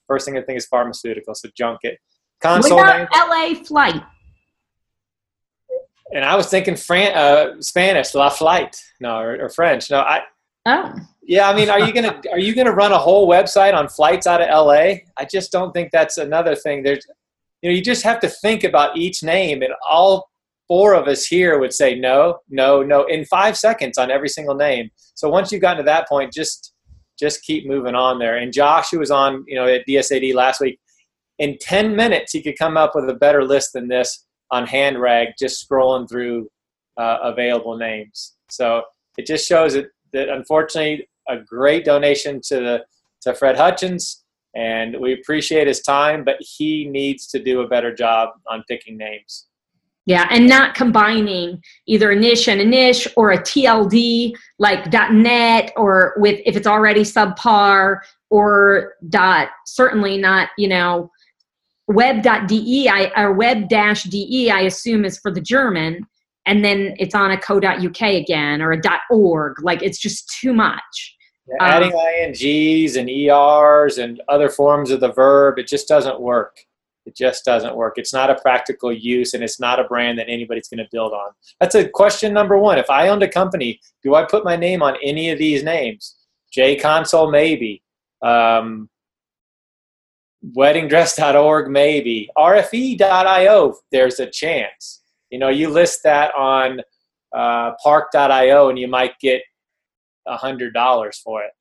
first 0.07 0.27
thing 0.27 0.37
I 0.37 0.43
think 0.43 0.59
is 0.59 0.67
pharmaceutical, 0.67 1.35
so 1.35 1.49
junk 1.57 1.81
it. 1.83 1.99
Console 2.41 2.77
what 2.77 3.09
about 3.11 3.29
LA 3.29 3.55
flight? 3.65 4.03
And 6.13 6.25
I 6.25 6.37
was 6.37 6.49
thinking 6.49 6.77
Fran- 6.77 7.17
uh, 7.17 7.61
Spanish, 7.61 8.15
La 8.15 8.31
Flight, 8.31 8.81
no, 9.01 9.19
or, 9.19 9.45
or, 9.45 9.49
French. 9.51 9.91
No, 9.91 9.99
I. 10.01 10.23
Oh. 10.65 10.95
Yeah, 11.23 11.51
I 11.51 11.55
mean, 11.55 11.69
are 11.69 11.81
you 11.81 11.93
gonna 11.93 12.23
are 12.33 12.39
you 12.39 12.55
gonna 12.55 12.73
run 12.73 12.93
a 12.93 12.99
whole 12.99 13.29
website 13.29 13.75
on 13.75 13.89
flights 13.89 14.27
out 14.27 14.41
of 14.41 14.49
LA? 14.49 15.01
I 15.19 15.27
just 15.31 15.53
don't 15.53 15.73
think 15.73 15.91
that's 15.93 16.17
another 16.17 16.55
thing. 16.55 16.83
There's, 16.83 17.05
you 17.61 17.69
know, 17.69 17.77
you 17.77 17.83
just 17.83 18.03
have 18.05 18.21
to 18.21 18.29
think 18.29 18.65
about 18.65 18.97
each 18.97 19.23
name, 19.23 19.61
and 19.61 19.75
all 19.87 20.28
four 20.69 20.95
of 20.95 21.09
us 21.09 21.25
here 21.25 21.59
would 21.59 21.73
say 21.73 21.99
no, 21.99 22.39
no, 22.49 22.83
no 22.83 23.05
in 23.07 23.25
five 23.25 23.57
seconds 23.57 23.99
on 23.99 24.11
every 24.11 24.29
single 24.29 24.55
name. 24.55 24.91
So 25.15 25.29
once 25.29 25.51
you've 25.51 25.63
gotten 25.63 25.79
to 25.79 25.91
that 25.91 26.09
point, 26.09 26.33
just 26.33 26.75
just 27.19 27.43
keep 27.43 27.67
moving 27.67 27.97
on 27.97 28.21
there. 28.21 28.37
And 28.37 28.53
Josh, 28.53 28.91
who 28.91 29.01
was 29.01 29.11
on, 29.11 29.45
you 29.49 29.57
know, 29.57 29.67
at 29.67 29.85
DSAD 29.89 30.35
last 30.35 30.61
week, 30.61 30.79
in 31.41 31.59
10 31.61 31.97
minutes 31.97 32.33
he 32.33 32.43
could 32.43 32.57
come 32.57 32.77
up 32.77 32.95
with 32.95 33.09
a 33.11 33.15
better 33.15 33.45
list 33.45 33.73
than 33.73 33.89
this 33.89 34.25
on 34.53 34.67
hand 34.67 35.01
rag, 35.01 35.29
just 35.39 35.69
scrolling 35.69 36.09
through 36.09 36.49
uh, 36.97 37.19
available 37.23 37.77
names. 37.77 38.37
So 38.51 38.83
it 39.17 39.27
just 39.27 39.49
shows 39.49 39.75
that, 39.75 39.87
that 40.13 40.29
unfortunately 40.29 41.09
a 41.29 41.39
great 41.39 41.85
donation 41.85 42.41
to 42.49 42.57
the 42.57 42.85
to 43.23 43.35
Fred 43.35 43.57
Hutchins, 43.57 44.25
and 44.55 44.97
we 45.01 45.13
appreciate 45.13 45.67
his 45.67 45.81
time, 45.81 46.25
but 46.25 46.37
he 46.39 46.87
needs 46.89 47.27
to 47.29 47.43
do 47.43 47.61
a 47.61 47.69
better 47.69 47.93
job 47.93 48.31
on 48.47 48.63
picking 48.69 48.97
names. 48.97 49.48
Yeah, 50.09 50.27
and 50.31 50.49
not 50.49 50.75
combining 50.75 51.63
either 51.87 52.11
a 52.11 52.17
niche 52.17 52.49
and 52.49 52.63
a 52.63 52.65
niche 52.65 53.07
or 53.15 53.31
a 53.31 53.39
TLD 53.39 54.35
like 54.59 54.91
.net 55.13 55.71
or 55.77 56.15
with 56.17 56.41
if 56.47 56.57
it's 56.57 56.67
already 56.67 57.03
subpar 57.03 57.99
or 58.31 58.95
dot 59.11 59.51
certainly 59.67 60.17
not 60.17 60.49
you 60.57 60.67
know 60.67 61.11
web.de 61.89 62.89
I, 62.89 63.13
or 63.23 63.35
web-de 63.35 64.51
I 64.51 64.61
assume 64.61 65.05
is 65.05 65.19
for 65.19 65.31
the 65.31 65.43
German 65.43 66.07
and 66.47 66.65
then 66.65 66.95
it's 66.99 67.15
on 67.15 67.31
a 67.31 67.39
co.uk 67.39 68.01
again 68.01 68.63
or 68.63 68.73
a 68.73 68.81
.org 69.11 69.63
like 69.63 69.83
it's 69.83 69.99
just 69.99 70.35
too 70.41 70.55
much. 70.55 71.17
Yeah, 71.49 71.57
adding 71.61 71.93
um, 71.93 72.33
ings 72.33 72.97
and 72.97 73.11
ers 73.11 73.99
and 73.99 74.23
other 74.29 74.49
forms 74.49 74.91
of 74.91 75.01
the 75.01 75.13
verb 75.13 75.59
it 75.59 75.67
just 75.67 75.87
doesn't 75.87 76.19
work. 76.19 76.57
It 77.09 77.17
just 77.17 77.43
doesn't 77.47 77.75
work. 77.75 77.95
It's 77.97 78.13
not 78.13 78.29
a 78.29 78.35
practical 78.35 78.93
use 78.93 79.33
and 79.33 79.43
it's 79.43 79.59
not 79.59 79.81
a 79.81 79.85
brand 79.85 80.19
that 80.19 80.29
anybody's 80.29 80.69
going 80.69 80.85
to 80.85 80.89
build 80.93 81.15
on. 81.15 81.31
That's 81.59 81.75
a 81.75 81.89
question 81.89 82.35
number 82.35 82.59
one. 82.59 82.77
If 82.77 82.91
I 82.91 83.09
owned 83.09 83.23
a 83.23 83.29
company, 83.29 83.81
do 84.03 84.15
I 84.15 84.25
put 84.25 84.45
my 84.45 84.57
name 84.57 84.83
on 84.83 84.97
any 85.03 85.31
of 85.31 85.39
these 85.39 85.65
names? 85.65 86.17
J 86.53 86.77
Console, 86.77 87.31
maybe. 87.31 87.83
Um, 88.23 88.91
weddingdress.org, 90.55 91.71
maybe. 91.71 92.29
RFE.io, 92.37 93.79
there's 93.91 94.21
a 94.21 94.27
chance. 94.27 95.03
You 95.31 95.39
know, 95.39 95.49
you 95.49 95.71
list 95.71 96.03
that 96.05 96.35
on 96.35 96.83
uh, 97.35 97.73
park.io 97.83 98.69
and 98.69 98.79
you 98.79 98.87
might 98.87 99.19
get 99.19 99.41
a 100.27 100.37
$100 100.37 101.23
for 101.23 101.43
it. 101.43 101.53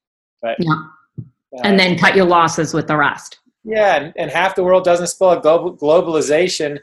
But, 0.42 0.58
yeah. 0.60 0.74
Uh, 1.18 1.62
and 1.64 1.80
then 1.80 1.98
cut 1.98 2.18
your 2.18 2.26
losses 2.26 2.74
with 2.74 2.88
the 2.88 2.98
rest. 2.98 3.40
Yeah, 3.68 3.98
and, 3.98 4.14
and 4.16 4.32
half 4.32 4.56
the 4.56 4.64
world 4.64 4.86
doesn't 4.86 5.08
spell 5.08 5.38
global, 5.42 5.76
globalization, 5.76 6.80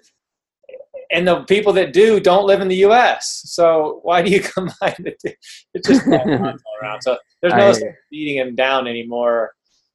and 1.10 1.26
the 1.26 1.44
people 1.44 1.72
that 1.74 1.94
do 1.94 2.20
don't 2.20 2.46
live 2.46 2.60
in 2.60 2.68
the 2.68 2.76
U.S. 2.76 3.42
So 3.46 4.00
why 4.02 4.20
do 4.20 4.30
you 4.30 4.40
combine 4.54 4.94
the 4.98 5.14
two? 5.24 5.34
It's 5.72 5.88
just 5.88 6.06
all 6.06 6.30
around. 6.82 7.00
So 7.00 7.16
there's 7.40 7.54
no 7.80 7.88
I, 7.88 7.92
beating 8.10 8.36
him 8.36 8.54
down 8.54 8.86
anymore. 8.86 9.52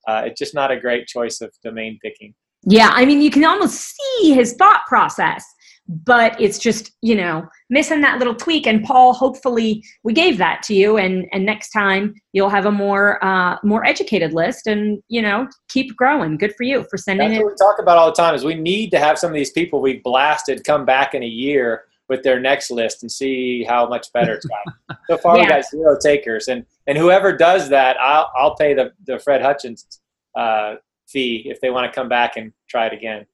Uh, 0.08 0.23
it's 0.25 0.39
just 0.39 0.56
not 0.56 0.71
a 0.71 0.80
great 0.80 1.06
choice 1.06 1.41
of 1.41 1.52
domain 1.63 1.99
picking. 2.02 2.34
Yeah, 2.63 2.89
I 2.91 3.06
mean, 3.06 3.21
you 3.21 3.30
can 3.30 3.45
almost 3.45 3.95
see 3.95 4.34
his 4.34 4.54
thought 4.54 4.82
process 4.88 5.45
but 5.89 6.39
it's 6.39 6.60
just 6.60 6.91
you 7.02 7.15
know 7.15 7.45
missing 7.69 8.02
that 8.02 8.19
little 8.19 8.36
tweak. 8.36 8.67
And 8.67 8.84
paul 8.84 9.13
hopefully 9.13 9.84
we 10.04 10.13
gave 10.13 10.38
that 10.38 10.62
to 10.63 10.75
you 10.75 10.97
and 10.97 11.28
and 11.34 11.45
next 11.45 11.71
time 11.71 12.13
you'll 12.32 12.49
have 12.49 12.67
a 12.67 12.71
more 12.71 13.23
uh 13.25 13.58
more 13.63 13.86
educated 13.86 14.34
list 14.34 14.67
and 14.67 15.02
you 15.10 15.21
know 15.21 15.47
keep 15.67 15.95
growing. 15.97 16.38
Good 16.38 16.54
for 16.56 16.63
you 16.63 16.86
for 16.89 16.97
sending 16.97 17.30
That's 17.30 17.41
it. 17.41 17.43
what 17.43 17.54
we 17.54 17.58
talk 17.58 17.80
about 17.80 17.97
all 17.97 18.08
the 18.08 18.15
time 18.15 18.36
is 18.36 18.45
we 18.45 18.56
need 18.56 18.91
to 18.91 18.99
have 18.99 19.17
some 19.17 19.32
of 19.32 19.36
these 19.36 19.52
people 19.52 19.82
we 19.82 19.97
blasted 19.97 20.63
come 20.63 20.86
back 20.86 21.15
in 21.15 21.23
a 21.23 21.28
year 21.28 21.86
with 22.08 22.23
their 22.23 22.39
next 22.39 22.71
list 22.71 23.04
and 23.04 23.12
see 23.12 23.63
how 23.63 23.88
much 23.88 24.12
better 24.13 24.34
it's 24.34 24.45
gotten. 24.45 24.73
so 25.10 25.17
far 25.17 25.38
yeah. 25.38 25.43
we 25.43 25.49
got 25.49 25.65
zero 25.65 25.97
takers 25.99 26.47
and 26.47 26.65
and 26.88 26.97
whoever 26.97 27.36
does 27.36 27.69
that 27.69 27.97
i'll 27.99 28.32
i'll 28.38 28.56
pay 28.56 28.73
the 28.73 28.91
the 29.06 29.19
fred 29.19 29.41
hutchins 29.41 30.02
uh 30.36 30.75
fee 31.08 31.43
if 31.45 31.60
they 31.62 31.69
want 31.69 31.91
to 31.91 31.99
come 31.99 32.08
back 32.08 32.38
and 32.38 32.54
try 32.67 32.86
it 32.86 32.93
again. 32.93 33.25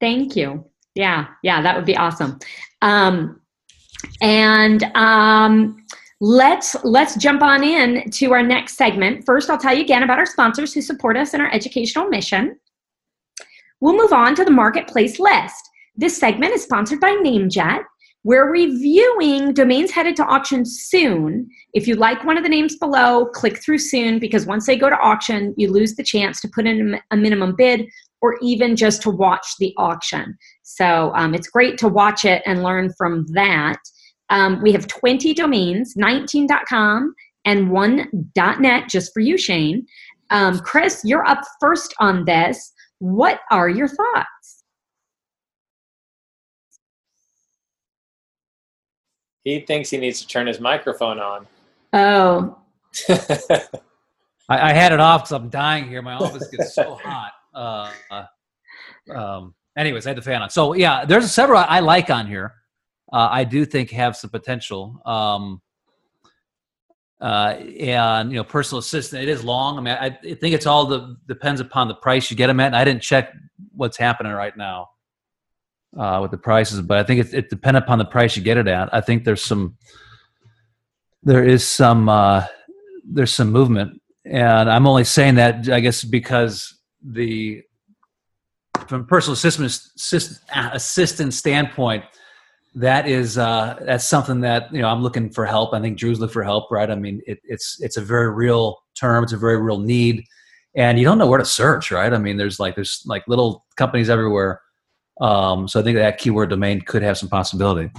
Thank 0.00 0.36
you 0.36 0.64
yeah, 0.98 1.28
yeah, 1.44 1.62
that 1.62 1.76
would 1.76 1.86
be 1.86 1.96
awesome. 1.96 2.40
Um, 2.82 3.40
and 4.20 4.82
um, 4.96 5.76
let's 6.20 6.74
let's 6.82 7.14
jump 7.14 7.40
on 7.40 7.62
in 7.62 8.10
to 8.10 8.32
our 8.32 8.42
next 8.42 8.76
segment. 8.76 9.24
First, 9.24 9.48
I'll 9.48 9.58
tell 9.58 9.74
you 9.74 9.82
again 9.82 10.02
about 10.02 10.18
our 10.18 10.26
sponsors 10.26 10.74
who 10.74 10.82
support 10.82 11.16
us 11.16 11.34
in 11.34 11.40
our 11.40 11.52
educational 11.52 12.08
mission. 12.08 12.58
We'll 13.80 13.96
move 13.96 14.12
on 14.12 14.34
to 14.34 14.44
the 14.44 14.50
marketplace 14.50 15.20
list. 15.20 15.70
This 15.94 16.18
segment 16.18 16.52
is 16.52 16.64
sponsored 16.64 16.98
by 16.98 17.10
NameJet. 17.10 17.84
We're 18.24 18.50
reviewing 18.50 19.54
domains 19.54 19.92
headed 19.92 20.16
to 20.16 20.24
auction 20.24 20.64
soon. 20.64 21.48
If 21.74 21.86
you 21.86 21.94
like 21.94 22.24
one 22.24 22.36
of 22.36 22.42
the 22.42 22.48
names 22.48 22.76
below, 22.76 23.26
click 23.26 23.62
through 23.62 23.78
soon 23.78 24.18
because 24.18 24.46
once 24.46 24.66
they 24.66 24.76
go 24.76 24.90
to 24.90 24.98
auction, 24.98 25.54
you 25.56 25.70
lose 25.70 25.94
the 25.94 26.02
chance 26.02 26.40
to 26.40 26.48
put 26.48 26.66
in 26.66 26.98
a 27.12 27.16
minimum 27.16 27.54
bid 27.56 27.86
or 28.20 28.36
even 28.42 28.76
just 28.76 29.02
to 29.02 29.10
watch 29.10 29.46
the 29.58 29.72
auction. 29.76 30.36
So 30.68 31.12
um, 31.14 31.34
it's 31.34 31.48
great 31.48 31.78
to 31.78 31.88
watch 31.88 32.26
it 32.26 32.42
and 32.44 32.62
learn 32.62 32.92
from 32.98 33.24
that. 33.28 33.78
Um, 34.28 34.60
we 34.62 34.70
have 34.72 34.86
20 34.86 35.32
domains, 35.32 35.94
19.com 35.96 37.14
and 37.46 37.70
one 37.70 38.06
.net 38.36 38.88
just 38.88 39.14
for 39.14 39.20
you, 39.20 39.38
Shane. 39.38 39.86
Um, 40.28 40.58
Chris, 40.60 41.00
you're 41.04 41.26
up 41.26 41.40
first 41.58 41.94
on 42.00 42.26
this. 42.26 42.74
What 42.98 43.40
are 43.50 43.70
your 43.70 43.88
thoughts? 43.88 44.64
He 49.44 49.60
thinks 49.60 49.88
he 49.88 49.96
needs 49.96 50.20
to 50.20 50.28
turn 50.28 50.46
his 50.46 50.60
microphone 50.60 51.18
on. 51.18 51.46
Oh. 51.94 52.58
I, 53.08 54.70
I, 54.70 54.72
had 54.74 54.92
it 54.92 55.00
off 55.00 55.22
because 55.22 55.32
I'm 55.32 55.48
dying 55.48 55.88
here. 55.88 56.02
My 56.02 56.14
office 56.14 56.48
gets 56.48 56.74
so 56.74 56.98
hot. 57.02 57.32
Uh, 57.54 58.24
um, 59.14 59.54
anyways, 59.78 60.06
I 60.06 60.10
had 60.10 60.18
the 60.18 60.22
fan 60.22 60.42
on. 60.42 60.50
So 60.50 60.74
yeah, 60.74 61.04
there's 61.04 61.30
several 61.32 61.58
I 61.58 61.80
like 61.80 62.10
on 62.10 62.26
here. 62.26 62.54
Uh, 63.12 63.28
I 63.30 63.44
do 63.44 63.64
think 63.64 63.90
have 63.90 64.16
some 64.16 64.30
potential. 64.30 65.00
Um, 65.06 65.62
uh, 67.20 67.56
and 67.80 68.30
you 68.30 68.36
know, 68.36 68.44
personal 68.44 68.78
assistant. 68.78 69.22
It 69.22 69.28
is 69.28 69.42
long. 69.42 69.78
I 69.78 69.80
mean, 69.80 69.96
I, 69.98 70.06
I 70.06 70.34
think 70.34 70.54
it's 70.54 70.66
all 70.66 70.86
the 70.86 71.16
depends 71.26 71.60
upon 71.60 71.88
the 71.88 71.94
price 71.94 72.30
you 72.30 72.36
get 72.36 72.46
them 72.48 72.60
at. 72.60 72.66
And 72.66 72.76
I 72.76 72.84
didn't 72.84 73.02
check 73.02 73.32
what's 73.74 73.96
happening 73.96 74.32
right 74.32 74.56
now 74.56 74.88
uh, 75.98 76.18
with 76.22 76.30
the 76.30 76.38
prices, 76.38 76.80
but 76.82 76.98
I 76.98 77.02
think 77.02 77.20
it, 77.20 77.34
it 77.34 77.50
depends 77.50 77.78
upon 77.78 77.98
the 77.98 78.04
price 78.04 78.36
you 78.36 78.42
get 78.42 78.56
it 78.56 78.68
at. 78.68 78.92
I 78.94 79.00
think 79.00 79.24
there's 79.24 79.42
some, 79.42 79.76
there 81.22 81.44
is 81.44 81.66
some, 81.66 82.08
uh, 82.08 82.44
there's 83.04 83.32
some 83.32 83.50
movement, 83.50 84.00
and 84.24 84.70
I'm 84.70 84.86
only 84.86 85.04
saying 85.04 85.36
that 85.36 85.68
I 85.70 85.80
guess 85.80 86.04
because 86.04 86.78
the 87.02 87.62
from 88.88 89.06
personal 89.06 89.34
assistant 89.34 89.70
assistant 90.54 91.34
standpoint, 91.34 92.04
that 92.74 93.08
is 93.08 93.38
uh, 93.38 93.78
that's 93.84 94.04
something 94.04 94.40
that 94.40 94.72
you 94.72 94.80
know 94.80 94.88
I'm 94.88 95.02
looking 95.02 95.30
for 95.30 95.44
help. 95.44 95.74
I 95.74 95.80
think 95.80 95.98
Drew's 95.98 96.20
looking 96.20 96.32
for 96.32 96.44
help, 96.44 96.70
right? 96.70 96.90
I 96.90 96.94
mean, 96.94 97.20
it, 97.26 97.38
it's 97.44 97.80
it's 97.80 97.96
a 97.96 98.00
very 98.00 98.30
real 98.30 98.78
term. 98.98 99.24
It's 99.24 99.32
a 99.32 99.38
very 99.38 99.60
real 99.60 99.78
need, 99.78 100.24
and 100.74 100.98
you 100.98 101.04
don't 101.04 101.18
know 101.18 101.26
where 101.26 101.38
to 101.38 101.44
search, 101.44 101.90
right? 101.90 102.12
I 102.12 102.18
mean, 102.18 102.36
there's 102.36 102.58
like 102.58 102.74
there's 102.74 103.02
like 103.06 103.26
little 103.28 103.64
companies 103.76 104.10
everywhere. 104.10 104.60
Um, 105.20 105.66
so 105.66 105.80
I 105.80 105.82
think 105.82 105.96
that 105.96 106.18
keyword 106.18 106.50
domain 106.50 106.80
could 106.80 107.02
have 107.02 107.18
some 107.18 107.28
possibility. 107.28 107.90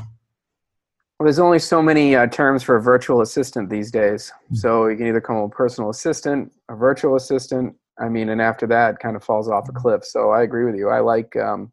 Well, 1.20 1.26
there's 1.26 1.40
only 1.40 1.60
so 1.60 1.82
many 1.82 2.16
uh, 2.16 2.28
terms 2.28 2.64
for 2.64 2.78
a 2.78 2.82
virtual 2.82 3.20
assistant 3.20 3.70
these 3.70 3.92
days. 3.92 4.32
Mm-hmm. 4.46 4.56
So 4.56 4.88
you 4.88 4.96
can 4.96 5.08
either 5.08 5.20
call 5.20 5.46
a 5.46 5.50
personal 5.50 5.90
assistant, 5.90 6.54
a 6.70 6.76
virtual 6.76 7.18
assistant, 7.18 7.76
I 8.00 8.10
mean, 8.10 8.30
and 8.30 8.42
after 8.42 8.66
that, 8.68 9.00
kind 9.00 9.16
of 9.16 9.24
falls 9.24 9.50
off 9.50 9.68
a 9.68 9.72
mm-hmm. 9.72 9.82
cliff. 9.82 10.06
So 10.06 10.32
I 10.32 10.44
agree 10.44 10.66
with 10.66 10.76
you. 10.76 10.90
I 10.90 11.00
like 11.00 11.36
um, 11.36 11.72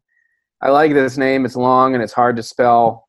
I 0.61 0.69
like 0.69 0.93
this 0.93 1.17
name. 1.17 1.45
It's 1.45 1.55
long 1.55 1.93
and 1.93 2.03
it's 2.03 2.13
hard 2.13 2.35
to 2.37 2.43
spell. 2.43 3.07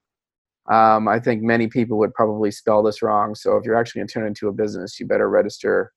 Um, 0.71 1.09
I 1.09 1.19
think 1.19 1.43
many 1.43 1.67
people 1.67 1.99
would 1.99 2.13
probably 2.13 2.51
spell 2.51 2.83
this 2.83 3.01
wrong. 3.01 3.35
So 3.35 3.57
if 3.57 3.65
you're 3.65 3.77
actually 3.77 4.01
going 4.01 4.09
to 4.09 4.13
turn 4.13 4.25
it 4.25 4.29
into 4.29 4.49
a 4.49 4.53
business, 4.53 5.01
you 5.01 5.07
better 5.07 5.31
register 5.31 5.93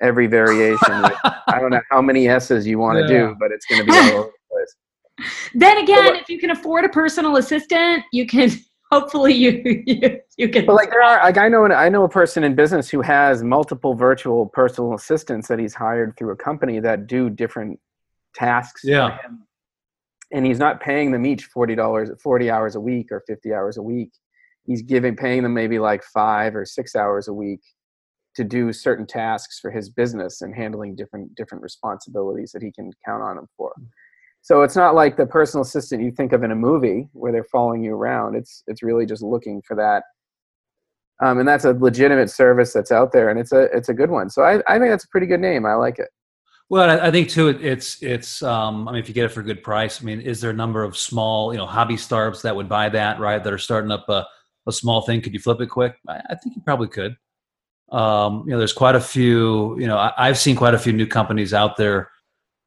every 0.00 0.26
variation. 0.26 0.78
I 0.88 1.58
don't 1.60 1.70
know 1.70 1.82
how 1.90 2.00
many 2.00 2.28
S's 2.28 2.66
you 2.66 2.78
want 2.78 2.96
to 2.96 3.02
yeah. 3.02 3.28
do, 3.28 3.36
but 3.38 3.50
it's 3.52 3.66
going 3.66 3.84
to 3.84 3.86
be 3.86 3.92
all 3.92 4.20
over 4.20 4.30
the 4.30 4.32
place. 4.50 4.76
Then 5.54 5.78
again, 5.78 6.16
if 6.16 6.28
you 6.28 6.40
can 6.40 6.50
afford 6.50 6.84
a 6.84 6.88
personal 6.88 7.36
assistant, 7.36 8.02
you 8.10 8.26
can 8.26 8.50
hopefully 8.90 9.32
you 9.32 9.82
you, 9.86 10.20
you 10.36 10.48
can 10.48 10.66
but 10.66 10.74
like 10.74 10.90
there 10.90 11.02
are 11.02 11.22
like 11.22 11.38
i 11.38 11.48
know 11.48 11.64
i 11.66 11.88
know 11.88 12.04
a 12.04 12.08
person 12.08 12.44
in 12.44 12.54
business 12.54 12.88
who 12.88 13.00
has 13.00 13.42
multiple 13.42 13.94
virtual 13.94 14.46
personal 14.46 14.94
assistants 14.94 15.48
that 15.48 15.58
he's 15.58 15.74
hired 15.74 16.16
through 16.16 16.30
a 16.30 16.36
company 16.36 16.80
that 16.80 17.06
do 17.06 17.30
different 17.30 17.78
tasks 18.34 18.82
yeah. 18.84 19.16
and 20.32 20.44
he's 20.44 20.58
not 20.58 20.80
paying 20.80 21.12
them 21.12 21.24
each 21.24 21.48
$40 21.50 22.20
40 22.20 22.50
hours 22.50 22.74
a 22.74 22.80
week 22.80 23.10
or 23.10 23.22
50 23.26 23.54
hours 23.54 23.76
a 23.76 23.82
week. 23.82 24.10
He's 24.66 24.82
giving 24.82 25.16
paying 25.16 25.42
them 25.42 25.54
maybe 25.54 25.78
like 25.78 26.02
five 26.02 26.56
or 26.56 26.64
six 26.64 26.96
hours 26.96 27.28
a 27.28 27.32
week 27.32 27.60
to 28.34 28.44
do 28.44 28.72
certain 28.72 29.06
tasks 29.06 29.60
for 29.60 29.70
his 29.70 29.88
business 29.88 30.42
and 30.42 30.54
handling 30.54 30.96
different 30.96 31.34
different 31.34 31.62
responsibilities 31.62 32.50
that 32.52 32.62
he 32.62 32.72
can 32.72 32.90
count 33.06 33.22
on 33.22 33.38
him 33.38 33.46
for 33.56 33.72
so 34.44 34.60
it's 34.60 34.76
not 34.76 34.94
like 34.94 35.16
the 35.16 35.24
personal 35.24 35.62
assistant 35.62 36.02
you 36.02 36.10
think 36.10 36.34
of 36.34 36.42
in 36.42 36.50
a 36.50 36.54
movie 36.54 37.08
where 37.14 37.32
they're 37.32 37.44
following 37.44 37.82
you 37.82 37.94
around. 37.94 38.34
It's 38.34 38.62
it's 38.66 38.82
really 38.82 39.06
just 39.06 39.22
looking 39.22 39.62
for 39.62 39.74
that. 39.76 40.02
Um, 41.22 41.38
and 41.38 41.48
that's 41.48 41.64
a 41.64 41.72
legitimate 41.72 42.28
service 42.28 42.70
that's 42.74 42.92
out 42.92 43.10
there, 43.10 43.30
and 43.30 43.40
it's 43.40 43.52
a 43.52 43.62
it's 43.74 43.88
a 43.88 43.94
good 43.94 44.10
one. 44.10 44.28
So 44.28 44.42
I, 44.42 44.56
I 44.68 44.78
think 44.78 44.90
that's 44.90 45.06
a 45.06 45.08
pretty 45.08 45.26
good 45.26 45.40
name. 45.40 45.64
I 45.64 45.76
like 45.76 45.98
it. 45.98 46.08
Well, 46.68 47.00
I 47.00 47.10
think 47.10 47.30
too, 47.30 47.48
it's 47.48 48.02
it's. 48.02 48.42
Um, 48.42 48.86
I 48.86 48.92
mean, 48.92 49.00
if 49.00 49.08
you 49.08 49.14
get 49.14 49.24
it 49.24 49.30
for 49.30 49.40
a 49.40 49.44
good 49.44 49.62
price, 49.62 50.02
I 50.02 50.04
mean, 50.04 50.20
is 50.20 50.42
there 50.42 50.50
a 50.50 50.54
number 50.54 50.84
of 50.84 50.94
small, 50.94 51.50
you 51.54 51.58
know, 51.58 51.64
hobby 51.64 51.96
startups 51.96 52.42
that 52.42 52.54
would 52.54 52.68
buy 52.68 52.90
that, 52.90 53.20
right? 53.20 53.42
That 53.42 53.50
are 53.50 53.56
starting 53.58 53.90
up 53.90 54.06
a, 54.10 54.26
a 54.66 54.72
small 54.72 55.00
thing. 55.00 55.22
Could 55.22 55.32
you 55.32 55.40
flip 55.40 55.62
it 55.62 55.68
quick? 55.68 55.94
I, 56.06 56.20
I 56.28 56.34
think 56.34 56.54
you 56.54 56.60
probably 56.62 56.88
could. 56.88 57.16
Um, 57.90 58.42
you 58.44 58.50
know, 58.50 58.58
there's 58.58 58.74
quite 58.74 58.94
a 58.94 59.00
few. 59.00 59.80
You 59.80 59.86
know, 59.86 59.96
I, 59.96 60.26
have 60.26 60.36
seen 60.36 60.54
quite 60.54 60.74
a 60.74 60.78
few 60.78 60.92
new 60.92 61.06
companies 61.06 61.54
out 61.54 61.78
there 61.78 62.10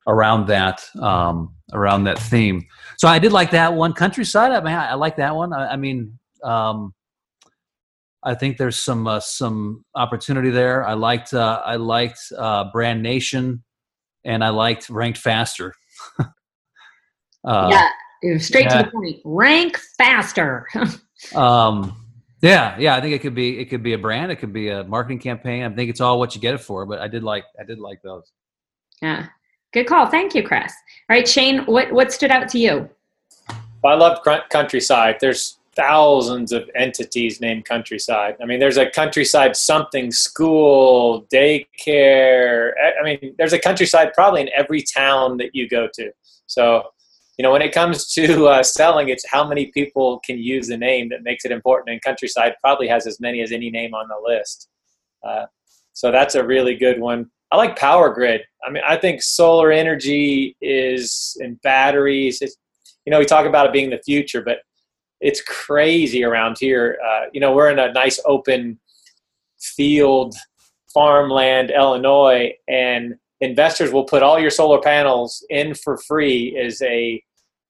around 0.08 0.48
that 0.48 0.84
um, 1.00 1.54
around 1.74 2.06
that 2.06 2.18
theme. 2.18 2.66
So 2.98 3.08
I 3.08 3.20
did 3.20 3.32
like 3.32 3.52
that 3.52 3.74
one. 3.74 3.94
Countryside. 3.94 4.52
I 4.52 4.62
mean, 4.62 4.74
I, 4.74 4.92
I 4.92 4.94
like 4.96 5.18
that 5.18 5.36
one. 5.36 5.54
I, 5.54 5.74
I 5.74 5.76
mean, 5.76 6.18
um, 6.44 6.94
I 8.24 8.34
think 8.34 8.58
there's 8.58 8.78
some 8.78 9.06
uh, 9.08 9.20
some 9.20 9.86
opportunity 9.96 10.50
there. 10.50 10.86
I 10.86 10.94
liked 10.94 11.34
uh, 11.34 11.62
I 11.64 11.76
liked 11.76 12.20
uh, 12.38 12.66
Brand 12.72 13.04
Nation, 13.04 13.64
and 14.26 14.44
I 14.44 14.50
liked 14.50 14.90
Ranked 14.90 15.20
Faster. 15.20 15.74
Uh, 17.44 17.70
yeah, 18.22 18.38
straight 18.38 18.66
yeah. 18.66 18.82
to 18.82 18.84
the 18.84 18.92
point. 18.92 19.22
Rank 19.24 19.80
faster. 19.98 20.68
um, 21.36 21.96
yeah, 22.42 22.78
yeah. 22.78 22.96
I 22.96 23.02
think 23.02 23.14
it 23.14 23.20
could 23.20 23.36
be 23.36 23.60
it 23.60 23.66
could 23.66 23.84
be 23.84 23.94
a 23.94 23.98
brand. 23.98 24.32
It 24.32 24.38
could 24.38 24.52
be 24.52 24.70
a 24.70 24.84
marketing 24.84 25.20
campaign. 25.20 25.64
I 25.64 25.70
think 25.74 25.90
it's 25.90 26.02
all 26.02 26.20
what 26.20 26.36
you 26.36 26.42
get 26.42 26.54
it 26.54 26.60
for. 26.60 26.86
But 26.86 27.00
I 27.00 27.08
did 27.08 27.24
like 27.24 27.46
I 27.60 27.64
did 27.64 27.80
like 27.80 28.02
those. 28.04 28.32
Yeah, 29.02 29.28
good 29.78 29.88
call. 29.88 30.08
Thank 30.08 30.34
you, 30.34 30.44
Chris. 30.44 30.74
All 31.10 31.16
right, 31.16 31.28
Shane. 31.28 31.60
What 31.66 31.92
what 31.92 32.12
stood 32.12 32.32
out 32.32 32.50
to 32.50 32.60
you? 32.60 32.90
Well, 33.84 33.94
I 33.94 33.96
love 33.96 34.20
countryside. 34.50 35.18
There's 35.22 35.60
thousands 35.76 36.52
of 36.52 36.68
entities 36.76 37.40
named 37.40 37.66
countryside. 37.66 38.36
I 38.42 38.46
mean, 38.46 38.60
there's 38.60 38.78
a 38.78 38.90
countryside 38.90 39.56
something 39.56 40.12
school, 40.12 41.28
daycare. 41.32 42.72
I 43.00 43.04
mean, 43.04 43.36
there's 43.38 43.54
a 43.54 43.60
countryside 43.60 44.14
probably 44.14 44.42
in 44.42 44.50
every 44.56 44.82
town 44.82 45.38
that 45.38 45.54
you 45.54 45.70
go 45.70 45.88
to. 45.94 46.12
So 46.48 46.84
you 47.38 47.44
know, 47.44 47.52
when 47.52 47.62
it 47.62 47.72
comes 47.72 48.08
to 48.14 48.48
uh, 48.48 48.64
selling, 48.64 49.10
it's 49.10 49.26
how 49.30 49.48
many 49.48 49.68
people 49.68 50.20
can 50.26 50.40
use 50.40 50.68
the 50.68 50.78
name 50.78 51.10
that 51.10 51.22
makes 51.22 51.46
it 51.46 51.52
important. 51.52 51.90
And 51.92 52.02
Countryside 52.02 52.56
probably 52.62 52.88
has 52.88 53.06
as 53.06 53.20
many 53.20 53.42
as 53.42 53.52
any 53.52 53.70
name 53.70 53.94
on 53.94 54.08
the 54.08 54.20
list. 54.24 54.70
Uh, 55.24 55.46
so 55.94 56.12
that's 56.12 56.34
a 56.34 56.44
really 56.44 56.76
good 56.76 57.00
one. 57.00 57.30
I 57.52 57.58
like 57.58 57.78
Power 57.78 58.14
Grid. 58.14 58.42
I 58.66 58.72
mean, 58.72 58.84
I 58.88 58.98
think 58.98 59.22
solar 59.22 59.72
energy 59.72 60.56
is 60.62 61.38
in 61.40 61.56
batteries. 61.64 62.42
It's, 62.42 62.58
you 63.06 63.12
know, 63.12 63.20
we 63.20 63.26
talk 63.26 63.46
about 63.46 63.66
it 63.66 63.74
being 63.74 63.90
the 63.90 64.02
future, 64.06 64.42
but 64.42 64.60
it's 65.22 65.42
crazy 65.42 66.24
around 66.24 66.58
here. 66.60 66.98
Uh, 67.06 67.26
you 67.32 67.40
know, 67.40 67.54
we're 67.54 67.72
in 67.72 67.80
a 67.80 67.92
nice 67.94 68.20
open 68.26 68.80
field, 69.60 70.36
farmland, 70.94 71.72
Illinois, 71.72 72.54
and 72.68 73.16
investors 73.40 73.92
will 73.92 74.04
put 74.04 74.24
all 74.24 74.40
your 74.40 74.50
solar 74.50 74.82
panels 74.82 75.46
in 75.50 75.74
for 75.74 75.98
free 75.98 76.58
as 76.58 76.82
a 76.82 77.22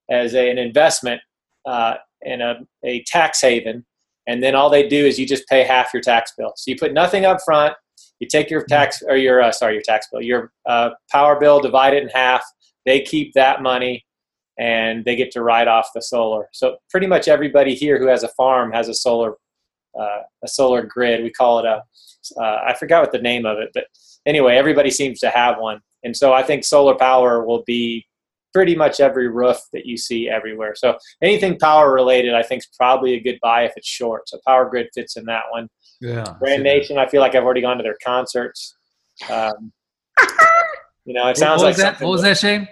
as 0.09 0.33
a, 0.35 0.49
an 0.49 0.57
investment 0.57 1.21
uh, 1.65 1.95
in 2.21 2.41
a, 2.41 2.55
a 2.83 3.03
tax 3.03 3.41
haven, 3.41 3.85
and 4.25 4.41
then 4.41 4.55
all 4.55 4.69
they 4.69 4.87
do 4.87 5.05
is 5.05 5.19
you 5.19 5.25
just 5.25 5.47
pay 5.47 5.63
half 5.63 5.93
your 5.93 6.01
tax 6.01 6.33
bill. 6.37 6.53
So 6.55 6.71
you 6.71 6.77
put 6.77 6.93
nothing 6.93 7.25
up 7.25 7.39
front. 7.45 7.75
You 8.19 8.27
take 8.27 8.49
your 8.49 8.63
tax 8.63 9.03
or 9.07 9.15
your 9.15 9.41
uh, 9.41 9.51
sorry 9.51 9.73
your 9.73 9.83
tax 9.83 10.07
bill, 10.11 10.21
your 10.21 10.51
uh, 10.65 10.91
power 11.11 11.39
bill, 11.39 11.59
divide 11.59 11.93
it 11.93 12.03
in 12.03 12.09
half. 12.09 12.43
They 12.85 13.01
keep 13.01 13.33
that 13.33 13.61
money, 13.61 14.05
and 14.57 15.05
they 15.05 15.15
get 15.15 15.31
to 15.31 15.41
write 15.41 15.67
off 15.67 15.89
the 15.93 16.01
solar. 16.01 16.47
So 16.53 16.77
pretty 16.89 17.07
much 17.07 17.27
everybody 17.27 17.75
here 17.75 17.99
who 17.99 18.07
has 18.07 18.23
a 18.23 18.29
farm 18.29 18.71
has 18.71 18.89
a 18.89 18.93
solar 18.93 19.33
uh, 19.99 20.21
a 20.43 20.47
solar 20.47 20.83
grid. 20.83 21.23
We 21.23 21.31
call 21.31 21.59
it 21.59 21.65
a 21.65 21.83
uh, 22.39 22.61
I 22.67 22.75
forgot 22.77 23.01
what 23.01 23.11
the 23.11 23.19
name 23.19 23.45
of 23.45 23.57
it, 23.57 23.69
but 23.73 23.85
anyway, 24.25 24.55
everybody 24.55 24.91
seems 24.91 25.19
to 25.19 25.29
have 25.29 25.59
one. 25.59 25.79
And 26.03 26.15
so 26.15 26.33
I 26.33 26.43
think 26.43 26.63
solar 26.63 26.95
power 26.95 27.45
will 27.45 27.63
be 27.65 28.05
pretty 28.53 28.75
much 28.75 28.99
every 28.99 29.27
roof 29.27 29.57
that 29.73 29.85
you 29.85 29.97
see 29.97 30.29
everywhere. 30.29 30.73
So 30.75 30.97
anything 31.21 31.57
power 31.59 31.93
related, 31.93 32.33
I 32.33 32.43
think 32.43 32.59
is 32.59 32.69
probably 32.77 33.13
a 33.13 33.19
good 33.19 33.39
buy 33.41 33.63
if 33.63 33.73
it's 33.75 33.87
short. 33.87 34.27
So 34.29 34.39
Power 34.47 34.69
Grid 34.69 34.87
fits 34.93 35.17
in 35.17 35.25
that 35.25 35.43
one. 35.51 35.67
Yeah. 36.01 36.35
Brand 36.39 36.63
Nation, 36.63 36.95
that. 36.95 37.07
I 37.07 37.11
feel 37.11 37.21
like 37.21 37.35
I've 37.35 37.43
already 37.43 37.61
gone 37.61 37.77
to 37.77 37.83
their 37.83 37.97
concerts. 38.03 38.75
Um, 39.29 39.71
you 41.05 41.13
know, 41.13 41.27
it 41.27 41.37
sounds 41.37 41.61
what 41.61 41.69
like 41.69 41.77
that? 41.77 42.01
What 42.01 42.09
was 42.09 42.21
that, 42.21 42.37
Shane? 42.37 42.67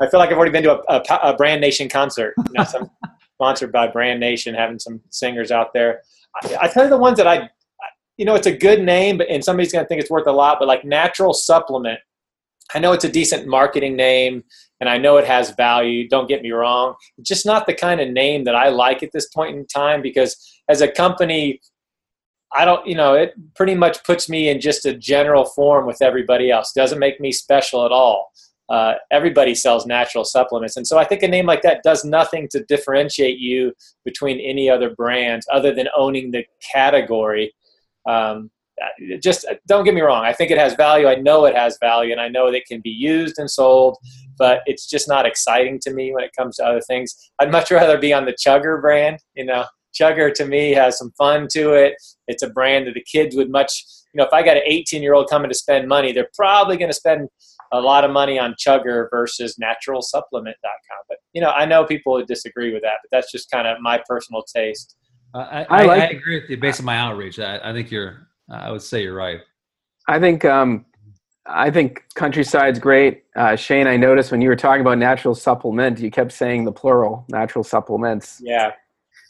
I 0.00 0.08
feel 0.08 0.18
like 0.18 0.30
I've 0.30 0.36
already 0.36 0.52
been 0.52 0.62
to 0.64 0.80
a, 0.80 0.96
a, 0.96 1.30
a 1.30 1.36
Brand 1.36 1.60
Nation 1.60 1.88
concert. 1.88 2.34
You 2.38 2.44
know, 2.54 2.64
some 2.64 2.90
sponsored 3.34 3.72
by 3.72 3.88
Brand 3.88 4.20
Nation, 4.20 4.54
having 4.54 4.78
some 4.78 5.00
singers 5.10 5.50
out 5.50 5.72
there. 5.74 6.02
I, 6.42 6.56
I 6.62 6.68
tell 6.68 6.84
you 6.84 6.90
the 6.90 6.98
ones 6.98 7.18
that 7.18 7.26
I, 7.26 7.50
you 8.16 8.24
know, 8.24 8.34
it's 8.34 8.46
a 8.46 8.56
good 8.56 8.82
name, 8.82 9.18
but 9.18 9.28
and 9.28 9.44
somebody's 9.44 9.72
going 9.72 9.84
to 9.84 9.88
think 9.88 10.00
it's 10.00 10.10
worth 10.10 10.26
a 10.26 10.32
lot. 10.32 10.58
But 10.58 10.68
like 10.68 10.84
Natural 10.84 11.34
Supplement, 11.34 11.98
I 12.74 12.78
know 12.78 12.92
it's 12.92 13.04
a 13.04 13.10
decent 13.10 13.46
marketing 13.46 13.96
name 13.96 14.44
and 14.80 14.88
I 14.88 14.98
know 14.98 15.16
it 15.16 15.26
has 15.26 15.50
value. 15.50 16.08
Don't 16.08 16.28
get 16.28 16.42
me 16.42 16.50
wrong. 16.50 16.94
It's 17.18 17.28
just 17.28 17.46
not 17.46 17.66
the 17.66 17.74
kind 17.74 18.00
of 18.00 18.08
name 18.08 18.44
that 18.44 18.54
I 18.54 18.68
like 18.68 19.02
at 19.02 19.12
this 19.12 19.28
point 19.28 19.56
in 19.56 19.66
time 19.66 20.02
because 20.02 20.36
as 20.68 20.80
a 20.80 20.90
company, 20.90 21.60
I 22.52 22.64
don't, 22.64 22.86
you 22.86 22.96
know, 22.96 23.14
it 23.14 23.34
pretty 23.54 23.74
much 23.74 24.02
puts 24.04 24.28
me 24.28 24.48
in 24.48 24.60
just 24.60 24.86
a 24.86 24.94
general 24.94 25.44
form 25.44 25.86
with 25.86 26.02
everybody 26.02 26.50
else. 26.50 26.72
Doesn't 26.72 26.98
make 26.98 27.20
me 27.20 27.30
special 27.32 27.84
at 27.84 27.92
all. 27.92 28.32
Uh, 28.68 28.94
everybody 29.10 29.54
sells 29.54 29.84
natural 29.84 30.24
supplements. 30.24 30.76
And 30.76 30.86
so 30.86 30.96
I 30.96 31.04
think 31.04 31.22
a 31.22 31.28
name 31.28 31.46
like 31.46 31.62
that 31.62 31.82
does 31.82 32.04
nothing 32.04 32.48
to 32.52 32.64
differentiate 32.64 33.38
you 33.38 33.72
between 34.04 34.38
any 34.40 34.70
other 34.70 34.94
brands 34.94 35.46
other 35.52 35.74
than 35.74 35.88
owning 35.96 36.30
the 36.30 36.44
category. 36.72 37.52
Um, 38.08 38.50
just 39.20 39.46
don't 39.66 39.84
get 39.84 39.94
me 39.94 40.00
wrong. 40.00 40.24
I 40.24 40.32
think 40.32 40.50
it 40.50 40.58
has 40.58 40.74
value. 40.74 41.06
I 41.06 41.16
know 41.16 41.44
it 41.44 41.56
has 41.56 41.78
value, 41.80 42.12
and 42.12 42.20
I 42.20 42.28
know 42.28 42.50
that 42.50 42.56
it 42.56 42.66
can 42.66 42.80
be 42.80 42.90
used 42.90 43.38
and 43.38 43.50
sold. 43.50 43.96
But 44.38 44.62
it's 44.64 44.88
just 44.88 45.06
not 45.06 45.26
exciting 45.26 45.78
to 45.80 45.92
me 45.92 46.14
when 46.14 46.24
it 46.24 46.30
comes 46.36 46.56
to 46.56 46.64
other 46.64 46.80
things. 46.80 47.14
I'd 47.38 47.50
much 47.50 47.70
rather 47.70 47.98
be 47.98 48.12
on 48.12 48.24
the 48.24 48.32
Chugger 48.32 48.80
brand. 48.80 49.18
You 49.34 49.44
know, 49.44 49.64
Chugger 49.98 50.32
to 50.34 50.46
me 50.46 50.72
has 50.72 50.98
some 50.98 51.12
fun 51.18 51.46
to 51.52 51.72
it. 51.72 51.94
It's 52.26 52.42
a 52.42 52.48
brand 52.48 52.86
that 52.86 52.94
the 52.94 53.04
kids 53.04 53.36
would 53.36 53.50
much. 53.50 53.84
You 54.14 54.18
know, 54.18 54.24
if 54.24 54.32
I 54.32 54.42
got 54.42 54.56
an 54.56 54.64
18 54.66 55.02
year 55.02 55.14
old 55.14 55.28
coming 55.28 55.50
to 55.50 55.54
spend 55.54 55.88
money, 55.88 56.12
they're 56.12 56.30
probably 56.34 56.76
going 56.76 56.90
to 56.90 56.94
spend 56.94 57.28
a 57.72 57.80
lot 57.80 58.04
of 58.04 58.10
money 58.10 58.38
on 58.38 58.54
Chugger 58.54 59.08
versus 59.10 59.56
naturalsupplement.com. 59.62 60.98
But 61.08 61.18
you 61.32 61.40
know, 61.40 61.50
I 61.50 61.66
know 61.66 61.84
people 61.84 62.14
would 62.14 62.26
disagree 62.26 62.72
with 62.72 62.82
that, 62.82 62.96
but 63.02 63.16
that's 63.16 63.30
just 63.30 63.50
kind 63.50 63.68
of 63.68 63.78
my 63.80 64.02
personal 64.08 64.42
taste. 64.42 64.96
Uh, 65.34 65.38
I, 65.38 65.66
I, 65.68 65.84
like 65.84 66.02
I, 66.02 66.06
agree 66.06 66.40
with 66.40 66.50
you 66.50 66.56
based 66.56 66.80
on 66.80 66.86
my 66.86 66.96
outreach. 66.96 67.38
I, 67.38 67.60
I 67.62 67.72
think 67.72 67.90
you're 67.90 68.26
I 68.50 68.70
would 68.70 68.82
say 68.82 69.02
you're 69.02 69.14
right. 69.14 69.40
I 70.08 70.18
think 70.18 70.44
um, 70.44 70.84
I 71.46 71.70
think 71.70 72.04
countryside's 72.14 72.78
great. 72.78 73.24
Uh, 73.34 73.56
Shane, 73.56 73.86
I 73.86 73.96
noticed 73.96 74.30
when 74.30 74.40
you 74.40 74.48
were 74.48 74.56
talking 74.56 74.80
about 74.80 74.98
natural 74.98 75.34
supplement, 75.34 75.98
you 75.98 76.10
kept 76.10 76.32
saying 76.32 76.64
the 76.64 76.72
plural, 76.72 77.24
natural 77.28 77.64
supplements. 77.64 78.40
Yeah. 78.42 78.72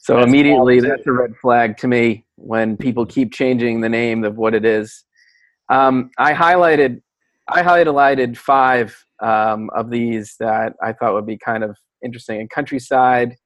So 0.02 0.16
that's 0.16 0.26
immediately, 0.26 0.80
that's 0.80 1.06
a 1.06 1.12
red 1.12 1.36
flag 1.40 1.76
to 1.78 1.88
me 1.88 2.24
when 2.36 2.76
people 2.76 3.04
keep 3.06 3.32
changing 3.32 3.80
the 3.80 3.88
name 3.88 4.24
of 4.24 4.36
what 4.36 4.54
it 4.54 4.64
is. 4.64 5.04
Um, 5.68 6.10
I 6.18 6.32
highlighted, 6.32 7.02
I 7.48 7.62
highlighted 7.62 8.36
five 8.36 9.04
um, 9.20 9.70
of 9.74 9.90
these 9.90 10.36
that 10.40 10.74
I 10.82 10.92
thought 10.92 11.14
would 11.14 11.26
be 11.26 11.38
kind 11.38 11.62
of 11.62 11.76
interesting. 12.02 12.40
And 12.40 12.50
countryside, 12.50 13.36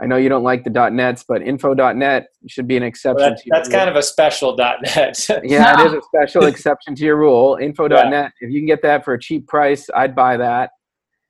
I 0.00 0.06
know 0.06 0.16
you 0.16 0.28
don't 0.28 0.42
like 0.42 0.64
the 0.64 0.70
.nets, 0.90 1.24
but 1.28 1.42
info.net 1.42 2.28
should 2.48 2.66
be 2.66 2.76
an 2.76 2.82
exception. 2.82 3.16
Well, 3.16 3.30
that's, 3.30 3.42
that's 3.50 3.68
kind 3.68 3.90
of 3.90 3.96
a 3.96 4.02
special 4.02 4.56
.net. 4.56 5.26
yeah, 5.44 5.80
it 5.80 5.86
is 5.86 5.92
a 5.92 6.00
special 6.14 6.46
exception 6.46 6.94
to 6.94 7.04
your 7.04 7.16
rule. 7.16 7.58
Info.net, 7.60 8.10
yeah. 8.10 8.28
if 8.40 8.50
you 8.50 8.60
can 8.60 8.66
get 8.66 8.82
that 8.82 9.04
for 9.04 9.14
a 9.14 9.20
cheap 9.20 9.46
price, 9.46 9.88
I'd 9.94 10.14
buy 10.14 10.38
that. 10.38 10.70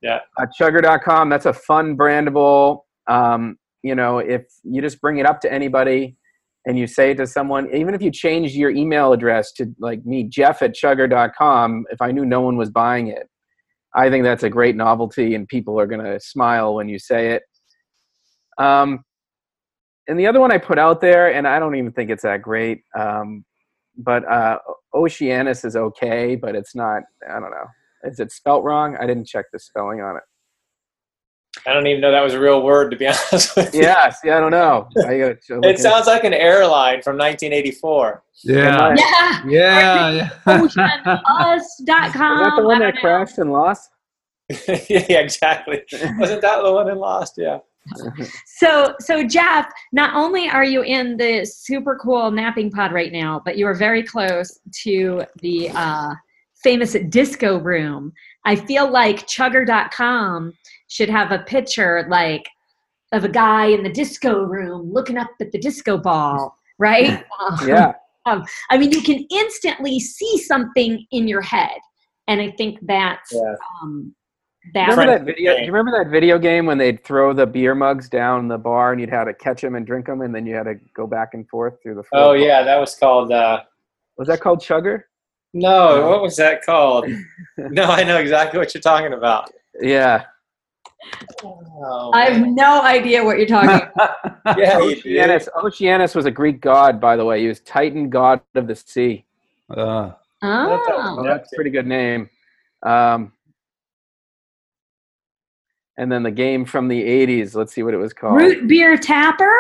Yeah. 0.03 0.21
Uh, 0.39 0.47
Chugger.com, 0.59 1.29
that's 1.29 1.47
a 1.47 1.53
fun 1.53 1.97
brandable. 1.97 2.83
Um, 3.09 3.57
you 3.83 3.95
know, 3.95 4.19
if 4.19 4.43
you 4.63 4.81
just 4.81 5.01
bring 5.01 5.19
it 5.19 5.27
up 5.27 5.41
to 5.41 5.53
anybody 5.53 6.17
and 6.67 6.79
you 6.79 6.87
say 6.87 7.11
it 7.11 7.17
to 7.17 7.27
someone, 7.27 7.75
even 7.75 7.95
if 7.95 8.03
you 8.03 8.11
change 8.11 8.55
your 8.55 8.71
email 8.71 9.13
address 9.13 9.53
to 9.55 9.67
like 9.79 10.05
me, 10.05 10.25
Jeff 10.25 10.63
at 10.63 10.75
Chugger.com, 10.75 11.87
if 11.91 12.01
I 12.01 12.13
knew 12.13 12.25
no 12.25 12.41
one 12.41 12.57
was 12.57 12.71
buying 12.71 13.09
it, 13.09 13.29
I 13.95 14.09
think 14.11 14.23
that's 14.23 14.45
a 14.45 14.51
great 14.51 14.77
novelty 14.77 15.35
and 15.35 15.49
people 15.49 15.81
are 15.81 15.87
going 15.87 16.05
to 16.05 16.21
smile 16.21 16.75
when 16.75 16.89
you 16.89 16.99
say 16.99 17.33
it. 17.33 17.43
Um, 18.61 19.05
and 20.07 20.19
the 20.19 20.27
other 20.27 20.41
one 20.41 20.53
I 20.53 20.59
put 20.59 20.79
out 20.79 21.01
there, 21.01 21.33
and 21.33 21.49
I 21.49 21.59
don't 21.59 21.77
even 21.77 21.93
think 21.93 22.11
it's 22.11 22.25
that 22.25 22.43
great, 22.43 22.83
um, 22.99 23.45
but 23.97 24.29
uh, 24.31 24.59
Oceanus 24.95 25.65
is 25.65 25.77
okay, 25.77 26.37
but 26.37 26.55
it's 26.55 26.75
not. 26.75 27.03
I 27.29 27.41
don't 27.41 27.51
know. 27.51 27.67
Is 28.05 28.21
it 28.21 28.33
spelt 28.33 28.65
wrong? 28.65 28.97
I 29.01 29.07
didn't 29.07 29.27
check 29.27 29.47
the 29.53 29.59
spelling 29.59 30.01
on 30.01 30.17
it. 30.17 30.23
I 31.67 31.73
don't 31.73 31.87
even 31.87 32.01
know 32.01 32.11
that 32.11 32.23
was 32.23 32.35
a 32.35 32.41
real 32.41 32.63
word, 32.63 32.91
to 32.91 32.97
be 32.97 33.07
honest 33.09 33.57
with 33.57 33.75
you. 33.75 33.83
Yeah, 33.83 34.11
see, 34.11 34.31
I 34.31 34.41
don't 34.41 34.51
know. 34.51 34.89
I 35.05 35.13
it 35.13 35.79
sounds 35.79 36.07
like 36.07 36.25
an 36.25 36.35
airline 36.35 37.03
from 37.03 37.17
1984. 37.17 38.23
Yeah. 38.45 38.95
Yeah. 38.97 39.45
Yeah. 39.47 40.11
yeah. 40.47 40.61
Oceanus.com. 40.61 41.57
Is 41.59 41.85
that 41.85 42.53
the 42.57 42.65
one 42.65 42.81
that 42.81 42.97
crashed 42.97 43.39
and 43.39 43.53
lost? 43.53 43.91
yeah, 44.89 45.21
exactly. 45.21 45.83
Wasn't 46.19 46.41
that 46.43 46.63
the 46.63 46.73
one 46.73 46.91
in 46.91 46.99
Lost? 46.99 47.35
Yeah 47.37 47.59
so 48.47 48.95
so 49.01 49.27
jeff 49.27 49.67
not 49.93 50.15
only 50.15 50.49
are 50.49 50.65
you 50.65 50.83
in 50.83 51.17
the 51.17 51.45
super 51.45 51.97
cool 51.97 52.31
napping 52.31 52.71
pod 52.71 52.93
right 52.93 53.13
now 53.13 53.41
but 53.45 53.57
you 53.57 53.67
are 53.67 53.75
very 53.75 54.03
close 54.03 54.59
to 54.71 55.23
the 55.41 55.71
uh, 55.71 56.15
famous 56.63 56.95
disco 57.09 57.59
room 57.59 58.13
i 58.45 58.55
feel 58.55 58.91
like 58.91 59.27
chugger.com 59.27 60.53
should 60.89 61.09
have 61.09 61.33
a 61.33 61.39
picture 61.41 62.07
like 62.11 62.45
of 63.13 63.25
a 63.25 63.29
guy 63.29 63.67
in 63.67 63.83
the 63.83 63.91
disco 63.91 64.43
room 64.45 64.93
looking 64.93 65.19
up 65.19 65.29
at 65.41 65.51
the 65.53 65.59
disco 65.59 65.99
ball, 65.99 66.57
right? 66.79 67.25
Um, 67.41 67.69
Yeah. 67.69 67.93
I 68.27 68.77
mean, 68.79 68.93
you 68.93 69.01
can 69.01 69.27
instantly 69.31 69.99
see 69.99 70.39
something 70.39 71.05
in 71.11 71.27
your 71.27 71.41
head, 71.41 71.79
and 72.29 72.41
I 72.41 72.51
think 72.51 72.79
that's 72.83 73.33
Yeah. 73.33 73.55
um, 73.83 74.15
Do 74.75 74.81
you 74.81 74.87
remember 74.87 75.07
that 75.19 75.25
video? 75.25 75.53
Do 75.53 75.57
game. 75.57 75.67
you 75.67 75.73
remember 75.73 76.05
that 76.05 76.11
video 76.11 76.39
game 76.39 76.67
when 76.67 76.77
they'd 76.79 77.03
throw 77.03 77.33
the 77.33 77.47
beer 77.47 77.75
mugs 77.75 78.09
down 78.09 78.47
the 78.47 78.59
bar 78.59 78.93
and 78.93 79.01
you'd 79.01 79.11
have 79.11 79.27
to 79.27 79.35
catch 79.35 79.63
them 79.63 79.75
and 79.75 79.87
drink 79.87 80.07
them, 80.07 80.21
and 80.21 80.35
then 80.35 80.45
you 80.47 80.55
had 80.55 80.65
to 80.65 80.75
go 80.95 81.07
back 81.07 81.35
and 81.35 81.49
forth 81.49 81.83
through 81.83 81.95
the. 81.95 82.03
Oh 82.13 82.33
yeah, 82.33 82.63
that 82.63 82.79
was 82.79 82.95
called. 82.95 83.33
Uh, 83.33 83.63
Was 84.19 84.29
that 84.29 84.41
called 84.41 84.61
Chugger? 84.61 85.05
no, 85.55 86.09
what 86.09 86.23
was 86.23 86.37
that 86.37 86.65
called? 86.65 87.07
no, 87.57 87.85
I 87.85 88.05
know 88.05 88.19
exactly 88.19 88.59
what 88.59 88.73
you're 88.75 88.83
talking 88.83 89.15
about. 89.15 89.51
Yeah. 89.81 90.25
Oh, 91.43 92.11
I 92.13 92.31
have 92.31 92.47
no 92.47 92.83
idea 92.83 93.25
what 93.25 93.39
you're 93.39 93.47
talking 93.47 93.89
about. 93.95 94.17
yeah, 94.59 94.79
you. 94.79 94.91
Oceanus, 94.91 95.49
Oceanus 95.57 96.15
was 96.15 96.27
a 96.27 96.31
Greek 96.31 96.61
god, 96.61 97.01
by 97.01 97.17
the 97.17 97.25
way. 97.25 97.41
He 97.41 97.49
was 97.49 97.61
Titan, 97.61 98.11
god 98.11 98.43
of 98.55 98.67
the 98.67 98.77
sea. 98.77 99.25
Uh, 99.71 100.13
That 100.43 100.85
sounds 100.87 101.19
Oh, 101.19 101.23
that's 101.25 101.53
a 101.53 101.57
pretty 101.57 101.71
good 101.71 101.87
name. 101.87 102.29
Um, 102.83 103.33
and 105.99 106.11
then 106.11 106.23
the 106.23 106.31
game 106.31 106.65
from 106.65 106.89
the 106.89 107.03
80s. 107.03 107.55
Let's 107.55 107.73
see 107.75 107.83
what 107.83 107.95
it 107.95 107.99
was 107.99 108.13
called. 108.13 108.37
root 108.37 108.69
beer 108.69 108.97
tapper. 108.97 109.55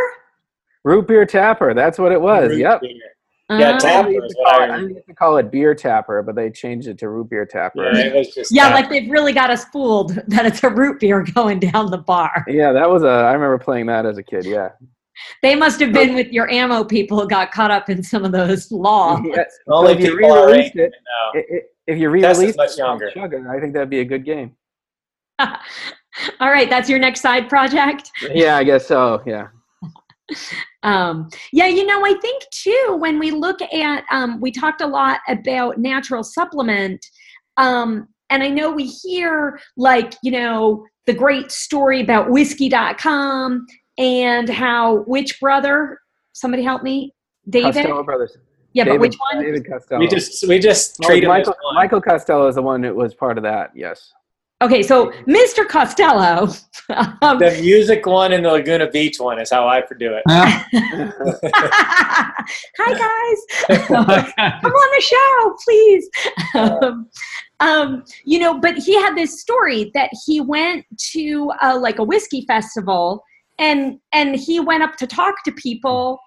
Root 0.85 1.07
beer 1.07 1.26
tapper. 1.26 1.74
That's 1.74 1.99
what 1.99 2.12
it 2.12 2.20
was. 2.20 2.51
Root 2.51 2.59
Yep. 2.61 2.81
beer. 2.81 2.91
Yeah, 3.59 3.70
Uh, 3.70 3.78
tap- 3.81 4.05
I 4.07 4.09
used, 4.11 4.28
to 4.28 4.45
call 4.45 4.62
it, 4.62 4.70
I 4.70 4.76
used 4.78 5.07
to 5.09 5.14
call 5.14 5.37
it 5.39 5.51
beer 5.51 5.74
tapper, 5.74 6.22
but 6.22 6.37
they 6.37 6.51
changed 6.51 6.87
it 6.87 6.99
to 6.99 7.09
root 7.09 7.28
beer 7.31 7.45
tapper. 7.45 7.83
Yeah, 7.93 8.07
it 8.07 8.14
was 8.14 8.33
just 8.33 8.55
yeah, 8.55 8.68
that. 8.68 8.74
like 8.76 8.89
they've 8.89 9.11
really 9.11 9.33
got 9.33 9.51
us 9.51 9.64
fooled 9.66 10.14
that 10.28 10.47
it's 10.47 10.62
a 10.62 10.68
root 10.70 11.01
beer 11.01 11.24
going 11.35 11.59
down 11.59 11.91
the 11.91 11.99
bar. 11.99 12.45
Yeah, 12.47 12.72
that 12.72 12.89
was 12.89 13.03
a. 13.03 13.09
I 13.09 13.33
remember 13.33 13.59
playing 13.59 13.87
that 13.87 14.07
as 14.07 14.18
a 14.18 14.22
kid. 14.22 14.45
Yeah. 14.47 14.68
They 15.43 15.57
must 15.57 15.81
have 15.81 15.93
been 15.93 16.14
with 16.14 16.28
your 16.28 16.49
ammo 16.49 16.85
people 16.85 17.20
who 17.20 17.28
got 17.28 17.51
caught 17.51 17.72
up 17.72 17.91
in 17.91 18.03
some 18.05 18.24
of 18.24 18.31
those 18.33 18.70
laws. 18.70 19.20
Yeah, 19.24 19.43
only 19.66 19.93
if 19.95 20.01
you 20.01 20.16
people 20.16 20.33
our 20.33 20.47
re-released 20.47 20.76
age 20.76 20.83
it- 20.83 20.93
know. 21.35 21.41
i- 21.41 21.57
i- 21.57 21.62
If 21.89 21.99
you 21.99 22.09
Tess 22.20 22.37
is 22.37 22.39
re-released 22.39 22.57
much 22.57 22.70
it, 22.70 22.78
younger. 22.78 23.11
Sugar, 23.11 23.51
I 23.53 23.59
think 23.61 23.72
that'd 23.74 23.91
be 23.91 24.01
a 24.01 24.05
good 24.05 24.24
game. 24.24 24.55
All 26.41 26.51
right, 26.51 26.69
that's 26.69 26.89
your 26.89 26.99
next 26.99 27.21
side 27.21 27.49
project. 27.49 28.11
Yeah, 28.33 28.57
I 28.57 28.65
guess 28.65 28.87
so. 28.87 29.23
Yeah. 29.27 29.49
Um, 30.83 31.29
yeah, 31.53 31.67
you 31.67 31.85
know, 31.85 32.07
I 32.07 32.15
think 32.23 32.43
too, 32.53 32.97
when 32.99 33.19
we 33.19 33.33
look 33.33 33.61
at, 33.61 34.05
um, 34.11 34.41
we 34.41 34.51
talked 34.51 34.81
a 34.81 34.87
lot 34.87 35.21
about 35.29 35.77
natural 35.77 36.23
supplement. 36.25 37.05
Um, 37.59 38.09
and 38.31 38.43
I 38.43 38.49
know 38.49 38.71
we 38.71 38.87
hear 38.87 39.61
like, 39.77 40.15
you 40.23 40.31
know, 40.31 40.87
the 41.05 41.13
great 41.13 41.51
story 41.51 42.01
about 42.01 42.31
whiskey.com 42.31 43.67
and 43.99 44.49
how 44.49 44.99
which 45.03 45.39
brother, 45.39 45.99
somebody 46.33 46.63
help 46.63 46.83
me, 46.83 47.13
David? 47.51 47.75
Castello 47.75 48.03
brothers. 48.03 48.39
yeah, 48.73 48.85
David, 48.85 49.01
but 49.01 49.09
which 49.09 49.17
one? 49.35 49.45
David 49.45 49.67
Castello. 49.67 50.01
We 50.01 50.07
just 50.09 50.49
we 50.49 50.59
just 50.59 50.97
Oh, 51.05 51.09
treat 51.09 51.25
him 51.25 51.29
Michael, 51.29 51.53
as 51.53 51.59
one. 51.63 51.75
Michael 51.75 52.01
Castello 52.01 52.47
is 52.49 52.55
the 52.55 52.63
one 52.63 52.81
that 52.83 52.97
was 52.97 53.15
part 53.15 53.37
of 53.37 53.43
that. 53.43 53.73
Yes. 53.75 54.15
Okay, 54.63 54.83
so 54.83 55.11
Mr. 55.27 55.67
Costello. 55.67 56.49
um, 57.23 57.39
The 57.39 57.59
music 57.63 58.05
one 58.05 58.33
and 58.33 58.45
the 58.45 58.51
Laguna 58.51 58.91
Beach 58.91 59.19
one 59.19 59.41
is 59.41 59.51
how 59.51 59.67
I 59.67 59.83
do 59.99 60.13
it. 60.15 60.23
Hi 62.79 62.93
guys. 62.93 63.39
come 63.89 64.73
on 64.73 64.91
the 64.95 65.01
show, 65.01 65.57
please. 65.65 66.11
Um, 66.55 67.09
um, 67.61 68.05
you 68.25 68.39
know, 68.39 68.59
but 68.59 68.77
he 68.77 68.95
had 68.95 69.17
this 69.17 69.41
story 69.41 69.91
that 69.95 70.11
he 70.27 70.43
went 70.43 70.85
to 71.13 71.51
uh, 71.63 71.79
like 71.81 71.99
a 71.99 72.05
whiskey 72.05 72.45
festival, 72.47 73.25
and 73.59 73.99
and 74.13 74.37
he 74.37 74.61
went 74.61 74.83
up 74.83 74.97
to 74.97 75.07
talk 75.07 75.43
to 75.45 75.53
people 75.53 76.19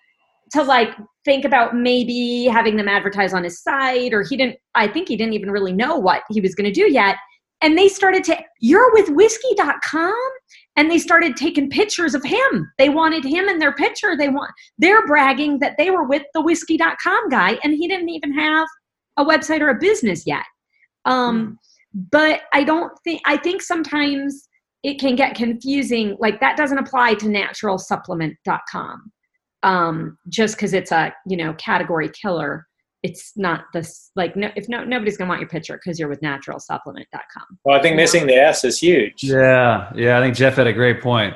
to 0.54 0.64
like 0.64 0.96
think 1.26 1.46
about 1.46 1.76
maybe 1.76 2.46
having 2.46 2.78
them 2.78 2.88
advertise 2.88 3.34
on 3.34 3.44
his 3.44 3.62
site, 3.62 4.12
or 4.14 4.24
he 4.24 4.38
didn't. 4.38 4.58
I 4.74 4.88
think 4.88 5.08
he 5.08 5.18
didn't 5.18 5.34
even 5.34 5.52
really 5.52 5.74
know 5.74 5.98
what 5.98 6.24
he 6.32 6.42
was 6.42 6.56
going 6.56 6.72
to 6.72 6.74
do 6.74 6.92
yet. 6.92 7.18
And 7.64 7.76
they 7.78 7.88
started 7.88 8.24
to, 8.26 8.38
you're 8.60 8.94
with 8.94 9.10
whiskey.com? 9.10 10.14
And 10.76 10.92
they 10.92 11.00
started 11.00 11.36
taking 11.36 11.70
pictures 11.70 12.14
of 12.14 12.24
him. 12.24 12.72
They 12.78 12.90
wanted 12.90 13.24
him 13.24 13.48
in 13.48 13.58
their 13.58 13.74
picture. 13.74 14.16
They 14.18 14.30
want, 14.30 14.52
they're 14.78 15.06
bragging 15.08 15.60
that 15.60 15.76
they 15.78 15.90
were 15.90 16.04
with 16.04 16.24
the 16.34 16.42
whiskey.com 16.42 17.30
guy 17.30 17.58
and 17.64 17.74
he 17.74 17.88
didn't 17.88 18.10
even 18.10 18.34
have 18.34 18.68
a 19.18 19.26
website 19.26 19.62
or 19.62 19.70
a 19.70 19.80
business 19.80 20.26
yet 20.26 20.44
um, 21.06 21.58
but 22.12 22.42
i 22.54 22.64
don't 22.64 22.92
think 23.04 23.22
i 23.26 23.38
think 23.38 23.62
sometimes 23.62 24.48
it 24.84 25.00
can 25.00 25.16
get 25.16 25.36
confusing 25.36 26.18
like 26.20 26.40
that 26.40 26.58
doesn't 26.58 26.78
apply 26.78 27.14
to 27.14 27.28
naturalsupplement.com 27.28 29.12
um, 29.64 30.18
just 30.28 30.56
because 30.56 30.74
it's 30.74 30.92
a 30.92 31.14
you 31.28 31.38
know 31.38 31.54
category 31.54 32.10
killer 32.10 32.68
it's 33.04 33.34
not 33.36 33.66
this 33.74 34.12
like 34.16 34.36
no 34.36 34.50
if 34.56 34.68
no 34.70 34.84
nobody's 34.84 35.18
gonna 35.18 35.30
want 35.30 35.42
your 35.42 35.50
picture 35.50 35.76
because 35.76 36.00
you're 36.00 36.10
with 36.10 36.22
naturalsupplement.com 36.22 37.60
Well, 37.66 37.78
I 37.78 37.82
think 37.82 37.96
missing 37.96 38.26
the 38.26 38.36
S 38.36 38.64
is 38.64 38.80
huge. 38.80 39.24
yeah, 39.24 39.92
yeah. 39.96 40.18
I 40.18 40.22
think 40.22 40.36
Jeff 40.36 40.56
had 40.56 40.68
a 40.68 40.74
great 40.74 41.02
point. 41.02 41.36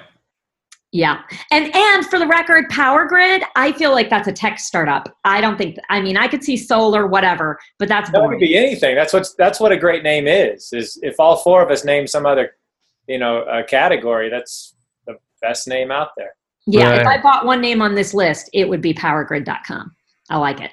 Yeah. 0.93 1.21
And 1.51 1.75
and 1.75 2.05
for 2.05 2.17
the 2.17 2.27
record, 2.27 2.69
Power 2.69 3.05
Grid, 3.05 3.43
I 3.57 3.73
feel 3.73 3.91
like 3.91 4.09
that's 4.09 4.27
a 4.29 4.31
tech 4.31 4.57
startup. 4.57 5.13
I 5.25 5.41
don't 5.41 5.57
think 5.57 5.77
I 5.89 6.01
mean 6.01 6.15
I 6.15 6.27
could 6.27 6.43
see 6.43 6.55
solar, 6.55 7.07
whatever, 7.07 7.59
but 7.77 7.89
that's 7.89 8.09
That 8.11 8.27
could 8.29 8.39
be 8.39 8.57
anything. 8.57 8.95
That's 8.95 9.11
what 9.11 9.27
that's 9.37 9.59
what 9.59 9.73
a 9.73 9.77
great 9.77 10.03
name 10.03 10.27
is. 10.27 10.71
Is 10.71 10.97
if 11.03 11.15
all 11.19 11.37
four 11.37 11.61
of 11.61 11.69
us 11.69 11.83
name 11.83 12.07
some 12.07 12.25
other, 12.25 12.51
you 13.07 13.19
know, 13.19 13.39
uh, 13.41 13.63
category, 13.65 14.29
that's 14.29 14.75
the 15.05 15.15
best 15.41 15.67
name 15.67 15.91
out 15.91 16.09
there. 16.15 16.31
Yeah, 16.65 16.95
if 16.95 17.07
I 17.07 17.21
bought 17.21 17.45
one 17.45 17.61
name 17.61 17.81
on 17.81 17.95
this 17.95 18.13
list, 18.13 18.49
it 18.53 18.67
would 18.67 18.81
be 18.81 18.93
powergrid.com. 18.93 19.91
I 20.29 20.37
like 20.37 20.59
it. 20.61 20.71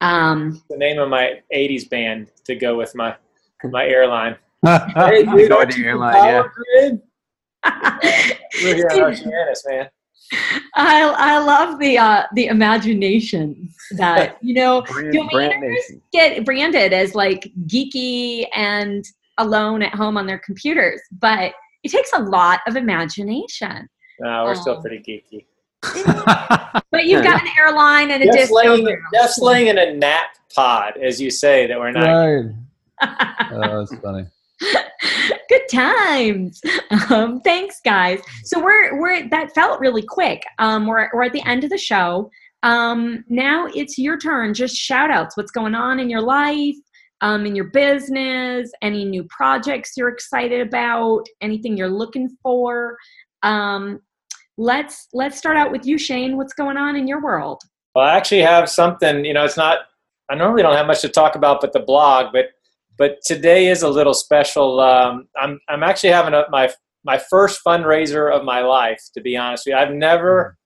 Um, 0.00 0.62
The 0.70 0.76
name 0.76 0.98
of 0.98 1.08
my 1.08 1.40
'80s 1.54 1.88
band 1.88 2.30
to 2.44 2.54
go 2.54 2.76
with 2.76 2.94
my 2.94 3.16
my 3.64 3.86
airline. 3.86 4.36
Hey, 4.66 5.24
dude, 5.24 5.52
aren't 5.52 5.76
you 5.76 5.84
from 5.90 6.00
Power 6.00 6.52
Grid? 6.54 7.00
I, 7.64 8.36
We're 8.62 8.74
here 8.74 8.88
in 8.88 9.00
Oceanus, 9.02 9.64
man. 9.68 9.88
I 10.74 11.02
I 11.16 11.38
love 11.38 11.78
the 11.78 11.96
uh, 11.98 12.24
the 12.34 12.46
imagination 12.46 13.68
that 13.96 14.36
you 14.42 14.54
know 14.54 14.82
Brand, 14.82 15.30
brand 15.30 15.64
get 16.12 16.44
branded 16.44 16.92
as 16.92 17.14
like 17.14 17.50
geeky 17.66 18.46
and 18.54 19.04
alone 19.38 19.82
at 19.82 19.94
home 19.94 20.16
on 20.16 20.26
their 20.26 20.38
computers, 20.38 21.00
but 21.20 21.52
it 21.84 21.90
takes 21.90 22.12
a 22.12 22.18
lot 22.20 22.60
of 22.66 22.76
imagination. 22.76 23.88
No, 24.20 24.44
we're 24.44 24.54
still 24.56 24.76
Oh. 24.78 24.80
pretty 24.80 24.98
geeky. 24.98 25.46
But 26.90 27.04
you've 27.04 27.22
got 27.22 27.40
an 27.42 27.48
airline 27.58 28.10
and 28.10 28.22
a 28.22 28.26
Jeff's 28.26 28.38
disco 28.38 28.56
laying, 28.56 28.84
room. 28.84 29.00
Jeff's 29.14 29.38
laying 29.38 29.66
in 29.68 29.78
a 29.78 29.94
nap 29.94 30.30
pod, 30.54 30.96
as 30.96 31.20
you 31.20 31.30
say, 31.30 31.66
that 31.66 31.78
we're 31.78 31.92
not. 31.92 32.06
right. 32.06 32.54
Oh, 33.50 33.78
that's 33.78 33.94
funny. 34.00 34.26
Good 35.48 35.68
times. 35.70 36.60
Um, 37.10 37.40
thanks, 37.40 37.80
guys. 37.84 38.20
So 38.44 38.62
we're 38.62 39.00
we're 39.00 39.28
that 39.28 39.54
felt 39.54 39.80
really 39.80 40.02
quick. 40.02 40.42
Um, 40.58 40.86
we're 40.86 41.08
we're 41.14 41.22
at 41.22 41.32
the 41.32 41.46
end 41.46 41.64
of 41.64 41.70
the 41.70 41.78
show. 41.78 42.30
Um, 42.62 43.24
now 43.28 43.66
it's 43.74 43.98
your 43.98 44.18
turn. 44.18 44.52
Just 44.54 44.74
shout 44.76 45.10
outs. 45.10 45.36
What's 45.36 45.52
going 45.52 45.74
on 45.74 46.00
in 46.00 46.10
your 46.10 46.20
life? 46.20 46.74
Um, 47.20 47.46
in 47.46 47.54
your 47.54 47.66
business? 47.66 48.70
Any 48.82 49.04
new 49.04 49.24
projects 49.24 49.92
you're 49.96 50.08
excited 50.08 50.66
about? 50.66 51.24
Anything 51.40 51.76
you're 51.76 51.88
looking 51.88 52.28
for? 52.42 52.96
Um, 53.42 54.00
let's 54.58 55.08
let's 55.14 55.38
start 55.38 55.56
out 55.56 55.72
with 55.72 55.86
you, 55.86 55.96
Shane. 55.96 56.36
What's 56.36 56.52
going 56.52 56.76
on 56.76 56.96
in 56.96 57.08
your 57.08 57.22
world? 57.22 57.62
Well, 57.94 58.04
I 58.04 58.16
actually 58.16 58.42
have 58.42 58.68
something. 58.68 59.24
You 59.24 59.32
know, 59.32 59.44
it's 59.44 59.56
not. 59.56 59.78
I 60.30 60.34
normally 60.34 60.62
don't 60.62 60.76
have 60.76 60.86
much 60.86 61.00
to 61.00 61.08
talk 61.08 61.36
about, 61.36 61.62
but 61.62 61.72
the 61.72 61.80
blog. 61.80 62.32
But 62.32 62.46
but 62.98 63.18
today 63.24 63.68
is 63.68 63.82
a 63.82 63.88
little 63.88 64.14
special. 64.14 64.80
Um, 64.80 65.28
I'm 65.40 65.58
I'm 65.68 65.82
actually 65.82 66.10
having 66.10 66.34
a, 66.34 66.44
my 66.50 66.68
my 67.04 67.18
first 67.30 67.60
fundraiser 67.66 68.30
of 68.30 68.44
my 68.44 68.60
life. 68.60 69.00
To 69.14 69.22
be 69.22 69.36
honest 69.36 69.64
with 69.64 69.74
you, 69.74 69.78
I've 69.78 69.94
never 69.94 70.58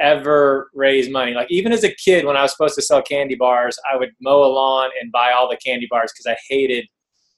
ever 0.00 0.70
raised 0.74 1.12
money. 1.12 1.34
Like 1.34 1.50
even 1.50 1.72
as 1.72 1.84
a 1.84 1.94
kid, 1.94 2.24
when 2.24 2.36
I 2.36 2.42
was 2.42 2.52
supposed 2.52 2.74
to 2.76 2.82
sell 2.82 3.02
candy 3.02 3.34
bars, 3.34 3.78
I 3.92 3.96
would 3.96 4.10
mow 4.20 4.42
a 4.42 4.46
lawn 4.46 4.90
and 5.00 5.12
buy 5.12 5.32
all 5.36 5.48
the 5.48 5.58
candy 5.58 5.86
bars 5.90 6.12
because 6.12 6.26
I 6.26 6.36
hated 6.48 6.86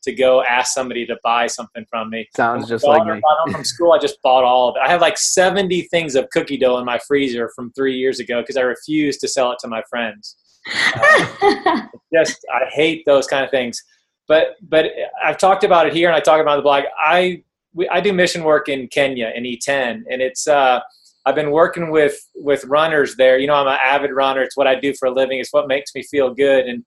to 0.05 0.12
go 0.12 0.42
ask 0.42 0.72
somebody 0.72 1.07
to 1.07 1.18
buy 1.22 1.46
something 1.46 1.84
from 1.90 2.11
me. 2.11 2.28
Sounds 2.36 2.68
just 2.68 2.86
my 2.86 2.98
like 2.98 3.07
me. 3.07 3.20
got 3.20 3.52
from 3.52 3.64
school, 3.64 3.92
I 3.92 3.98
just 3.98 4.20
bought 4.22 4.44
all 4.44 4.68
of 4.68 4.76
it. 4.76 4.82
I 4.86 4.90
have 4.90 5.00
like 5.00 5.18
70 5.18 5.82
things 5.82 6.14
of 6.14 6.28
cookie 6.30 6.57
dough 6.57 6.78
in 6.78 6.84
my 6.84 6.98
freezer 6.98 7.50
from 7.55 7.72
three 7.72 7.96
years 7.96 8.20
ago 8.20 8.40
because 8.40 8.57
I 8.57 8.62
refused 8.62 9.20
to 9.20 9.28
sell 9.28 9.52
it 9.52 9.59
to 9.61 9.68
my 9.68 9.82
friends. 9.88 10.36
Just, 12.14 12.38
I 12.55 12.66
hate 12.70 13.05
those 13.07 13.26
kind 13.26 13.44
of 13.44 13.50
things. 13.50 13.82
But, 14.28 14.57
but 14.62 14.86
I've 15.22 15.36
talked 15.36 15.64
about 15.64 15.86
it 15.86 15.92
here 15.92 16.09
and 16.09 16.16
I 16.16 16.20
talk 16.20 16.40
about 16.40 16.52
it 16.52 16.55
on 16.55 16.59
the 16.59 16.62
blog. 16.62 16.84
I, 16.98 17.42
we, 17.74 17.88
I 17.88 18.00
do 18.00 18.12
mission 18.12 18.44
work 18.44 18.68
in 18.68 18.88
Kenya 18.88 19.32
in 19.34 19.44
Iten 19.44 20.02
and 20.09 20.22
it's, 20.22 20.46
uh, 20.46 20.80
I've 21.26 21.34
been 21.34 21.50
working 21.50 21.90
with, 21.90 22.16
with 22.34 22.64
runners 22.64 23.16
there. 23.16 23.38
You 23.38 23.46
know, 23.46 23.55
I'm 23.55 23.66
an 23.66 23.78
avid 23.82 24.12
runner. 24.12 24.42
It's 24.42 24.57
what 24.57 24.66
I 24.66 24.74
do 24.74 24.94
for 24.94 25.07
a 25.07 25.11
living. 25.11 25.38
It's 25.38 25.52
what 25.52 25.68
makes 25.68 25.94
me 25.94 26.02
feel 26.02 26.32
good. 26.32 26.66
And, 26.66 26.84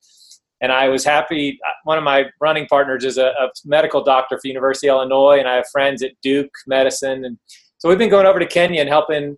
and 0.62 0.72
I 0.72 0.90
was 0.90 1.04
happy. 1.04 1.60
One 1.84 1.98
of 1.98 2.04
my 2.04 2.26
running 2.40 2.66
partners 2.68 3.06
is 3.06 3.18
a, 3.18 3.28
a 3.28 3.50
medical 3.66 4.04
doctor 4.04 4.40
for 4.40 4.48
University 4.48 4.90
of 4.90 4.96
Illinois, 4.96 5.40
and 5.40 5.48
I 5.48 5.56
have 5.56 5.68
friends 5.72 6.02
at 6.04 6.12
Duke 6.22 6.52
Medicine, 6.66 7.26
and 7.26 7.38
so 7.78 7.90
we've 7.90 7.98
been 7.98 8.10
going 8.10 8.26
over 8.26 8.40
to 8.40 8.48
Kenya 8.48 8.82
and 8.82 8.90
helping 8.90 9.38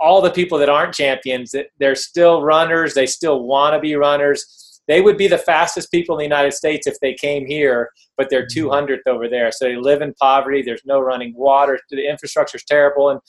all 0.00 0.20
the 0.20 0.30
people 0.30 0.58
that 0.58 0.68
aren't 0.68 0.94
champions. 0.94 1.50
That 1.50 1.66
they're 1.78 1.94
still 1.94 2.42
runners. 2.42 2.94
They 2.94 3.06
still 3.06 3.44
want 3.44 3.74
to 3.74 3.80
be 3.80 3.94
runners. 3.94 4.80
They 4.86 5.00
would 5.00 5.16
be 5.16 5.28
the 5.28 5.38
fastest 5.38 5.90
people 5.90 6.14
in 6.14 6.18
the 6.18 6.24
United 6.24 6.52
States 6.52 6.86
if 6.86 6.98
they 7.00 7.14
came 7.14 7.46
here, 7.46 7.90
but 8.16 8.28
they're 8.28 8.46
mm-hmm. 8.46 8.68
200th 8.68 9.06
over 9.06 9.28
there. 9.28 9.50
So 9.50 9.64
they 9.64 9.76
live 9.76 10.02
in 10.02 10.12
poverty. 10.14 10.62
There's 10.62 10.84
no 10.84 11.00
running 11.00 11.34
water. 11.36 11.78
The 11.90 12.06
infrastructure 12.06 12.56
is 12.56 12.64
terrible. 12.64 13.10
And 13.10 13.20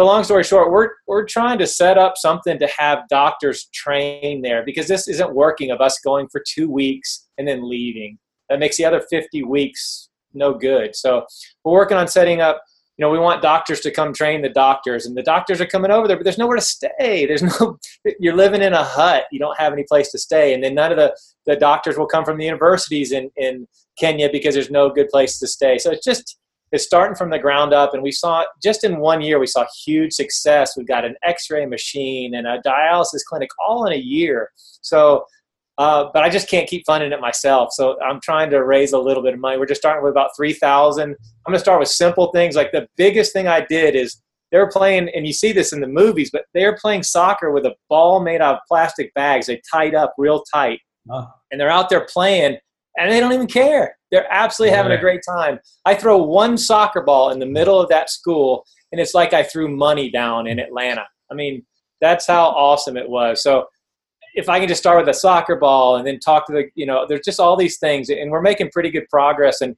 so 0.00 0.06
long 0.06 0.24
story 0.24 0.42
short, 0.44 0.72
we're 0.72 0.92
we're 1.06 1.26
trying 1.26 1.58
to 1.58 1.66
set 1.66 1.98
up 1.98 2.14
something 2.16 2.58
to 2.58 2.66
have 2.78 3.00
doctors 3.10 3.68
train 3.74 4.40
there 4.40 4.64
because 4.64 4.88
this 4.88 5.06
isn't 5.06 5.34
working 5.34 5.70
of 5.72 5.82
us 5.82 5.98
going 5.98 6.26
for 6.32 6.42
two 6.48 6.70
weeks 6.70 7.28
and 7.36 7.46
then 7.46 7.68
leaving. 7.68 8.18
That 8.48 8.60
makes 8.60 8.78
the 8.78 8.86
other 8.86 9.02
50 9.10 9.42
weeks 9.42 10.08
no 10.32 10.54
good. 10.54 10.96
So 10.96 11.26
we're 11.64 11.74
working 11.74 11.98
on 11.98 12.08
setting 12.08 12.40
up 12.40 12.62
you 12.96 13.06
know, 13.06 13.10
we 13.10 13.18
want 13.18 13.40
doctors 13.40 13.80
to 13.80 13.90
come 13.90 14.12
train 14.12 14.42
the 14.42 14.50
doctors, 14.50 15.06
and 15.06 15.16
the 15.16 15.22
doctors 15.22 15.58
are 15.58 15.66
coming 15.66 15.90
over 15.90 16.06
there, 16.06 16.18
but 16.18 16.24
there's 16.24 16.36
nowhere 16.36 16.56
to 16.56 16.62
stay. 16.62 17.24
There's 17.26 17.42
no, 17.42 17.78
you're 18.18 18.36
living 18.36 18.60
in 18.60 18.74
a 18.74 18.84
hut. 18.84 19.24
You 19.32 19.38
don't 19.38 19.58
have 19.58 19.72
any 19.72 19.84
place 19.84 20.10
to 20.12 20.18
stay, 20.18 20.52
and 20.52 20.62
then 20.62 20.74
none 20.74 20.92
of 20.92 20.98
the 20.98 21.16
the 21.46 21.56
doctors 21.56 21.96
will 21.96 22.06
come 22.06 22.26
from 22.26 22.38
the 22.38 22.44
universities 22.44 23.12
in 23.12 23.30
in 23.36 23.66
Kenya 23.98 24.28
because 24.30 24.54
there's 24.54 24.70
no 24.70 24.90
good 24.90 25.08
place 25.08 25.38
to 25.38 25.46
stay. 25.46 25.78
So 25.78 25.90
it's 25.90 26.04
just 26.04 26.38
it's 26.72 26.84
starting 26.84 27.16
from 27.16 27.30
the 27.30 27.38
ground 27.38 27.72
up 27.72 27.94
and 27.94 28.02
we 28.02 28.12
saw 28.12 28.44
just 28.62 28.84
in 28.84 28.98
one 28.98 29.20
year 29.20 29.38
we 29.38 29.46
saw 29.46 29.66
huge 29.84 30.12
success. 30.12 30.76
We've 30.76 30.86
got 30.86 31.04
an 31.04 31.16
x-ray 31.22 31.66
machine 31.66 32.34
and 32.34 32.46
a 32.46 32.60
dialysis 32.64 33.24
clinic 33.28 33.50
all 33.66 33.86
in 33.86 33.92
a 33.92 34.00
year. 34.00 34.50
So 34.80 35.24
uh, 35.78 36.10
but 36.12 36.22
i 36.22 36.28
just 36.28 36.48
can't 36.48 36.68
keep 36.68 36.84
funding 36.86 37.12
it 37.12 37.20
myself. 37.20 37.72
So 37.72 38.00
i'm 38.02 38.20
trying 38.20 38.50
to 38.50 38.64
raise 38.64 38.92
a 38.92 38.98
little 38.98 39.22
bit 39.22 39.34
of 39.34 39.40
money. 39.40 39.58
We're 39.58 39.66
just 39.66 39.80
starting 39.80 40.04
with 40.04 40.12
about 40.12 40.30
3000 40.36 41.02
i'm 41.02 41.16
going 41.46 41.54
to 41.54 41.58
start 41.58 41.80
with 41.80 41.88
simple 41.88 42.30
things. 42.32 42.54
Like 42.56 42.72
the 42.72 42.86
biggest 42.96 43.32
thing 43.32 43.48
i 43.48 43.60
did 43.60 43.94
is 43.96 44.22
they're 44.52 44.68
playing 44.68 45.08
and 45.14 45.26
you 45.26 45.32
see 45.32 45.52
this 45.52 45.72
in 45.72 45.80
the 45.80 45.86
movies 45.86 46.30
but 46.32 46.44
they're 46.54 46.76
playing 46.76 47.02
soccer 47.02 47.52
with 47.52 47.64
a 47.66 47.74
ball 47.88 48.20
made 48.20 48.40
out 48.40 48.56
of 48.56 48.60
plastic 48.68 49.12
bags. 49.14 49.46
They 49.46 49.60
tied 49.72 49.94
up 49.94 50.14
real 50.18 50.44
tight. 50.52 50.80
And 51.50 51.60
they're 51.60 51.70
out 51.70 51.88
there 51.88 52.06
playing 52.06 52.58
and 52.96 53.10
they 53.10 53.20
don't 53.20 53.32
even 53.32 53.46
care. 53.46 53.96
They're 54.10 54.26
absolutely 54.30 54.76
having 54.76 54.92
a 54.92 55.00
great 55.00 55.20
time. 55.28 55.58
I 55.84 55.94
throw 55.94 56.18
one 56.18 56.58
soccer 56.58 57.02
ball 57.02 57.30
in 57.30 57.38
the 57.38 57.46
middle 57.46 57.80
of 57.80 57.88
that 57.90 58.10
school, 58.10 58.64
and 58.92 59.00
it's 59.00 59.14
like 59.14 59.32
I 59.32 59.42
threw 59.42 59.68
money 59.68 60.10
down 60.10 60.46
in 60.46 60.58
Atlanta. 60.58 61.06
I 61.30 61.34
mean, 61.34 61.64
that's 62.00 62.26
how 62.26 62.46
awesome 62.46 62.96
it 62.96 63.08
was. 63.08 63.42
So 63.42 63.66
if 64.34 64.48
I 64.48 64.58
can 64.58 64.68
just 64.68 64.80
start 64.80 65.04
with 65.04 65.14
a 65.14 65.18
soccer 65.18 65.56
ball 65.56 65.96
and 65.96 66.06
then 66.06 66.18
talk 66.18 66.46
to 66.46 66.52
the, 66.52 66.64
you 66.74 66.86
know, 66.86 67.06
there's 67.08 67.24
just 67.24 67.40
all 67.40 67.56
these 67.56 67.78
things, 67.78 68.10
and 68.10 68.30
we're 68.30 68.42
making 68.42 68.70
pretty 68.70 68.90
good 68.90 69.08
progress. 69.08 69.60
And 69.60 69.76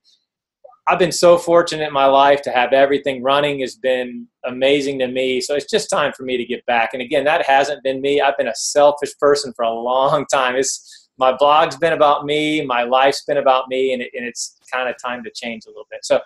I've 0.88 0.98
been 0.98 1.12
so 1.12 1.38
fortunate 1.38 1.86
in 1.86 1.92
my 1.92 2.06
life 2.06 2.42
to 2.42 2.50
have 2.50 2.72
everything 2.72 3.22
running 3.22 3.60
has 3.60 3.76
been 3.76 4.26
amazing 4.44 4.98
to 4.98 5.06
me. 5.06 5.40
So 5.40 5.54
it's 5.54 5.70
just 5.70 5.88
time 5.88 6.12
for 6.16 6.24
me 6.24 6.36
to 6.36 6.44
get 6.44 6.66
back. 6.66 6.90
And 6.92 7.00
again, 7.00 7.24
that 7.24 7.46
hasn't 7.46 7.84
been 7.84 8.00
me. 8.00 8.20
I've 8.20 8.36
been 8.36 8.48
a 8.48 8.54
selfish 8.54 9.16
person 9.18 9.52
for 9.54 9.64
a 9.64 9.72
long 9.72 10.26
time. 10.26 10.56
It's 10.56 11.01
my 11.18 11.36
blog's 11.36 11.76
been 11.76 11.92
about 11.92 12.24
me, 12.24 12.64
my 12.64 12.82
life's 12.82 13.24
been 13.24 13.38
about 13.38 13.68
me, 13.68 13.92
and, 13.92 14.02
it, 14.02 14.10
and 14.14 14.26
it's 14.26 14.58
kind 14.72 14.88
of 14.88 14.96
time 15.02 15.22
to 15.24 15.30
change 15.30 15.64
a 15.66 15.70
little 15.70 15.86
bit. 15.90 16.04
So 16.04 16.20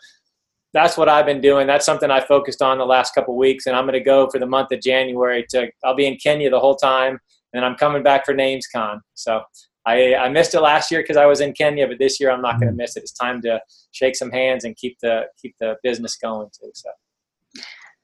that's 0.73 0.97
what 0.97 1.09
I've 1.09 1.27
been 1.27 1.41
doing. 1.41 1.67
That's 1.67 1.87
something 1.87 2.11
I 2.11 2.21
focused 2.21 2.63
on 2.63 2.79
the 2.79 2.85
last 2.85 3.15
couple 3.15 3.37
weeks, 3.37 3.67
and 3.67 3.75
I'm 3.75 3.85
going 3.85 3.95
to 3.95 4.01
go 4.01 4.29
for 4.29 4.39
the 4.39 4.47
month 4.47 4.73
of 4.73 4.81
January. 4.81 5.45
To 5.51 5.71
I'll 5.85 5.97
be 5.97 6.07
in 6.07 6.17
Kenya 6.17 6.51
the 6.51 6.61
whole 6.61 6.77
time, 6.77 7.19
and 7.53 7.65
I'm 7.65 7.77
coming 7.77 8.03
back 8.03 8.25
for 8.25 8.35
NamesCon. 8.35 9.01
So 9.15 9.43
I, 9.87 10.17
I 10.17 10.29
missed 10.29 10.55
it 10.55 10.61
last 10.61 10.91
year 10.91 11.01
because 11.01 11.17
I 11.17 11.27
was 11.27 11.41
in 11.41 11.53
Kenya, 11.53 11.87
but 11.87 11.99
this 11.99 12.21
year 12.21 12.31
I'm 12.31 12.43
not 12.43 12.61
going 12.61 12.69
to 12.69 12.75
mm. 12.75 12.79
miss 12.79 12.97
it. 12.97 13.05
It's 13.05 13.13
time 13.13 13.41
to 13.43 13.61
shake 13.93 14.17
some 14.17 14.31
hands 14.31 14.65
and 14.65 14.77
keep 14.77 14.99
the 15.01 15.27
keep 15.41 15.55
the 15.61 15.77
business 15.83 16.17
going 16.17 16.49
too. 16.49 16.71
So 16.75 16.91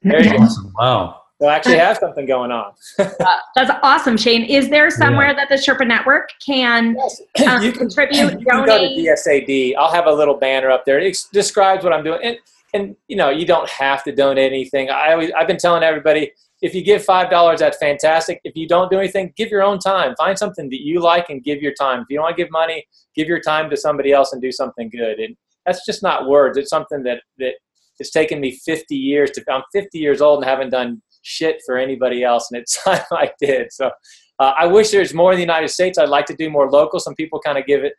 there 0.03 0.25
you 0.25 0.39
awesome. 0.39 0.65
go. 0.65 0.73
Wow. 0.79 1.23
So 1.43 1.49
I 1.49 1.57
actually 1.57 1.79
have 1.79 1.99
something 1.99 2.25
going 2.25 2.53
on. 2.53 2.73
uh, 3.01 3.37
that's 3.57 3.73
awesome, 3.83 4.17
Shane. 4.17 4.45
Is 4.45 4.71
there 4.71 4.91
somewhere 4.91 5.31
yeah. 5.31 5.35
that 5.35 5.49
the 5.49 5.57
Sherpa 5.57 5.85
Network 5.85 6.31
can 6.39 6.95
yes. 6.95 7.21
um, 7.49 7.63
you 7.65 7.73
can, 7.73 7.81
contribute, 7.81 8.39
you 8.39 8.45
donate? 8.45 8.47
Can 8.47 8.65
go 8.65 8.79
to 8.79 8.85
DSAD. 8.95 9.75
I'll 9.77 9.91
have 9.91 10.07
a 10.07 10.13
little 10.13 10.37
banner 10.37 10.71
up 10.71 10.85
there. 10.85 11.01
It 11.01 11.19
describes 11.33 11.83
what 11.83 11.93
I'm 11.93 12.05
doing. 12.05 12.21
And, 12.23 12.37
and 12.75 12.97
you 13.09 13.17
know, 13.17 13.29
you 13.29 13.45
don't 13.45 13.69
have 13.69 14.05
to 14.05 14.15
donate 14.15 14.53
anything. 14.53 14.89
I 14.89 15.15
always, 15.15 15.33
I've 15.33 15.49
been 15.49 15.57
telling 15.57 15.83
everybody, 15.83 16.31
if 16.61 16.77
you 16.77 16.85
give 16.85 17.05
five 17.05 17.29
dollars, 17.29 17.59
that's 17.59 17.79
fantastic. 17.79 18.41
If 18.45 18.55
you 18.55 18.69
don't 18.69 18.89
do 18.89 19.01
anything, 19.01 19.33
give 19.37 19.49
your 19.49 19.65
own 19.65 19.81
time. 19.81 20.15
Find 20.19 20.39
something 20.39 20.71
that 20.71 20.81
you 20.81 21.01
like 21.01 21.29
and 21.29 21.43
give 21.43 21.61
your 21.61 21.75
time. 21.75 22.03
If 22.03 22.07
you 22.09 22.19
don't 22.19 22.23
want 22.23 22.37
to 22.37 22.41
give 22.45 22.53
money, 22.53 22.87
give 23.17 23.27
your 23.27 23.41
time 23.41 23.69
to 23.71 23.77
somebody 23.77 24.13
else 24.13 24.33
and 24.33 24.41
do 24.41 24.53
something 24.53 24.91
good. 24.91 25.19
And 25.19 25.37
that's 25.67 25.85
just 25.85 26.05
not 26.05 26.29
words. 26.29 26.57
It's 26.57 26.71
something 26.71 27.03
that 27.03 27.21
that 27.39 27.55
it's 27.99 28.11
taken 28.11 28.41
me 28.41 28.61
50 28.65 28.95
years 28.95 29.33
to. 29.33 29.45
I'm 29.51 29.63
50 29.73 29.99
years 29.99 30.21
old 30.21 30.39
and 30.39 30.49
haven't 30.49 30.71
done 30.71 31.03
shit 31.23 31.61
for 31.65 31.77
anybody 31.77 32.23
else, 32.23 32.51
and 32.51 32.61
it's 32.61 32.83
time 32.85 33.03
I 33.13 33.31
did. 33.41 33.73
So 33.73 33.91
uh, 34.39 34.53
I 34.59 34.67
wish 34.67 34.91
there's 34.91 35.15
more 35.15 35.33
in 35.33 35.37
the 35.37 35.43
United 35.43 35.69
States. 35.69 35.99
I'd 35.99 36.09
like 36.09 36.27
to 36.27 36.35
do 36.35 36.51
more 36.51 36.71
local. 36.71 37.01
Some 37.01 37.15
people 37.15 37.41
kind 37.41 37.59
of 37.59 37.67
give 37.67 37.85
it 37.85 37.95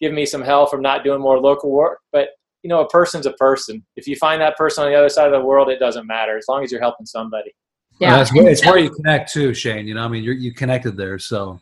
give 0.00 0.12
me 0.12 0.24
some 0.24 0.42
hell 0.42 0.66
from 0.66 0.80
not 0.80 1.02
doing 1.02 1.20
more 1.20 1.40
local 1.40 1.70
work, 1.70 1.98
but 2.12 2.28
you 2.62 2.68
know, 2.68 2.80
a 2.80 2.88
person's 2.88 3.26
a 3.26 3.32
person. 3.32 3.84
If 3.96 4.06
you 4.06 4.16
find 4.16 4.40
that 4.42 4.56
person 4.56 4.84
on 4.84 4.90
the 4.90 4.96
other 4.96 5.08
side 5.08 5.26
of 5.26 5.32
the 5.32 5.44
world, 5.44 5.68
it 5.68 5.78
doesn't 5.78 6.06
matter 6.06 6.36
as 6.36 6.46
long 6.48 6.64
as 6.64 6.72
you're 6.72 6.80
helping 6.80 7.06
somebody. 7.06 7.52
Yeah, 8.00 8.10
well, 8.10 8.18
that's 8.18 8.30
it's 8.34 8.66
where 8.66 8.78
you 8.78 8.90
connect 8.90 9.32
too, 9.32 9.54
Shane. 9.54 9.86
You 9.88 9.94
know, 9.94 10.04
I 10.04 10.08
mean, 10.08 10.22
you're 10.22 10.34
you 10.34 10.52
connected 10.52 10.96
there, 10.96 11.18
so. 11.18 11.60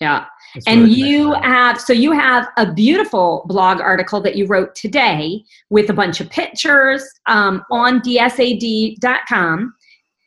Yeah. 0.00 0.24
That's 0.54 0.66
and 0.66 0.88
you 0.88 1.34
have, 1.34 1.78
so 1.78 1.92
you 1.92 2.12
have 2.12 2.48
a 2.56 2.72
beautiful 2.72 3.44
blog 3.46 3.80
article 3.80 4.22
that 4.22 4.34
you 4.34 4.46
wrote 4.46 4.74
today 4.74 5.44
with 5.68 5.90
a 5.90 5.92
bunch 5.92 6.20
of 6.20 6.30
pictures 6.30 7.04
um, 7.26 7.62
on 7.70 8.00
dsad.com 8.00 9.74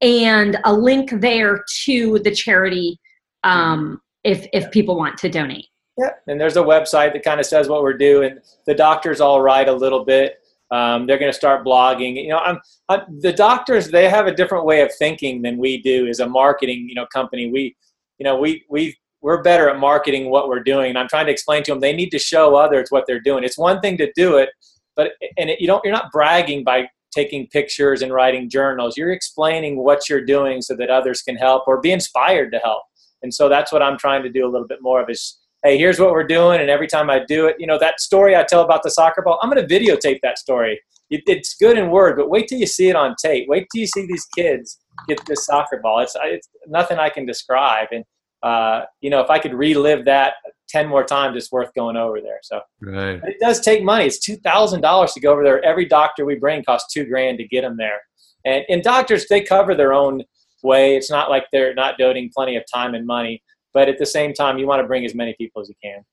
and 0.04 0.60
a 0.66 0.74
link 0.74 1.10
there 1.22 1.64
to 1.86 2.20
the 2.20 2.32
charity 2.32 3.00
um, 3.44 4.00
if 4.24 4.46
if 4.54 4.70
people 4.70 4.96
want 4.98 5.18
to 5.18 5.30
donate. 5.30 5.66
Yeah, 5.98 6.10
and 6.28 6.40
there's 6.40 6.58
a 6.58 6.62
website 6.62 7.14
that 7.14 7.24
kind 7.24 7.40
of 7.40 7.46
says 7.46 7.70
what 7.70 7.82
we're 7.82 7.98
doing. 7.98 8.38
The 8.66 8.76
doctors 8.76 9.22
all 9.22 9.42
write 9.42 9.70
a 9.70 9.74
little 9.74 10.04
bit. 10.04 10.36
Um, 10.72 11.06
they're 11.06 11.20
going 11.20 11.32
to 11.32 11.38
start 11.38 11.64
blogging. 11.64 12.16
You 12.16 12.30
know, 12.30 12.40
I'm, 12.40 12.60
I'm, 12.90 13.02
the 13.20 13.32
doctors 13.32 13.90
they 13.90 14.10
have 14.10 14.28
a 14.28 14.34
different 14.34 14.66
way 14.66 14.82
of 14.82 14.92
thinking 14.98 15.42
than 15.42 15.58
we 15.58 15.82
do 15.82 16.08
as 16.08 16.20
a 16.20 16.28
marketing 16.28 16.88
you 16.90 16.96
know 16.96 17.06
company. 17.14 17.50
We, 17.52 17.76
you 18.18 18.24
know, 18.26 18.38
we 18.38 18.66
we 18.70 18.98
we're 19.22 19.42
better 19.42 19.70
at 19.70 19.80
marketing 19.80 20.30
what 20.30 20.50
we're 20.50 20.64
doing. 20.64 20.90
And 20.90 20.98
I'm 20.98 21.08
trying 21.08 21.28
to 21.28 21.32
explain 21.32 21.64
to 21.64 21.72
them 21.72 21.80
they 21.80 21.96
need 21.96 22.10
to 22.10 22.20
show 22.20 22.56
others 22.56 22.88
what 22.90 23.06
they're 23.08 23.22
doing. 23.22 23.46
It's 23.46 23.58
one 23.58 23.80
thing 23.80 23.98
to 23.98 24.12
do 24.16 24.38
it, 24.38 24.50
but 24.96 25.12
and 25.38 25.50
it, 25.50 25.62
you 25.62 25.68
don't 25.68 25.82
you're 25.86 25.94
not 25.94 26.12
bragging 26.12 26.64
by 26.64 26.88
taking 27.14 27.48
pictures 27.48 28.02
and 28.02 28.14
writing 28.14 28.50
journals. 28.50 28.98
You're 28.98 29.12
explaining 29.12 29.78
what 29.78 30.10
you're 30.10 30.26
doing 30.26 30.62
so 30.62 30.76
that 30.76 30.90
others 30.90 31.22
can 31.22 31.36
help 31.36 31.64
or 31.68 31.80
be 31.80 31.92
inspired 31.92 32.52
to 32.52 32.60
help. 32.60 32.84
And 33.22 33.34
so 33.34 33.48
that's 33.50 33.72
what 33.72 33.82
I'm 33.82 33.98
trying 33.98 34.24
to 34.24 34.30
do 34.30 34.46
a 34.46 34.50
little 34.52 34.68
bit 34.68 34.80
more 34.82 35.02
of 35.02 35.10
is, 35.10 35.40
hey, 35.64 35.78
here's 35.78 36.00
what 36.00 36.12
we're 36.12 36.28
doing. 36.28 36.60
And 36.60 36.70
every 36.70 36.88
time 36.88 37.10
I 37.10 37.24
do 37.26 37.48
it, 37.48 37.56
you 37.58 37.68
know, 37.68 37.80
that 37.80 38.00
story 38.02 38.36
I 38.36 38.44
tell 38.44 38.62
about 38.62 38.84
the 38.84 38.90
soccer 38.90 39.22
ball, 39.22 39.40
I'm 39.42 39.50
going 39.50 39.66
to 39.66 39.80
videotape 39.80 40.20
that 40.24 40.38
story. 40.38 40.80
it's 41.10 41.56
good 41.56 41.78
in 41.78 41.90
word, 41.90 42.18
but 42.18 42.30
wait 42.30 42.48
till 42.48 42.60
you 42.60 42.68
see 42.68 42.90
it 42.90 42.96
on 42.96 43.16
tape. 43.24 43.48
Wait 43.48 43.68
till 43.74 43.82
you 43.82 43.88
see 43.88 44.06
these 44.06 44.26
kids 44.38 44.80
get 45.08 45.20
this 45.26 45.46
soccer 45.46 45.80
ball. 45.82 46.00
It's, 46.00 46.16
it's 46.24 46.50
nothing 46.68 47.00
I 47.00 47.10
can 47.10 47.26
describe. 47.26 47.88
And, 47.92 48.04
uh, 48.42 48.82
you 49.00 49.10
know, 49.10 49.22
if 49.22 49.30
I 49.30 49.40
could 49.40 49.54
relive 49.54 50.06
that 50.06 50.34
10 50.74 50.88
more 50.88 51.04
times, 51.04 51.38
it's 51.38 51.52
worth 51.52 51.72
going 51.76 51.96
over 51.96 52.20
there. 52.20 52.40
So 52.42 52.62
right. 52.82 53.22
it 53.24 53.38
does 53.40 53.62
take 53.62 53.84
money. 53.84 54.06
It's 54.06 54.28
$2,000 54.28 55.14
to 55.14 55.20
go 55.20 55.32
over 55.32 55.44
there. 55.44 55.64
Every 55.64 55.86
doctor 55.86 56.26
we 56.26 56.36
bring 56.36 56.64
costs 56.64 56.92
two 56.92 57.06
grand 57.06 57.38
to 57.38 57.48
get 57.48 57.62
them 57.62 57.78
there. 57.78 58.02
And, 58.44 58.66
and 58.70 58.82
doctors, 58.82 59.28
they 59.30 59.42
cover 59.42 59.76
their 59.76 59.94
own 59.94 60.24
way. 60.64 60.98
It's 60.98 61.12
not 61.12 61.30
like 61.30 61.46
they're 61.52 61.76
not 61.76 62.00
donating 62.00 62.32
plenty 62.34 62.56
of 62.56 62.64
time 62.74 62.96
and 62.96 63.06
money, 63.06 63.44
but 63.72 63.88
at 63.88 64.00
the 64.00 64.06
same 64.06 64.34
time, 64.34 64.58
you 64.58 64.66
want 64.66 64.82
to 64.82 64.88
bring 64.88 65.06
as 65.06 65.14
many 65.14 65.36
people 65.38 65.62
as 65.62 65.70
you 65.70 65.76
can. 65.84 66.04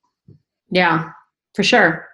Yeah, 0.70 1.10
for 1.54 1.62
sure. 1.62 2.06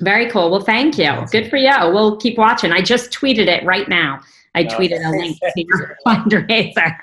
Very 0.00 0.30
cool. 0.30 0.50
Well, 0.50 0.62
thank 0.62 0.96
you. 0.96 1.08
Awesome. 1.08 1.26
Good 1.30 1.50
for 1.50 1.58
you. 1.58 1.72
We'll 1.92 2.16
keep 2.16 2.38
watching. 2.38 2.72
I 2.72 2.80
just 2.80 3.10
tweeted 3.10 3.48
it 3.48 3.64
right 3.64 3.88
now. 3.88 4.20
I 4.54 4.64
tweeted 4.64 5.06
a 5.06 5.10
link 5.10 5.38
to 5.38 5.52
your 5.56 5.96
fundraiser. 6.06 6.96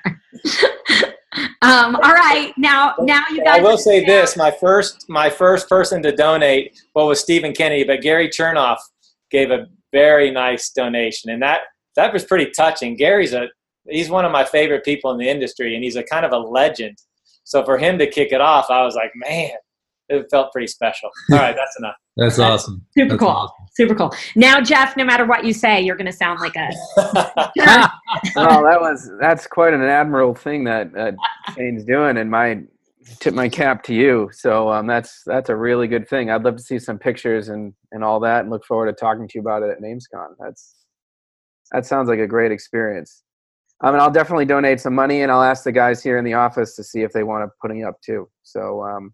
Um, 1.61 1.95
all 1.95 2.13
right, 2.13 2.53
now 2.57 2.95
now 2.99 3.23
you 3.31 3.43
guys. 3.43 3.59
I 3.59 3.63
will 3.63 3.77
say 3.77 4.05
this: 4.05 4.35
my 4.35 4.51
first 4.51 5.07
my 5.09 5.29
first 5.29 5.69
person 5.69 6.01
to 6.03 6.11
donate 6.11 6.81
well 6.95 7.07
was 7.07 7.19
Stephen 7.19 7.53
Kennedy, 7.53 7.83
but 7.83 8.01
Gary 8.01 8.29
Chernoff 8.29 8.77
gave 9.29 9.51
a 9.51 9.67
very 9.91 10.31
nice 10.31 10.69
donation, 10.71 11.31
and 11.31 11.41
that 11.41 11.61
that 11.95 12.13
was 12.13 12.25
pretty 12.25 12.51
touching. 12.51 12.95
Gary's 12.95 13.33
a 13.33 13.47
he's 13.89 14.09
one 14.09 14.25
of 14.25 14.31
my 14.31 14.43
favorite 14.43 14.83
people 14.83 15.11
in 15.11 15.17
the 15.17 15.29
industry, 15.29 15.75
and 15.75 15.83
he's 15.83 15.95
a 15.95 16.03
kind 16.03 16.25
of 16.25 16.31
a 16.31 16.37
legend. 16.37 16.97
So 17.43 17.63
for 17.63 17.77
him 17.77 17.97
to 17.99 18.07
kick 18.07 18.31
it 18.31 18.41
off, 18.41 18.69
I 18.69 18.83
was 18.83 18.95
like, 18.95 19.11
man, 19.15 19.51
it 20.09 20.27
felt 20.31 20.51
pretty 20.51 20.67
special. 20.67 21.09
All 21.31 21.37
right, 21.37 21.55
that's 21.55 21.77
enough. 21.79 21.95
that's, 22.17 22.37
that's 22.37 22.39
awesome. 22.39 22.85
Super 22.97 23.09
that's 23.09 23.19
cool. 23.19 23.29
Awesome. 23.29 23.65
Super 23.73 23.95
cool. 23.95 24.13
Now, 24.35 24.61
Jeff, 24.61 24.97
no 24.97 25.05
matter 25.05 25.25
what 25.25 25.45
you 25.45 25.53
say, 25.53 25.81
you're 25.81 25.95
going 25.95 26.07
to 26.07 26.11
sound 26.11 26.39
like 26.39 26.55
a. 26.55 26.69
well, 28.35 28.63
that 28.63 28.77
was 28.79 29.11
that's 29.19 29.47
quite 29.47 29.73
an 29.73 29.83
admirable 29.83 30.35
thing 30.35 30.63
that 30.65 30.95
uh, 30.97 31.11
Shane's 31.53 31.83
doing, 31.83 32.17
and 32.17 32.31
my 32.31 32.61
tip 33.19 33.33
my 33.33 33.49
cap 33.49 33.83
to 33.83 33.93
you. 33.93 34.29
So 34.33 34.69
um, 34.69 34.87
that's 34.87 35.21
that's 35.25 35.49
a 35.49 35.55
really 35.55 35.87
good 35.87 36.07
thing. 36.07 36.29
I'd 36.29 36.43
love 36.43 36.55
to 36.57 36.63
see 36.63 36.79
some 36.79 36.97
pictures 36.97 37.49
and 37.49 37.73
and 37.91 38.03
all 38.03 38.19
that, 38.21 38.41
and 38.41 38.49
look 38.49 38.65
forward 38.65 38.87
to 38.87 38.93
talking 38.93 39.27
to 39.27 39.33
you 39.35 39.41
about 39.41 39.63
it 39.63 39.69
at 39.69 39.81
NamesCon. 39.81 40.35
That's 40.39 40.75
that 41.71 41.85
sounds 41.85 42.09
like 42.09 42.19
a 42.19 42.27
great 42.27 42.51
experience. 42.51 43.23
I 43.81 43.91
mean, 43.91 43.99
I'll 43.99 44.11
definitely 44.11 44.45
donate 44.45 44.79
some 44.79 44.95
money, 44.95 45.21
and 45.21 45.31
I'll 45.31 45.43
ask 45.43 45.63
the 45.63 45.71
guys 45.71 46.01
here 46.01 46.17
in 46.17 46.25
the 46.25 46.33
office 46.33 46.75
to 46.75 46.83
see 46.83 47.01
if 47.01 47.13
they 47.13 47.23
want 47.23 47.43
to 47.43 47.51
put 47.61 47.75
me 47.75 47.83
up 47.83 48.01
too. 48.01 48.27
So, 48.41 48.81
um, 48.83 49.13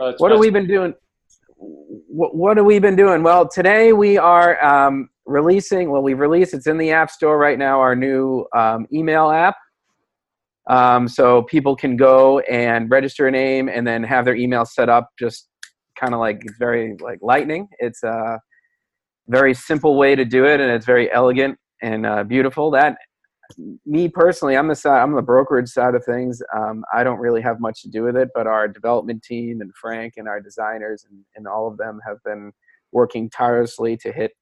It's 0.00 0.20
what 0.20 0.30
have 0.30 0.40
we 0.40 0.50
been 0.50 0.68
doing? 0.68 0.94
What, 1.56 2.36
what 2.36 2.56
have 2.56 2.66
we 2.66 2.78
been 2.78 2.94
doing? 2.94 3.22
Well, 3.24 3.48
today 3.48 3.92
we 3.92 4.16
are 4.16 4.62
um, 4.64 5.08
releasing. 5.26 5.90
Well, 5.90 6.02
we've 6.02 6.20
released. 6.20 6.54
It's 6.54 6.68
in 6.68 6.78
the 6.78 6.92
App 6.92 7.10
Store 7.10 7.36
right 7.36 7.58
now. 7.58 7.80
Our 7.80 7.96
new 7.96 8.46
um, 8.56 8.86
email 8.92 9.30
app. 9.30 9.56
Um, 10.70 11.08
so 11.08 11.42
people 11.42 11.74
can 11.74 11.96
go 11.96 12.38
and 12.40 12.88
register 12.90 13.26
a 13.26 13.30
name 13.30 13.68
and 13.68 13.86
then 13.86 14.04
have 14.04 14.24
their 14.24 14.36
email 14.36 14.64
set 14.64 14.88
up. 14.88 15.08
Just 15.18 15.48
kind 15.98 16.14
of 16.14 16.20
like 16.20 16.42
it's 16.44 16.58
very 16.58 16.94
like 17.00 17.18
lightning. 17.20 17.66
It's 17.80 18.02
a 18.04 18.38
very 19.26 19.52
simple 19.52 19.96
way 19.96 20.14
to 20.14 20.24
do 20.24 20.44
it, 20.46 20.60
and 20.60 20.70
it's 20.70 20.86
very 20.86 21.10
elegant 21.12 21.58
and 21.82 22.06
uh, 22.06 22.22
beautiful. 22.22 22.70
That 22.70 22.98
me 23.86 24.08
personally, 24.08 24.56
I'm 24.56 24.68
the 24.68 24.90
I'm 24.90 25.14
the 25.14 25.22
brokerage 25.22 25.68
side 25.68 25.94
of 25.94 26.04
things. 26.04 26.42
Um, 26.56 26.84
I 26.94 27.02
don't 27.02 27.18
really 27.18 27.40
have 27.40 27.60
much 27.60 27.82
to 27.82 27.88
do 27.88 28.02
with 28.02 28.16
it, 28.16 28.28
but 28.34 28.46
our 28.46 28.68
development 28.68 29.22
team 29.22 29.60
and 29.60 29.74
Frank 29.74 30.14
and 30.16 30.28
our 30.28 30.40
designers 30.40 31.06
and, 31.08 31.24
and 31.36 31.46
all 31.46 31.66
of 31.66 31.78
them 31.78 32.00
have 32.06 32.22
been 32.24 32.52
working 32.92 33.30
tirelessly 33.30 33.96
to 33.98 34.12
hit 34.12 34.32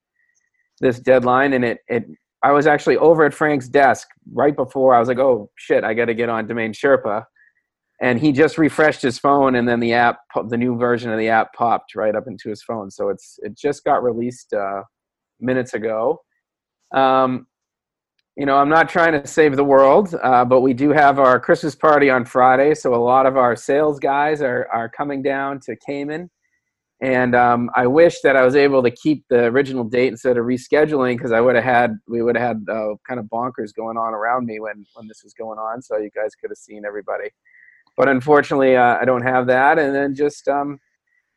this 0.81 0.99
deadline. 0.99 1.53
And 1.53 1.65
it, 1.65 1.79
it, 1.89 2.05
I 2.43 2.53
was 2.53 2.67
actually 2.67 2.97
over 2.97 3.25
at 3.25 3.35
Frank's 3.35 3.69
desk 3.69 4.09
right 4.33 4.55
before 4.55 4.95
I 4.95 5.01
was 5.01 5.09
like, 5.09 5.19
oh 5.19 5.51
shit, 5.57 5.85
I 5.85 5.95
got 5.95 6.07
to 6.07 6.15
get 6.15 6.29
on 6.29 6.47
Domain 6.47 6.73
Sherpa. 6.73 7.25
And 8.01 8.21
he 8.21 8.31
just 8.31 8.59
refreshed 8.59 9.01
his 9.01 9.19
phone, 9.19 9.55
and 9.55 9.67
then 9.67 9.81
the 9.81 9.95
app, 9.95 10.19
the 10.49 10.59
new 10.59 10.77
version 10.77 11.11
of 11.11 11.19
the 11.19 11.31
app, 11.31 11.55
popped 11.55 11.95
right 11.95 12.15
up 12.15 12.25
into 12.27 12.51
his 12.51 12.63
phone. 12.63 12.91
So 12.91 13.09
it's 13.09 13.39
it 13.39 13.57
just 13.57 13.85
got 13.85 14.03
released 14.03 14.53
uh, 14.53 14.83
minutes 15.41 15.73
ago. 15.73 16.21
Um, 16.95 17.47
you 18.37 18.45
know, 18.45 18.59
I'm 18.59 18.69
not 18.69 18.91
trying 18.91 19.21
to 19.21 19.27
save 19.27 19.57
the 19.57 19.65
world, 19.65 20.15
uh, 20.23 20.45
but 20.45 20.61
we 20.61 20.75
do 20.75 20.91
have 20.91 21.19
our 21.19 21.41
Christmas 21.41 21.75
party 21.75 22.11
on 22.11 22.27
Friday. 22.27 22.75
So 22.75 22.95
a 22.95 22.97
lot 22.97 23.25
of 23.25 23.39
our 23.39 23.57
sales 23.57 23.99
guys 23.99 24.43
are, 24.43 24.69
are 24.71 24.91
coming 24.91 25.23
down 25.23 25.59
to 25.61 25.75
Cayman. 25.77 26.31
And 27.01 27.35
um, 27.35 27.71
I 27.75 27.87
wish 27.87 28.21
that 28.23 28.37
I 28.37 28.45
was 28.45 28.55
able 28.55 28.83
to 28.83 28.91
keep 28.91 29.25
the 29.29 29.45
original 29.45 29.85
date 29.85 30.09
instead 30.09 30.37
of 30.37 30.45
rescheduling 30.45 31.17
because 31.17 31.33
I 31.33 31.41
would 31.41 31.55
have 31.55 31.65
had, 31.65 31.97
we 32.09 32.23
would 32.23 32.37
have 32.37 32.57
had 32.59 32.75
uh, 32.75 32.95
kind 33.07 33.21
of 33.21 33.27
bonkers 33.27 33.75
going 33.75 33.97
on 33.97 34.13
around 34.13 34.47
me 34.47 34.61
when, 34.61 34.85
when 34.95 35.09
this 35.09 35.23
was 35.23 35.33
going 35.33 35.59
on. 35.59 35.81
So 35.81 35.97
you 35.97 36.11
guys 36.15 36.35
could 36.35 36.51
have 36.51 36.59
seen 36.59 36.85
everybody. 36.87 37.31
But 37.97 38.09
unfortunately, 38.09 38.77
uh, 38.77 38.99
I 39.01 39.07
don't 39.07 39.23
have 39.23 39.47
that. 39.47 39.79
And 39.79 39.95
then 39.95 40.15
just, 40.15 40.47
um, 40.49 40.79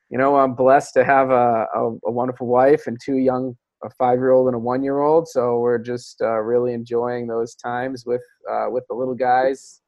you 0.09 0.17
know, 0.17 0.35
I'm 0.37 0.53
blessed 0.53 0.93
to 0.95 1.05
have 1.05 1.29
a, 1.29 1.65
a, 1.73 1.97
a 2.05 2.11
wonderful 2.11 2.47
wife 2.47 2.87
and 2.87 2.97
two 3.03 3.17
young 3.17 3.57
a 3.83 3.89
five-year-old 3.91 4.47
and 4.47 4.55
a 4.55 4.59
one-year-old. 4.59 5.27
So 5.27 5.59
we're 5.59 5.77
just 5.77 6.21
uh, 6.21 6.39
really 6.39 6.73
enjoying 6.73 7.27
those 7.27 7.55
times 7.55 8.05
with 8.05 8.23
uh, 8.49 8.67
with 8.69 8.85
the 8.89 8.95
little 8.95 9.15
guys, 9.15 9.81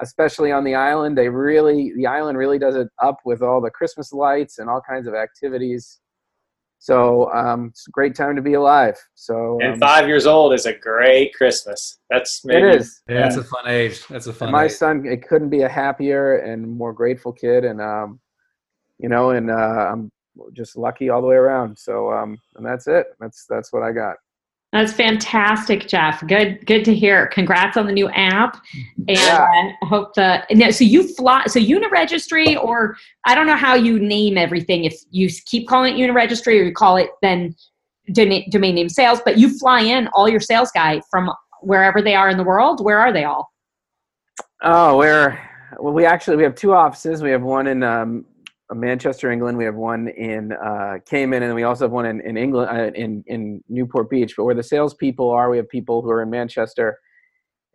especially 0.00 0.52
on 0.52 0.64
the 0.64 0.74
island. 0.74 1.16
They 1.16 1.28
really 1.28 1.92
the 1.96 2.06
island 2.06 2.38
really 2.38 2.58
does 2.58 2.76
it 2.76 2.88
up 3.02 3.18
with 3.24 3.42
all 3.42 3.60
the 3.60 3.70
Christmas 3.70 4.12
lights 4.12 4.58
and 4.58 4.68
all 4.68 4.80
kinds 4.80 5.06
of 5.06 5.14
activities. 5.14 6.00
So 6.78 7.32
um, 7.32 7.68
it's 7.70 7.88
a 7.88 7.90
great 7.92 8.14
time 8.14 8.36
to 8.36 8.42
be 8.42 8.54
alive. 8.54 8.98
So 9.14 9.58
And 9.62 9.74
um, 9.74 9.80
five 9.80 10.06
years 10.06 10.26
old 10.26 10.52
is 10.52 10.66
a 10.66 10.74
great 10.74 11.32
Christmas. 11.32 11.98
That's 12.10 12.44
maybe 12.44 12.68
it 12.68 12.80
is. 12.82 13.00
Yeah, 13.08 13.26
it's 13.26 13.36
a 13.36 13.44
fun 13.44 13.66
age. 13.66 14.06
That's 14.08 14.26
a 14.26 14.34
fun. 14.34 14.48
And 14.48 14.52
my 14.52 14.66
age. 14.66 14.72
son, 14.72 15.06
it 15.06 15.26
couldn't 15.26 15.48
be 15.48 15.62
a 15.62 15.68
happier 15.68 16.36
and 16.40 16.68
more 16.68 16.92
grateful 16.92 17.32
kid, 17.32 17.64
and 17.64 17.80
um, 17.80 18.20
you 18.98 19.08
know, 19.08 19.30
and 19.30 19.50
uh, 19.50 19.54
I'm 19.92 20.12
just 20.52 20.76
lucky 20.76 21.10
all 21.10 21.20
the 21.20 21.26
way 21.26 21.36
around. 21.36 21.78
So 21.78 22.12
um, 22.12 22.38
and 22.56 22.64
that's 22.64 22.86
it. 22.86 23.06
That's 23.20 23.46
that's 23.48 23.72
what 23.72 23.82
I 23.82 23.92
got. 23.92 24.16
That's 24.74 24.92
fantastic, 24.92 25.86
Jeff. 25.86 26.26
Good, 26.26 26.66
good 26.66 26.84
to 26.86 26.92
hear. 26.92 27.28
Congrats 27.28 27.76
on 27.76 27.86
the 27.86 27.92
new 27.92 28.08
app, 28.08 28.60
and 28.96 29.16
Yeah. 29.16 29.46
I 29.48 29.86
hope 29.86 30.14
the. 30.14 30.42
So 30.72 30.82
you 30.82 31.06
fly. 31.14 31.44
So 31.46 31.60
Uniregistry, 31.60 32.60
or 32.60 32.96
I 33.24 33.36
don't 33.36 33.46
know 33.46 33.56
how 33.56 33.74
you 33.76 34.00
name 34.00 34.36
everything. 34.36 34.82
If 34.82 35.00
you 35.10 35.30
keep 35.46 35.68
calling 35.68 35.96
it 35.96 36.00
Uniregistry, 36.00 36.60
or 36.60 36.64
you 36.64 36.74
call 36.74 36.96
it 36.96 37.10
then 37.22 37.54
domain, 38.10 38.50
domain 38.50 38.74
name 38.74 38.88
sales, 38.88 39.20
but 39.24 39.38
you 39.38 39.56
fly 39.58 39.80
in 39.80 40.08
all 40.08 40.28
your 40.28 40.40
sales 40.40 40.72
guy 40.72 41.00
from 41.08 41.30
wherever 41.62 42.02
they 42.02 42.16
are 42.16 42.28
in 42.28 42.36
the 42.36 42.42
world. 42.42 42.84
Where 42.84 42.98
are 42.98 43.12
they 43.12 43.22
all? 43.22 43.52
Oh, 44.62 44.98
we're 44.98 45.38
well. 45.78 45.92
We 45.92 46.04
actually 46.04 46.36
we 46.36 46.42
have 46.42 46.56
two 46.56 46.74
offices. 46.74 47.22
We 47.22 47.30
have 47.30 47.42
one 47.42 47.68
in 47.68 47.84
um, 47.84 48.24
Manchester, 48.72 49.30
England. 49.30 49.58
We 49.58 49.64
have 49.64 49.74
one 49.74 50.08
in 50.08 50.52
uh, 50.52 50.98
Cayman, 51.06 51.42
and 51.42 51.54
we 51.54 51.64
also 51.64 51.84
have 51.84 51.92
one 51.92 52.06
in 52.06 52.20
in 52.20 52.36
England, 52.36 52.70
uh, 52.70 52.98
in 52.98 53.22
in 53.26 53.62
Newport 53.68 54.08
Beach. 54.10 54.34
But 54.36 54.44
where 54.44 54.54
the 54.54 54.62
salespeople 54.62 55.30
are, 55.30 55.50
we 55.50 55.56
have 55.58 55.68
people 55.68 56.02
who 56.02 56.10
are 56.10 56.22
in 56.22 56.30
Manchester 56.30 56.98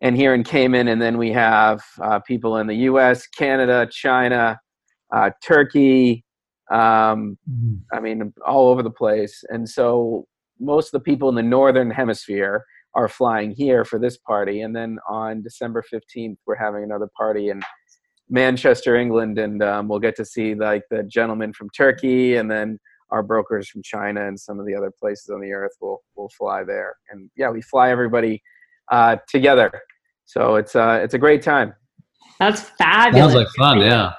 and 0.02 0.16
here 0.16 0.34
in 0.34 0.44
Cayman, 0.44 0.88
and 0.88 1.02
then 1.02 1.18
we 1.18 1.32
have 1.32 1.84
uh, 2.02 2.20
people 2.20 2.58
in 2.58 2.68
the 2.68 2.76
U.S., 2.76 3.28
Canada, 3.28 3.88
China, 3.92 4.60
uh, 5.14 5.32
Turkey. 5.44 6.24
Um, 6.72 7.38
I 7.92 8.00
mean, 8.00 8.34
all 8.46 8.70
over 8.70 8.84
the 8.84 8.92
place. 8.92 9.44
And 9.50 9.68
so 9.68 10.28
most 10.60 10.88
of 10.88 10.92
the 10.92 11.00
people 11.00 11.30
in 11.30 11.36
the 11.36 11.44
northern 11.44 11.90
hemisphere 11.90 12.64
are 12.94 13.08
flying 13.08 13.52
here 13.52 13.86
for 13.86 14.00
this 14.00 14.18
party. 14.18 14.62
And 14.62 14.76
then 14.76 15.00
on 15.08 15.42
December 15.42 15.84
15th, 15.92 16.38
we're 16.46 16.56
having 16.56 16.84
another 16.84 17.10
party 17.18 17.50
in 17.50 17.62
Manchester, 18.30 18.96
England. 18.96 19.38
And 19.40 19.64
um, 19.64 19.88
we'll 19.88 20.00
get 20.00 20.16
to 20.18 20.26
see 20.26 20.56
like 20.56 20.84
the 20.90 21.04
gentleman 21.04 21.54
from 21.54 21.70
Turkey 21.72 22.36
and 22.36 22.50
then 22.50 22.80
our 23.12 23.24
brokers 23.24 23.68
from 23.70 23.82
China 23.84 24.28
and 24.28 24.40
some 24.40 24.60
of 24.60 24.66
the 24.66 24.76
other 24.76 24.92
places 25.00 25.30
on 25.30 25.42
the 25.42 25.52
earth 25.52 25.72
will, 25.82 26.02
will 26.16 26.30
fly 26.38 26.64
there. 26.64 26.96
And 27.10 27.30
yeah, 27.36 27.50
we 27.50 27.62
fly 27.62 27.90
everybody 27.90 28.42
uh, 28.92 29.18
together. 29.28 29.72
So 30.26 30.56
it's, 30.56 30.76
uh, 30.76 31.00
it's 31.04 31.16
a 31.16 31.18
great 31.18 31.42
time. 31.42 31.74
That's 32.40 32.62
fabulous. 32.62 33.34
Sounds 33.34 33.36
like 33.36 33.48
fun. 33.58 33.80
Yeah. 33.80 34.14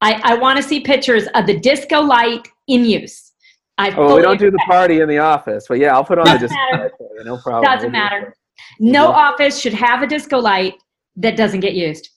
I, 0.00 0.20
I 0.24 0.34
want 0.34 0.56
to 0.56 0.62
see 0.62 0.80
pictures 0.80 1.28
of 1.34 1.46
the 1.46 1.58
disco 1.60 2.00
light 2.00 2.48
in 2.66 2.84
use. 2.84 3.32
I 3.78 3.92
Oh, 3.96 4.16
we 4.16 4.22
don't 4.22 4.38
do 4.38 4.50
the 4.50 4.62
party 4.66 5.00
in 5.00 5.08
the 5.08 5.18
office, 5.18 5.66
but 5.68 5.78
yeah, 5.78 5.94
I'll 5.94 6.04
put 6.04 6.18
on 6.18 6.24
the 6.24 6.32
Doesn't 6.32 6.48
display 6.48 6.66
matter. 6.72 6.92
for 6.98 7.08
you, 7.16 7.24
No 7.24 7.38
problem. 7.38 7.64
Doesn't 7.72 7.92
We'll 7.92 8.00
matter. 8.02 8.34
No 8.80 9.06
office 9.06 9.58
should 9.60 9.72
have 9.74 10.02
a 10.02 10.06
disco 10.06 10.38
light 10.38 10.74
that 11.16 11.36
doesn't 11.36 11.60
get 11.60 11.74
used. 11.74 12.10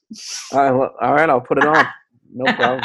All 0.54 0.60
right, 0.60 0.72
well, 0.72 0.94
all 1.02 1.14
right, 1.14 1.30
I'll 1.30 1.42
put 1.42 1.58
it 1.58 1.66
on. 1.66 1.86
No 2.34 2.54
problem. 2.56 2.82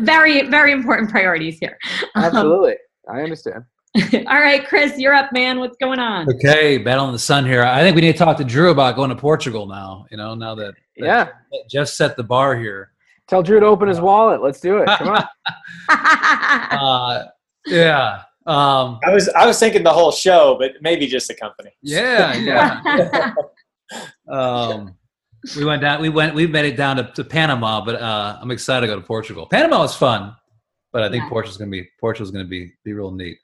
very, 0.00 0.48
very 0.48 0.72
important 0.72 1.10
priorities 1.10 1.58
here. 1.58 1.78
Um, 2.14 2.24
Absolutely. 2.24 2.74
I 3.12 3.20
understand. 3.22 3.64
all 4.28 4.40
right, 4.40 4.66
Chris, 4.68 4.98
you're 4.98 5.14
up, 5.14 5.32
man. 5.32 5.58
What's 5.58 5.76
going 5.78 5.98
on? 5.98 6.28
Okay, 6.32 6.78
battling 6.78 7.12
the 7.12 7.18
sun 7.18 7.44
here. 7.44 7.64
I 7.64 7.80
think 7.80 7.96
we 7.96 8.02
need 8.02 8.12
to 8.12 8.18
talk 8.18 8.36
to 8.36 8.44
Drew 8.44 8.70
about 8.70 8.94
going 8.96 9.10
to 9.10 9.16
Portugal 9.16 9.66
now. 9.66 10.06
You 10.10 10.16
know, 10.16 10.34
now 10.34 10.54
that, 10.54 10.74
that 10.98 11.04
Yeah. 11.04 11.28
Jeff 11.68 11.88
set 11.88 12.16
the 12.16 12.22
bar 12.22 12.56
here. 12.56 12.92
Tell 13.26 13.42
Drew 13.42 13.58
to 13.60 13.66
open 13.66 13.88
his 13.88 14.00
wallet. 14.00 14.42
Let's 14.42 14.60
do 14.60 14.78
it. 14.78 14.86
Come 14.98 15.08
on. 15.08 15.24
Uh, 15.90 17.24
yeah. 17.66 18.22
Um, 18.46 18.98
I 19.04 19.12
was 19.12 19.28
I 19.30 19.44
was 19.46 19.58
thinking 19.58 19.82
the 19.82 19.92
whole 19.92 20.12
show, 20.12 20.56
but 20.58 20.72
maybe 20.80 21.06
just 21.06 21.28
the 21.28 21.34
company. 21.34 21.70
yeah, 21.82 22.34
yeah. 22.34 23.34
um, 24.30 24.94
we 25.56 25.64
went 25.64 25.82
down. 25.82 26.00
We 26.00 26.08
went. 26.08 26.34
We 26.34 26.46
made 26.46 26.66
it 26.66 26.76
down 26.76 26.96
to, 26.96 27.04
to 27.14 27.24
Panama, 27.24 27.84
but 27.84 27.96
uh, 28.00 28.38
I'm 28.40 28.50
excited 28.50 28.82
to 28.86 28.92
go 28.92 29.00
to 29.00 29.06
Portugal. 29.06 29.46
Panama 29.46 29.78
was 29.80 29.94
fun, 29.94 30.34
but 30.92 31.02
I 31.02 31.08
think 31.10 31.24
Yeah. 31.24 31.30
Portugal's 31.30 31.56
gonna 31.56 31.70
be 31.70 31.88
Portugal's 31.98 32.30
gonna 32.30 32.44
be 32.44 32.72
be 32.84 32.92
real 32.92 33.10
neat. 33.10 33.38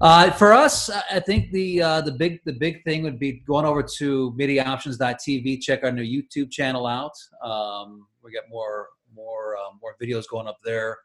Uh, 0.00 0.30
for 0.32 0.52
us, 0.52 0.90
I- 0.90 1.20
think 1.20 1.50
the 1.52 1.80
uh, 1.82 2.00
the 2.02 2.12
big 2.12 2.40
the 2.44 2.52
big 2.52 2.84
thing 2.84 3.02
would 3.02 3.18
be 3.18 3.32
going 3.46 3.64
over 3.64 3.82
to 3.82 4.32
MediaOptions.tv. 4.38 5.60
Check 5.62 5.84
our 5.84 5.92
new 5.92 6.02
YouTube 6.02 6.50
channel 6.50 6.86
out. 6.86 7.12
Um, 7.42 8.06
we 8.22 8.32
got 8.32 8.44
more 8.50 8.88
more 9.14 9.56
uh, 9.56 9.70
more 9.80 9.96
videos 10.02 10.24
going 10.28 10.46
up 10.46 10.58
there, 10.64 10.98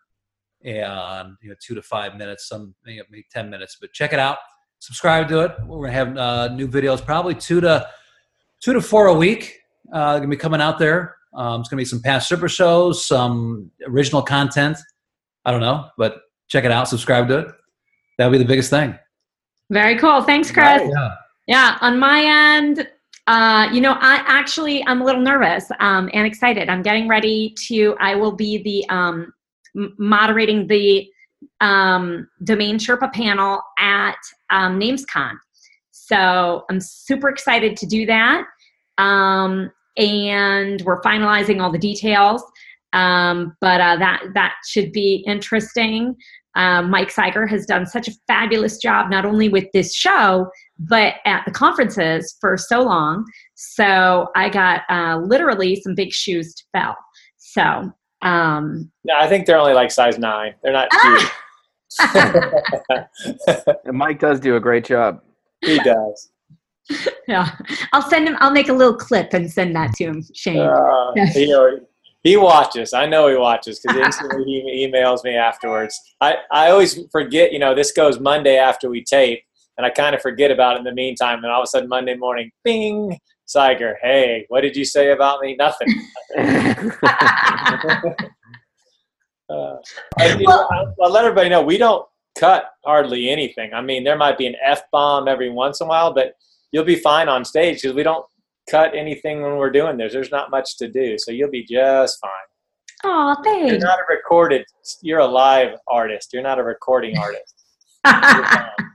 and 0.65 1.37
you 1.41 1.49
know 1.49 1.55
two 1.61 1.75
to 1.75 1.81
five 1.81 2.15
minutes, 2.17 2.47
some 2.49 2.75
maybe 2.85 3.25
ten 3.31 3.49
minutes. 3.49 3.77
But 3.79 3.93
check 3.93 4.13
it 4.13 4.19
out. 4.19 4.37
Subscribe 4.79 5.29
to 5.29 5.41
it. 5.41 5.51
We're 5.65 5.85
gonna 5.87 5.93
have 5.93 6.17
uh, 6.17 6.47
new 6.53 6.67
videos, 6.67 7.05
probably 7.05 7.35
two 7.35 7.61
to 7.61 7.87
two 8.59 8.73
to 8.73 8.81
four 8.81 9.07
a 9.07 9.13
week. 9.13 9.59
Uh, 9.93 10.17
gonna 10.17 10.27
be 10.27 10.37
coming 10.37 10.61
out 10.61 10.79
there. 10.79 11.15
Um, 11.33 11.61
it's 11.61 11.69
gonna 11.69 11.79
be 11.79 11.85
some 11.85 12.01
past 12.01 12.27
super 12.27 12.49
shows, 12.49 13.05
some 13.05 13.71
original 13.87 14.21
content. 14.21 14.77
I 15.45 15.51
don't 15.51 15.61
know, 15.61 15.89
but 15.97 16.21
check 16.47 16.65
it 16.65 16.71
out. 16.71 16.87
Subscribe 16.87 17.27
to 17.29 17.39
it. 17.39 17.47
That'll 18.17 18.31
be 18.31 18.37
the 18.37 18.45
biggest 18.45 18.69
thing. 18.69 18.97
Very 19.69 19.97
cool. 19.97 20.21
Thanks, 20.21 20.51
Chris. 20.51 20.65
Nice. 20.65 20.91
Yeah. 20.93 21.15
Yeah, 21.47 21.77
on 21.81 21.99
my 21.99 22.55
end, 22.55 22.87
uh, 23.27 23.67
you 23.73 23.81
know, 23.81 23.93
I 23.93 24.23
actually 24.27 24.85
I'm 24.85 25.01
a 25.01 25.05
little 25.05 25.21
nervous 25.21 25.65
um, 25.79 26.09
and 26.13 26.25
excited. 26.25 26.69
I'm 26.69 26.81
getting 26.81 27.07
ready 27.07 27.55
to. 27.67 27.95
I 27.99 28.15
will 28.15 28.31
be 28.31 28.61
the 28.61 28.87
um, 28.93 29.33
moderating 29.73 30.67
the 30.67 31.07
um, 31.59 32.27
Domain 32.43 32.77
Sherpa 32.77 33.11
panel 33.13 33.61
at 33.79 34.17
um, 34.49 34.79
NamesCon. 34.79 35.33
So 35.91 36.65
I'm 36.69 36.79
super 36.79 37.29
excited 37.29 37.77
to 37.77 37.85
do 37.85 38.05
that, 38.05 38.45
um, 39.01 39.71
and 39.97 40.81
we're 40.83 41.01
finalizing 41.01 41.61
all 41.61 41.71
the 41.71 41.77
details. 41.77 42.43
Um, 42.93 43.55
but 43.61 43.79
uh, 43.81 43.95
that 43.97 44.21
that 44.33 44.53
should 44.67 44.91
be 44.91 45.23
interesting. 45.27 46.15
Um, 46.55 46.89
Mike 46.89 47.13
Cyger 47.13 47.49
has 47.49 47.65
done 47.65 47.85
such 47.85 48.09
a 48.09 48.11
fabulous 48.27 48.77
job, 48.77 49.09
not 49.09 49.25
only 49.25 49.47
with 49.47 49.65
this 49.73 49.95
show, 49.95 50.49
but 50.77 51.15
at 51.25 51.43
the 51.45 51.51
conferences 51.51 52.35
for 52.41 52.57
so 52.57 52.81
long. 52.81 53.23
So 53.55 54.27
I 54.35 54.49
got 54.49 54.81
uh, 54.89 55.19
literally 55.23 55.77
some 55.81 55.95
big 55.95 56.11
shoes 56.11 56.53
to 56.55 56.63
fill. 56.75 56.95
So 57.37 57.91
um, 58.21 58.91
No, 59.05 59.13
I 59.17 59.27
think 59.29 59.45
they're 59.45 59.57
only 59.57 59.73
like 59.73 59.91
size 59.91 60.19
nine. 60.19 60.55
They're 60.61 60.73
not 60.73 60.89
Ah! 60.91 61.31
huge. 62.89 63.05
And 63.85 63.97
Mike 63.97 64.19
does 64.19 64.39
do 64.41 64.57
a 64.57 64.59
great 64.59 64.83
job. 64.85 65.21
he 65.61 65.77
does. 65.79 66.29
yeah, 67.27 67.55
I'll 67.93 68.07
send 68.09 68.27
him. 68.27 68.37
I'll 68.39 68.51
make 68.51 68.69
a 68.69 68.73
little 68.73 68.95
clip 68.95 69.33
and 69.33 69.51
send 69.51 69.75
that 69.75 69.93
to 69.93 70.05
him, 70.05 70.23
Shane. 70.33 70.59
Uh, 70.59 71.13
he, 72.23 72.37
watches. 72.37 72.93
I 72.93 73.05
know 73.05 73.27
he 73.27 73.35
watches 73.35 73.79
because 73.79 73.97
instantly 74.05 74.45
he 74.45 74.87
emails 74.87 75.23
me 75.23 75.35
afterwards. 75.35 75.99
I, 76.19 76.37
I 76.51 76.69
always 76.71 76.99
forget, 77.11 77.51
you 77.51 77.59
know, 77.59 77.73
this 77.73 77.91
goes 77.91 78.19
Monday 78.19 78.57
after 78.57 78.89
we 78.89 79.03
tape, 79.03 79.43
and 79.77 79.85
I 79.85 79.89
kind 79.89 80.15
of 80.15 80.21
forget 80.21 80.51
about 80.51 80.75
it 80.75 80.79
in 80.79 80.83
the 80.83 80.93
meantime. 80.93 81.43
And 81.43 81.47
all 81.47 81.61
of 81.61 81.65
a 81.65 81.67
sudden, 81.67 81.89
Monday 81.89 82.15
morning, 82.15 82.51
bing, 82.63 83.17
Cyger, 83.47 83.95
hey, 84.01 84.45
what 84.49 84.61
did 84.61 84.75
you 84.75 84.85
say 84.85 85.11
about 85.11 85.41
me? 85.41 85.55
Nothing. 85.55 85.87
Uh, 89.51 89.75
and, 90.19 90.39
you 90.39 90.47
know, 90.47 90.65
I'll 91.03 91.11
let 91.11 91.25
everybody 91.25 91.49
know 91.49 91.61
we 91.61 91.77
don't 91.77 92.05
cut 92.37 92.71
hardly 92.85 93.29
anything. 93.29 93.73
I 93.73 93.81
mean, 93.81 94.03
there 94.03 94.17
might 94.17 94.37
be 94.37 94.47
an 94.47 94.55
F 94.63 94.83
bomb 94.91 95.27
every 95.27 95.49
once 95.49 95.81
in 95.81 95.87
a 95.87 95.89
while, 95.89 96.13
but 96.13 96.35
you'll 96.71 96.85
be 96.85 96.95
fine 96.95 97.29
on 97.29 97.45
stage 97.45 97.81
because 97.81 97.95
we 97.95 98.03
don't 98.03 98.25
cut 98.69 98.95
anything 98.95 99.41
when 99.41 99.57
we're 99.57 99.71
doing 99.71 99.97
this. 99.97 100.13
There's 100.13 100.31
not 100.31 100.51
much 100.51 100.77
to 100.77 100.89
do, 100.89 101.17
so 101.17 101.31
you'll 101.31 101.51
be 101.51 101.65
just 101.65 102.19
fine. 102.21 102.31
Oh, 103.03 103.35
You're 103.45 103.79
not 103.79 103.99
a 103.99 104.03
recorded. 104.09 104.63
You're 105.01 105.19
a 105.19 105.25
live 105.25 105.77
artist. 105.87 106.33
You're 106.33 106.43
not 106.43 106.59
a 106.59 106.63
recording 106.63 107.15
artist. 108.05 108.69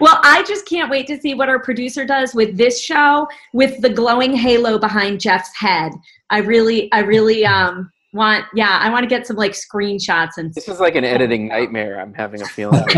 Well, 0.00 0.18
I 0.22 0.42
just 0.46 0.66
can't 0.66 0.90
wait 0.90 1.06
to 1.06 1.18
see 1.18 1.34
what 1.34 1.48
our 1.48 1.58
producer 1.58 2.04
does 2.04 2.34
with 2.34 2.56
this 2.56 2.80
show 2.82 3.26
with 3.52 3.80
the 3.80 3.88
glowing 3.88 4.34
halo 4.34 4.78
behind 4.78 5.20
Jeff's 5.20 5.54
head. 5.56 5.92
I 6.30 6.38
really, 6.38 6.90
I 6.92 7.00
really 7.00 7.46
um 7.46 7.90
want, 8.12 8.44
yeah, 8.54 8.78
I 8.82 8.90
want 8.90 9.04
to 9.04 9.08
get 9.08 9.26
some 9.26 9.36
like 9.36 9.52
screenshots 9.52 10.36
and. 10.36 10.52
This 10.54 10.68
is 10.68 10.80
like 10.80 10.96
an 10.96 11.04
editing 11.04 11.48
nightmare. 11.48 12.00
I'm 12.00 12.12
having 12.12 12.42
a 12.42 12.46
feeling. 12.46 12.84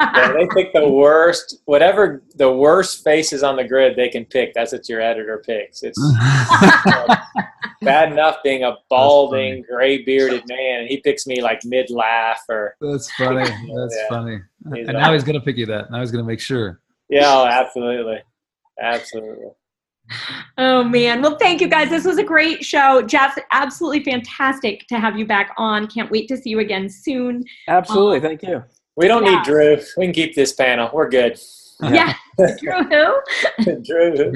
Yeah, 0.00 0.32
they 0.32 0.48
pick 0.54 0.72
the 0.72 0.88
worst, 0.88 1.62
whatever 1.66 2.22
the 2.34 2.50
worst 2.52 3.04
faces 3.04 3.42
on 3.42 3.56
the 3.56 3.64
grid 3.64 3.96
they 3.96 4.08
can 4.08 4.24
pick. 4.24 4.52
That's 4.54 4.72
what 4.72 4.88
your 4.88 5.00
editor 5.00 5.42
picks. 5.46 5.82
It's 5.82 5.98
um, 6.02 7.16
bad 7.82 8.10
enough 8.12 8.38
being 8.42 8.64
a 8.64 8.76
balding, 8.90 9.64
gray 9.70 10.02
bearded 10.02 10.42
man, 10.48 10.80
and 10.80 10.88
he 10.88 10.98
picks 10.98 11.26
me 11.26 11.40
like 11.42 11.64
mid 11.64 11.90
laugh 11.90 12.40
or 12.48 12.74
That's 12.80 13.10
funny. 13.12 13.44
That's 13.76 13.96
Yeah. 13.96 14.08
funny. 14.08 14.38
He's 14.74 14.88
And 14.88 14.98
now 14.98 15.12
he's 15.12 15.24
gonna 15.24 15.40
pick 15.40 15.56
you 15.56 15.66
that. 15.66 15.90
Now 15.90 16.00
he's 16.00 16.10
gonna 16.10 16.24
make 16.24 16.40
sure. 16.40 16.80
yeah, 17.08 17.22
oh, 17.26 17.46
absolutely, 17.46 18.18
absolutely. 18.80 19.48
Oh 20.58 20.84
man. 20.84 21.22
Well, 21.22 21.36
thank 21.38 21.60
you 21.60 21.68
guys. 21.68 21.88
This 21.88 22.04
was 22.04 22.18
a 22.18 22.22
great 22.24 22.62
show. 22.64 23.00
Jeff, 23.02 23.38
absolutely 23.52 24.04
fantastic 24.04 24.86
to 24.88 24.98
have 24.98 25.18
you 25.18 25.26
back 25.26 25.54
on. 25.56 25.86
Can't 25.86 26.10
wait 26.10 26.28
to 26.28 26.36
see 26.36 26.50
you 26.50 26.58
again 26.58 26.88
soon. 26.90 27.42
Absolutely. 27.68 28.16
Um, 28.18 28.22
thank 28.22 28.42
you. 28.42 28.62
We 28.96 29.08
don't 29.08 29.24
Yeah. 29.24 29.36
need 29.36 29.44
Drew. 29.44 29.76
We 29.96 30.06
can 30.06 30.12
keep 30.14 30.34
this 30.34 30.52
panel. 30.52 30.90
We're 30.92 31.08
good. 31.08 31.38
Yeah. 31.82 32.14
Drew 32.58 32.82
who? 32.84 33.82
Drew. 33.82 34.32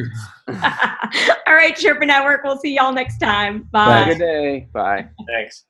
All 0.48 1.54
right, 1.54 1.76
Sherpa 1.76 2.06
Network. 2.06 2.42
We'll 2.44 2.58
see 2.58 2.74
y'all 2.74 2.92
next 2.92 3.18
time. 3.18 3.68
Bye. 3.70 3.84
Have 3.84 4.02
a 4.02 4.04
Bye. 4.04 4.12
good 4.14 4.18
day. 4.18 4.68
Bye. 4.72 5.08
Thanks. 5.26 5.64